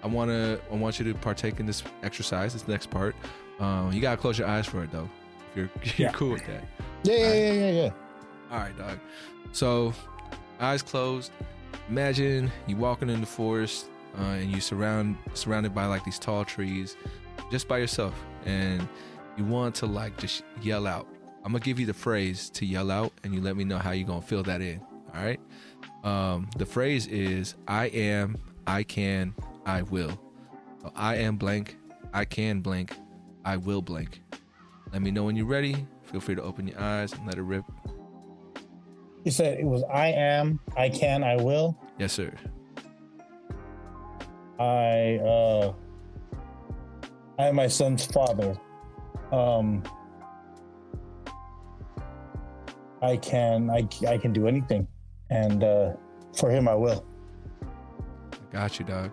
I 0.04 0.08
want 0.08 0.30
to. 0.32 0.60
I 0.72 0.76
want 0.76 1.00
you 1.00 1.06
to 1.14 1.18
partake 1.20 1.60
in 1.60 1.66
this 1.68 1.84
exercise. 2.04 2.54
This 2.54 2.68
next 2.68 2.90
part. 2.90 3.16
Um, 3.60 3.92
you 3.92 4.02
gotta 4.02 4.18
close 4.18 4.38
your 4.40 4.48
eyes 4.48 4.66
for 4.68 4.84
it 4.84 4.92
though. 4.92 5.08
If 5.52 5.58
you're, 5.58 5.70
you're 5.98 6.10
Yeah. 6.10 6.12
cool 6.14 6.32
with 6.32 6.46
that. 6.48 6.64
Yeah, 7.04 7.16
yeah, 7.16 7.34
yeah, 7.34 7.52
yeah, 7.52 7.72
yeah. 7.72 7.90
All 8.52 8.60
right, 8.60 8.78
dog. 8.78 9.00
So, 9.52 9.94
eyes 10.60 10.82
closed. 10.82 11.32
Imagine 11.90 12.52
you 12.68 12.76
walking 12.76 13.10
in 13.10 13.22
the 13.22 13.28
forest 13.28 13.90
uh, 14.18 14.24
and 14.24 14.52
you 14.52 14.60
surround 14.60 15.18
surrounded 15.34 15.74
by 15.74 15.86
like 15.86 16.04
these 16.04 16.20
tall 16.20 16.44
trees, 16.44 16.98
just 17.52 17.68
by 17.68 17.78
yourself, 17.78 18.14
and 18.46 18.88
you 19.38 19.46
want 19.46 19.76
to 19.76 19.86
like 19.86 20.18
just 20.18 20.44
yell 20.62 20.88
out. 20.88 21.08
I'm 21.44 21.52
gonna 21.54 21.64
give 21.64 21.80
you 21.80 21.86
the 21.86 21.94
phrase 21.94 22.50
to 22.52 22.66
yell 22.66 22.92
out, 22.92 23.14
and 23.24 23.34
you 23.34 23.42
let 23.42 23.56
me 23.56 23.64
know 23.64 23.78
how 23.78 23.92
you're 23.92 24.08
gonna 24.08 24.22
fill 24.22 24.44
that 24.44 24.62
in. 24.62 24.82
All 25.16 25.24
right. 25.24 25.40
Um, 26.04 26.50
the 26.58 26.66
phrase 26.66 27.08
is 27.08 27.56
"I 27.68 27.86
am, 27.88 28.38
I 28.66 28.84
can, 28.84 29.34
I 29.66 29.84
will." 29.84 30.20
So 30.82 30.92
I 30.96 31.16
am 31.18 31.38
blank, 31.38 31.78
I 32.14 32.26
can 32.26 32.62
blank, 32.62 32.96
I 33.46 33.58
will 33.58 33.82
blank. 33.82 34.22
Let 34.92 35.02
me 35.02 35.12
know 35.12 35.24
when 35.24 35.36
you're 35.36 35.46
ready. 35.46 35.88
Feel 36.12 36.22
free 36.22 36.36
to 36.36 36.42
open 36.42 36.68
your 36.68 36.80
eyes 36.80 37.14
and 37.14 37.26
let 37.26 37.38
it 37.38 37.42
rip. 37.42 37.66
You 39.24 39.32
said 39.32 39.60
it 39.60 39.66
was 39.66 39.84
I 39.92 40.08
am, 40.08 40.60
I 40.78 40.90
can, 40.90 41.24
I 41.24 41.36
will. 41.36 41.78
Yes, 41.98 42.14
sir. 42.14 42.34
I 44.60 45.20
uh 45.24 45.74
I 47.38 47.48
am 47.48 47.56
my 47.56 47.68
son's 47.68 48.06
father. 48.06 48.58
Um 49.32 49.84
I 53.02 53.18
can 53.18 53.70
I 53.70 53.88
I 54.08 54.18
can 54.18 54.32
do 54.34 54.48
anything. 54.48 54.88
And 55.30 55.64
uh 55.64 55.94
for 56.36 56.50
him 56.50 56.68
I 56.68 56.76
will. 56.76 57.06
I 58.32 58.54
got 58.54 58.80
you, 58.80 58.86
dog. 58.86 59.12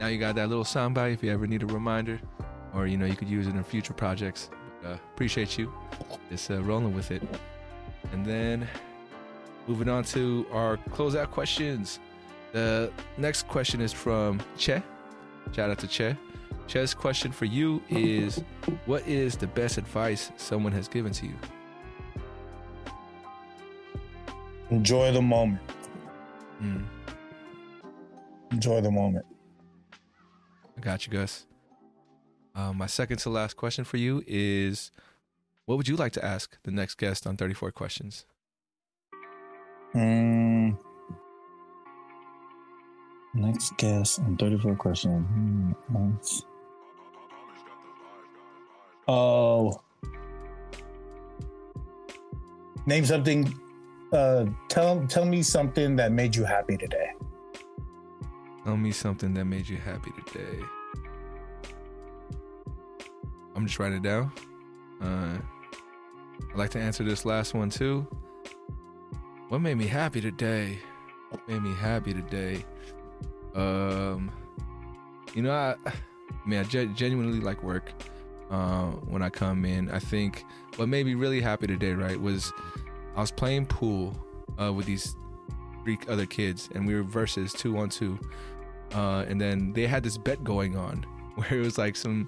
Now 0.00 0.06
you 0.06 0.18
got 0.18 0.34
that 0.36 0.48
little 0.48 0.64
soundbite 0.64 1.12
if 1.12 1.22
you 1.22 1.30
ever 1.30 1.46
need 1.46 1.62
a 1.62 1.66
reminder, 1.66 2.18
or 2.74 2.86
you 2.86 2.96
know 2.96 3.04
you 3.04 3.16
could 3.16 3.28
use 3.28 3.46
it 3.46 3.54
in 3.54 3.62
future 3.62 3.92
projects. 3.92 4.48
Uh, 4.84 4.96
appreciate 5.14 5.58
you. 5.58 5.72
Just 6.30 6.50
uh, 6.50 6.60
rolling 6.62 6.94
with 6.94 7.10
it. 7.10 7.22
And 8.12 8.24
then 8.24 8.66
moving 9.66 9.88
on 9.88 10.04
to 10.04 10.46
our 10.52 10.76
closeout 10.90 11.30
questions. 11.30 12.00
The 12.52 12.90
next 13.16 13.46
question 13.46 13.80
is 13.80 13.92
from 13.92 14.40
Che. 14.56 14.82
Shout 15.52 15.70
out 15.70 15.78
to 15.80 15.86
Che. 15.86 16.16
Che's 16.66 16.94
question 16.94 17.32
for 17.32 17.46
you 17.46 17.82
is 17.88 18.42
What 18.86 19.06
is 19.06 19.36
the 19.36 19.46
best 19.48 19.76
advice 19.76 20.30
someone 20.36 20.72
has 20.72 20.86
given 20.88 21.12
to 21.12 21.26
you? 21.26 21.34
Enjoy 24.70 25.10
the 25.12 25.20
moment. 25.20 25.60
Mm, 26.62 26.84
Enjoy 28.52 28.80
the 28.80 28.90
moment. 28.90 29.26
I 30.76 30.80
got 30.80 31.06
you, 31.06 31.12
Gus. 31.12 31.46
Uh, 32.54 32.72
my 32.72 32.86
second 32.86 33.18
to 33.18 33.30
last 33.30 33.56
question 33.56 33.84
for 33.84 33.96
you 33.96 34.22
is 34.26 34.90
What 35.66 35.76
would 35.76 35.86
you 35.86 35.96
like 35.96 36.12
to 36.14 36.24
ask 36.24 36.58
the 36.64 36.72
next 36.72 36.96
guest 36.96 37.26
on 37.26 37.36
34 37.36 37.70
questions? 37.70 38.26
Mm. 39.94 40.76
Next 43.34 43.76
guest 43.76 44.18
on 44.18 44.36
34 44.36 44.74
questions. 44.74 45.76
Nice. 45.88 46.42
Oh. 49.06 49.80
Name 52.86 53.04
something. 53.04 53.54
Uh, 54.12 54.46
tell 54.68 55.06
tell 55.06 55.24
me 55.24 55.40
something 55.42 55.94
that 55.94 56.10
made 56.10 56.34
you 56.34 56.42
happy 56.42 56.76
today. 56.76 57.12
Tell 58.64 58.76
me 58.76 58.90
something 58.90 59.34
that 59.34 59.44
made 59.44 59.68
you 59.68 59.76
happy 59.76 60.10
today. 60.26 60.64
I'm 63.60 63.66
just 63.66 63.78
writing 63.78 63.98
it 63.98 64.02
down. 64.02 64.32
Uh, 65.02 65.36
I'd 66.50 66.56
like 66.56 66.70
to 66.70 66.78
answer 66.78 67.04
this 67.04 67.26
last 67.26 67.52
one 67.52 67.68
too. 67.68 68.06
What 69.50 69.60
made 69.60 69.74
me 69.74 69.86
happy 69.86 70.22
today? 70.22 70.78
What 71.28 71.46
made 71.46 71.60
me 71.62 71.74
happy 71.74 72.14
today? 72.14 72.64
Um, 73.54 74.32
you 75.34 75.42
know, 75.42 75.52
I, 75.52 75.76
I 75.84 75.92
mean, 76.46 76.60
I 76.60 76.62
gen- 76.62 76.94
genuinely 76.94 77.40
like 77.40 77.62
work. 77.62 77.92
Uh, 78.50 78.92
when 79.10 79.20
I 79.20 79.28
come 79.28 79.66
in, 79.66 79.90
I 79.90 79.98
think 79.98 80.46
what 80.76 80.88
made 80.88 81.04
me 81.04 81.12
really 81.12 81.42
happy 81.42 81.66
today, 81.66 81.92
right, 81.92 82.18
was 82.18 82.54
I 83.14 83.20
was 83.20 83.30
playing 83.30 83.66
pool 83.66 84.16
uh, 84.58 84.72
with 84.72 84.86
these 84.86 85.16
three 85.84 85.98
other 86.08 86.24
kids, 86.24 86.70
and 86.74 86.86
we 86.86 86.94
were 86.94 87.02
versus 87.02 87.52
two 87.52 87.76
on 87.76 87.90
two. 87.90 88.18
Uh, 88.94 89.26
and 89.28 89.38
then 89.38 89.74
they 89.74 89.86
had 89.86 90.02
this 90.02 90.16
bet 90.16 90.42
going 90.44 90.78
on 90.78 91.04
where 91.34 91.60
it 91.60 91.62
was 91.62 91.76
like 91.76 91.94
some, 91.94 92.24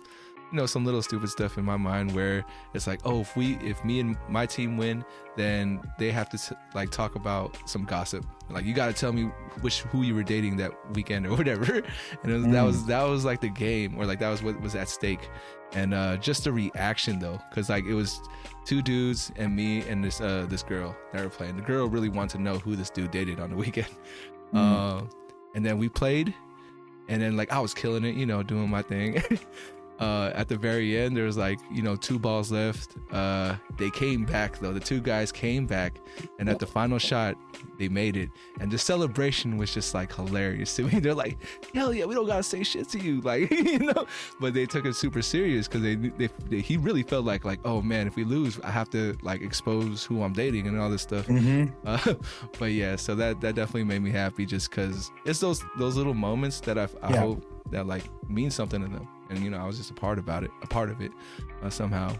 you 0.52 0.58
know, 0.58 0.66
some 0.66 0.84
little 0.84 1.00
stupid 1.02 1.30
stuff 1.30 1.56
in 1.56 1.64
my 1.64 1.76
mind 1.78 2.14
where 2.14 2.44
it's 2.74 2.86
like, 2.86 3.00
oh, 3.04 3.20
if 3.22 3.34
we, 3.36 3.54
if 3.56 3.82
me 3.84 4.00
and 4.00 4.16
my 4.28 4.44
team 4.46 4.76
win, 4.76 5.02
then 5.36 5.80
they 5.98 6.10
have 6.10 6.28
to 6.28 6.36
t- 6.38 6.54
like 6.74 6.90
talk 6.90 7.14
about 7.14 7.56
some 7.66 7.84
gossip. 7.84 8.24
Like 8.50 8.66
you 8.66 8.74
got 8.74 8.88
to 8.88 8.92
tell 8.92 9.12
me 9.12 9.24
which 9.62 9.80
who 9.82 10.02
you 10.02 10.14
were 10.14 10.22
dating 10.22 10.58
that 10.58 10.72
weekend 10.94 11.26
or 11.26 11.30
whatever. 11.36 11.82
And 12.22 12.32
it 12.32 12.34
was, 12.34 12.44
that 12.44 12.50
Mm. 12.52 12.66
was 12.66 12.86
that 12.86 13.02
was 13.04 13.24
like 13.24 13.40
the 13.40 13.48
game, 13.48 13.96
or 13.98 14.04
like 14.04 14.18
that 14.18 14.28
was 14.28 14.42
what 14.42 14.60
was 14.60 14.74
at 14.74 14.88
stake. 14.90 15.30
And 15.72 15.94
uh, 15.94 16.18
just 16.18 16.44
the 16.44 16.52
reaction 16.52 17.18
though, 17.18 17.40
because 17.48 17.70
like 17.70 17.86
it 17.86 17.94
was 17.94 18.20
two 18.66 18.82
dudes 18.82 19.32
and 19.36 19.56
me 19.56 19.80
and 19.88 20.04
this 20.04 20.20
uh 20.20 20.44
this 20.50 20.62
girl 20.62 20.94
that 21.14 21.24
were 21.24 21.30
playing. 21.30 21.56
The 21.56 21.62
girl 21.62 21.88
really 21.88 22.10
wanted 22.10 22.36
to 22.36 22.42
know 22.42 22.58
who 22.58 22.76
this 22.76 22.90
dude 22.90 23.10
dated 23.10 23.40
on 23.40 23.48
the 23.48 23.56
weekend. 23.64 23.88
Uh, 24.52 25.00
and 25.54 25.64
then 25.64 25.78
we 25.78 25.88
played, 25.88 26.34
and 27.08 27.22
then 27.22 27.38
like 27.38 27.50
I 27.50 27.58
was 27.58 27.72
killing 27.72 28.04
it, 28.04 28.16
you 28.16 28.26
know, 28.26 28.42
doing 28.42 28.68
my 28.68 28.82
thing. 28.82 29.22
uh, 30.02 30.32
at 30.34 30.48
the 30.48 30.56
very 30.56 30.96
end, 30.98 31.16
there 31.16 31.24
was 31.24 31.36
like 31.36 31.58
you 31.70 31.82
know 31.82 31.96
two 31.96 32.18
balls 32.18 32.50
left. 32.50 32.96
Uh, 33.12 33.54
they 33.78 33.90
came 33.90 34.24
back 34.24 34.58
though. 34.58 34.72
The 34.72 34.80
two 34.80 35.00
guys 35.00 35.30
came 35.32 35.66
back, 35.66 35.92
and 36.38 36.48
at 36.48 36.58
the 36.58 36.66
final 36.66 36.98
shot, 36.98 37.36
they 37.78 37.88
made 37.88 38.16
it. 38.16 38.30
And 38.60 38.70
the 38.70 38.78
celebration 38.78 39.56
was 39.58 39.72
just 39.72 39.94
like 39.94 40.12
hilarious 40.14 40.74
to 40.76 40.82
me. 40.84 40.98
They're 41.04 41.14
like, 41.26 41.36
"Hell 41.74 41.92
yeah, 41.94 42.04
we 42.06 42.14
don't 42.14 42.26
gotta 42.26 42.42
say 42.42 42.62
shit 42.62 42.88
to 42.90 42.98
you," 42.98 43.20
like 43.30 43.50
you 43.50 43.78
know. 43.78 44.06
But 44.40 44.54
they 44.54 44.66
took 44.66 44.84
it 44.86 44.94
super 44.94 45.22
serious 45.22 45.68
because 45.68 45.82
they, 45.82 45.94
they, 45.94 46.28
they 46.48 46.60
he 46.60 46.76
really 46.76 47.02
felt 47.02 47.24
like 47.24 47.44
like 47.44 47.60
oh 47.64 47.80
man, 47.82 48.06
if 48.06 48.16
we 48.16 48.24
lose, 48.24 48.58
I 48.64 48.70
have 48.70 48.90
to 48.90 49.16
like 49.22 49.40
expose 49.42 50.04
who 50.04 50.22
I'm 50.22 50.32
dating 50.32 50.66
and 50.66 50.78
all 50.80 50.90
this 50.90 51.02
stuff. 51.02 51.26
Mm-hmm. 51.26 51.62
Uh, 51.92 52.14
but 52.58 52.72
yeah, 52.72 52.96
so 52.96 53.14
that 53.14 53.40
that 53.40 53.54
definitely 53.54 53.84
made 53.84 54.02
me 54.02 54.10
happy 54.10 54.46
just 54.46 54.70
because 54.70 55.10
it's 55.24 55.40
those 55.40 55.62
those 55.78 55.96
little 55.96 56.14
moments 56.14 56.60
that 56.60 56.78
I, 56.78 56.88
I 57.02 57.10
Yeah. 57.12 57.20
hope 57.20 57.44
that 57.70 57.86
like 57.86 58.04
mean 58.28 58.50
something 58.50 58.80
to 58.82 58.88
them, 58.88 59.06
and 59.32 59.42
you 59.42 59.50
know 59.50 59.58
I 59.58 59.66
was 59.66 59.78
just 59.78 59.90
a 59.90 59.94
part 59.94 60.18
about 60.18 60.44
it, 60.44 60.50
a 60.62 60.66
part 60.66 60.90
of 60.90 61.00
it 61.00 61.10
uh, 61.62 61.70
somehow. 61.70 62.14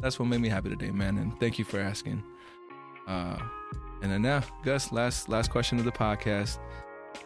That's 0.00 0.18
what 0.18 0.26
made 0.26 0.40
me 0.40 0.48
happy 0.48 0.68
today, 0.68 0.90
man. 0.90 1.18
And 1.18 1.38
thank 1.40 1.58
you 1.58 1.64
for 1.64 1.78
asking. 1.78 2.22
Uh, 3.06 3.38
and 4.02 4.10
then 4.12 4.22
now, 4.22 4.42
Gus, 4.62 4.92
last 4.92 5.28
last 5.28 5.50
question 5.50 5.78
of 5.78 5.84
the 5.84 5.92
podcast. 5.92 6.58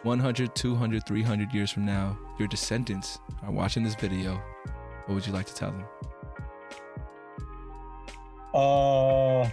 100, 0.01 0.55
200, 0.55 1.05
300 1.05 1.53
years 1.53 1.71
from 1.71 1.85
now, 1.85 2.17
your 2.39 2.47
descendants 2.47 3.19
are 3.43 3.51
watching 3.51 3.83
this 3.83 3.95
video. 3.95 4.41
What 5.05 5.15
would 5.15 5.27
you 5.27 5.33
like 5.33 5.45
to 5.45 5.53
tell 5.53 5.71
them? 5.71 5.85
Uh, 8.53 9.49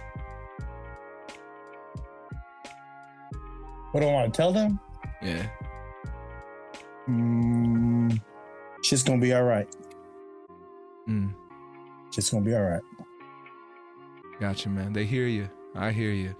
what 3.91 4.01
do 4.01 4.07
I 4.07 4.11
want 4.11 4.33
to 4.33 4.37
tell 4.37 4.51
them? 4.51 4.79
Yeah, 5.21 5.45
Mm, 7.09 8.21
shit's 8.83 9.03
gonna 9.03 9.19
be 9.21 9.33
all 9.33 9.43
right. 9.43 9.67
mm, 11.07 11.33
Shit's 12.11 12.29
gonna 12.29 12.45
be 12.45 12.53
all 12.55 12.61
right. 12.63 12.81
gotcha, 14.39 14.69
man. 14.69 14.93
They 14.93 15.05
hear 15.05 15.27
you. 15.27 15.49
I 15.75 15.91
hear 15.91 16.11
you. 16.11 16.35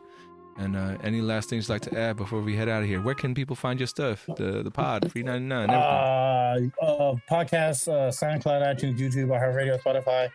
And 0.58 0.76
uh, 0.76 0.98
any 1.04 1.20
last 1.22 1.50
things 1.50 1.68
you'd 1.68 1.74
like 1.74 1.82
to 1.84 1.98
add 2.00 2.16
before 2.16 2.40
we 2.42 2.56
head 2.56 2.70
out 2.70 2.84
of 2.84 2.88
here? 2.88 3.02
Where 3.02 3.16
can 3.16 3.34
people 3.34 3.56
find 3.56 3.80
your 3.80 3.88
stuff? 3.88 4.24
The 4.38 4.62
the 4.62 4.70
pod, 4.70 5.12
free 5.12 5.24
ninety 5.24 5.46
nine, 5.48 5.70
everything. 5.72 6.72
Uh, 6.80 6.86
uh, 6.86 7.16
podcast, 7.30 7.88
uh, 7.88 8.12
SoundCloud, 8.12 8.62
iTunes, 8.62 9.00
YouTube, 9.00 9.30
iHeartRadio, 9.30 9.82
Spotify. 9.82 10.30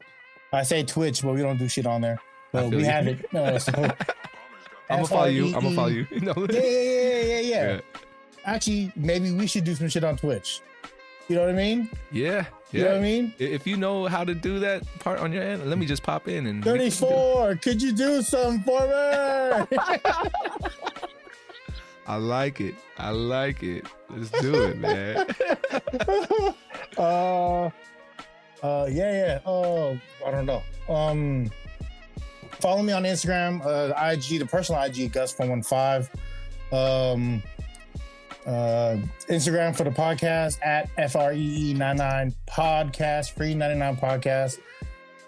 I 0.53 0.63
say 0.65 0.83
Twitch, 0.83 1.23
but 1.23 1.35
we 1.35 1.43
don't 1.43 1.57
do 1.59 1.69
shit 1.69 1.87
on 1.87 2.01
there. 2.01 2.19
But 2.53 2.71
we 2.71 2.79
you. 2.79 2.85
have 2.87 3.07
it. 3.07 3.33
Uh, 3.33 3.59
so, 3.61 3.73
I'm 4.91 4.97
gonna 4.97 5.07
follow 5.07 5.27
you. 5.27 5.47
I'm 5.55 5.63
gonna 5.63 5.77
follow 5.77 5.89
you. 5.89 6.07
No. 6.21 6.35
yeah, 6.51 6.61
yeah, 6.61 6.63
yeah, 6.63 7.21
yeah, 7.23 7.41
yeah. 7.41 7.41
Yeah. 7.75 7.81
Actually, 8.45 8.93
maybe 8.97 9.31
we 9.31 9.47
should 9.47 9.63
do 9.65 9.75
some 9.77 9.89
shit 9.89 10.03
on 10.03 10.17
Twitch. 10.17 10.63
You 11.29 11.37
know 11.37 11.43
what 11.43 11.51
I 11.51 11.55
mean? 11.55 11.91
Yeah, 12.11 12.47
You 12.73 12.85
know 12.85 12.89
what 12.89 12.97
I 12.97 13.01
mean? 13.01 13.35
If 13.39 13.67
you 13.67 13.77
know 13.77 14.07
how 14.07 14.25
to 14.25 14.35
do 14.35 14.59
that 14.61 14.83
part 15.01 15.21
on 15.21 15.31
your 15.33 15.43
end, 15.43 15.69
let 15.69 15.77
me 15.79 15.85
just 15.85 16.03
pop 16.03 16.27
in 16.27 16.47
and 16.47 16.65
34. 16.65 17.57
Could 17.57 17.83
you 17.83 17.93
do 17.93 18.23
something 18.23 18.63
for 18.63 18.81
me? 18.81 19.79
I 22.07 22.17
like 22.17 22.63
it. 22.63 22.75
I 22.97 23.11
like 23.11 23.63
it. 23.63 23.87
Let's 24.09 24.31
do 24.41 24.55
it, 24.65 24.79
man. 24.79 25.27
uh, 26.97 27.67
uh, 28.63 28.87
yeah, 28.91 29.13
yeah. 29.13 29.41
Oh, 29.45 29.99
I 30.27 30.31
don't 30.31 30.47
know. 30.47 30.63
Um, 30.89 31.51
follow 32.53 32.83
me 32.83 32.95
on 32.95 33.03
Instagram, 33.03 33.61
uh, 33.67 33.93
IG, 34.13 34.39
the 34.39 34.47
personal 34.47 34.83
IG, 34.83 35.13
Gus415. 35.13 36.09
Um, 36.73 37.43
uh, 38.49 38.97
Instagram 39.29 39.77
for 39.77 39.85
the 39.85 39.91
podcast 39.91 40.59
at 40.65 40.95
FREE99 40.97 42.35
podcast, 42.49 43.33
free 43.33 43.55
99 43.55 43.97
podcast. 43.97 44.59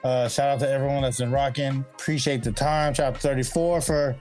Uh, 0.03 0.27
shout 0.27 0.49
out 0.49 0.61
to 0.61 0.71
everyone 0.71 1.03
that's 1.03 1.19
been 1.19 1.31
rocking. 1.31 1.85
Appreciate 1.95 2.43
the 2.43 2.53
time. 2.53 2.95
To 2.95 3.13
34 3.13 3.81
for 3.83 4.17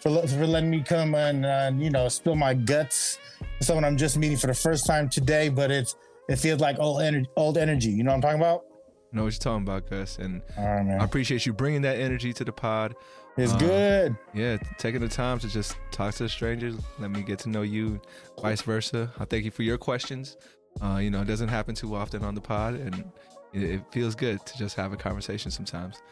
for, 0.00 0.26
for 0.26 0.46
letting 0.46 0.70
me 0.70 0.82
come 0.82 1.14
and 1.14 1.44
uh, 1.44 1.70
you 1.76 1.90
know 1.90 2.08
spill 2.08 2.34
my 2.34 2.54
guts. 2.54 3.18
Someone 3.60 3.84
I'm 3.84 3.98
just 3.98 4.16
meeting 4.16 4.38
for 4.38 4.46
the 4.46 4.54
first 4.54 4.86
time 4.86 5.10
today, 5.10 5.50
but 5.50 5.70
it's 5.70 5.96
it 6.30 6.36
feels 6.36 6.60
like 6.60 6.78
old 6.78 7.02
energy. 7.02 7.28
Old 7.36 7.58
energy. 7.58 7.90
You 7.90 8.04
know 8.04 8.10
what 8.10 8.16
I'm 8.16 8.22
talking 8.22 8.40
about? 8.40 8.64
know 9.12 9.24
what 9.24 9.32
you're 9.32 9.40
talking 9.40 9.62
about, 9.62 9.90
Gus, 9.90 10.18
and 10.18 10.40
All 10.56 10.64
right, 10.64 10.84
man. 10.84 11.00
I 11.00 11.04
appreciate 11.04 11.44
you 11.44 11.52
bringing 11.52 11.82
that 11.82 11.98
energy 11.98 12.32
to 12.32 12.44
the 12.44 12.52
pod. 12.52 12.94
It's 13.36 13.52
Uh, 13.52 13.58
good. 13.58 14.16
Yeah, 14.34 14.56
taking 14.78 15.00
the 15.00 15.08
time 15.08 15.38
to 15.38 15.48
just 15.48 15.76
talk 15.92 16.14
to 16.16 16.28
strangers, 16.28 16.74
let 16.98 17.10
me 17.10 17.22
get 17.22 17.38
to 17.40 17.48
know 17.48 17.62
you, 17.62 18.00
vice 18.42 18.62
versa. 18.62 19.10
I 19.18 19.24
thank 19.24 19.44
you 19.44 19.50
for 19.50 19.62
your 19.62 19.78
questions. 19.78 20.36
Uh, 20.82 20.98
you 21.02 21.10
know, 21.10 21.20
it 21.22 21.26
doesn't 21.26 21.48
happen 21.48 21.74
too 21.74 21.94
often 21.94 22.22
on 22.24 22.34
the 22.34 22.40
pod, 22.40 22.74
and 22.74 23.10
it, 23.52 23.62
it 23.62 23.80
feels 23.92 24.14
good 24.14 24.44
to 24.46 24.58
just 24.58 24.76
have 24.76 24.92
a 24.92 24.96
conversation 24.96 25.50
sometimes. 25.50 26.02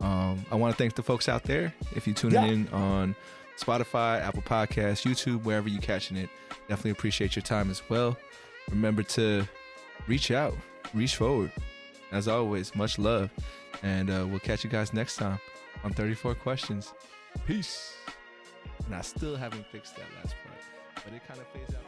Um, 0.00 0.44
I 0.50 0.54
want 0.56 0.72
to 0.74 0.78
thank 0.78 0.94
the 0.94 1.02
folks 1.02 1.28
out 1.28 1.42
there. 1.44 1.72
If 1.94 2.06
you're 2.06 2.14
tuning 2.14 2.34
Yeah. 2.44 2.50
in 2.50 2.68
on 2.68 3.16
Spotify, 3.58 4.20
Apple 4.20 4.42
Podcasts, 4.42 5.04
YouTube, 5.04 5.42
wherever 5.44 5.68
you're 5.68 5.80
catching 5.82 6.16
it, 6.18 6.28
definitely 6.68 6.90
appreciate 6.92 7.34
your 7.34 7.42
time 7.42 7.70
as 7.70 7.82
well. 7.88 8.16
Remember 8.70 9.02
to 9.02 9.46
reach 10.06 10.30
out, 10.30 10.54
reach 10.92 11.16
forward. 11.16 11.50
As 12.12 12.28
always, 12.28 12.74
much 12.76 12.98
love, 12.98 13.30
and 13.82 14.10
uh, 14.10 14.26
we'll 14.28 14.38
catch 14.38 14.62
you 14.62 14.70
guys 14.70 14.92
next 14.92 15.16
time 15.16 15.38
on 15.86 15.92
34 15.92 16.34
Questions. 16.34 16.92
Peace. 17.46 17.94
And 18.86 18.94
I 18.94 19.02
still 19.02 19.36
haven't 19.36 19.64
fixed 19.68 19.94
that 19.94 20.06
last 20.16 20.34
part, 20.44 21.04
but 21.04 21.14
it 21.14 21.22
kind 21.28 21.38
of 21.40 21.46
fades 21.48 21.74
out. 21.74 21.85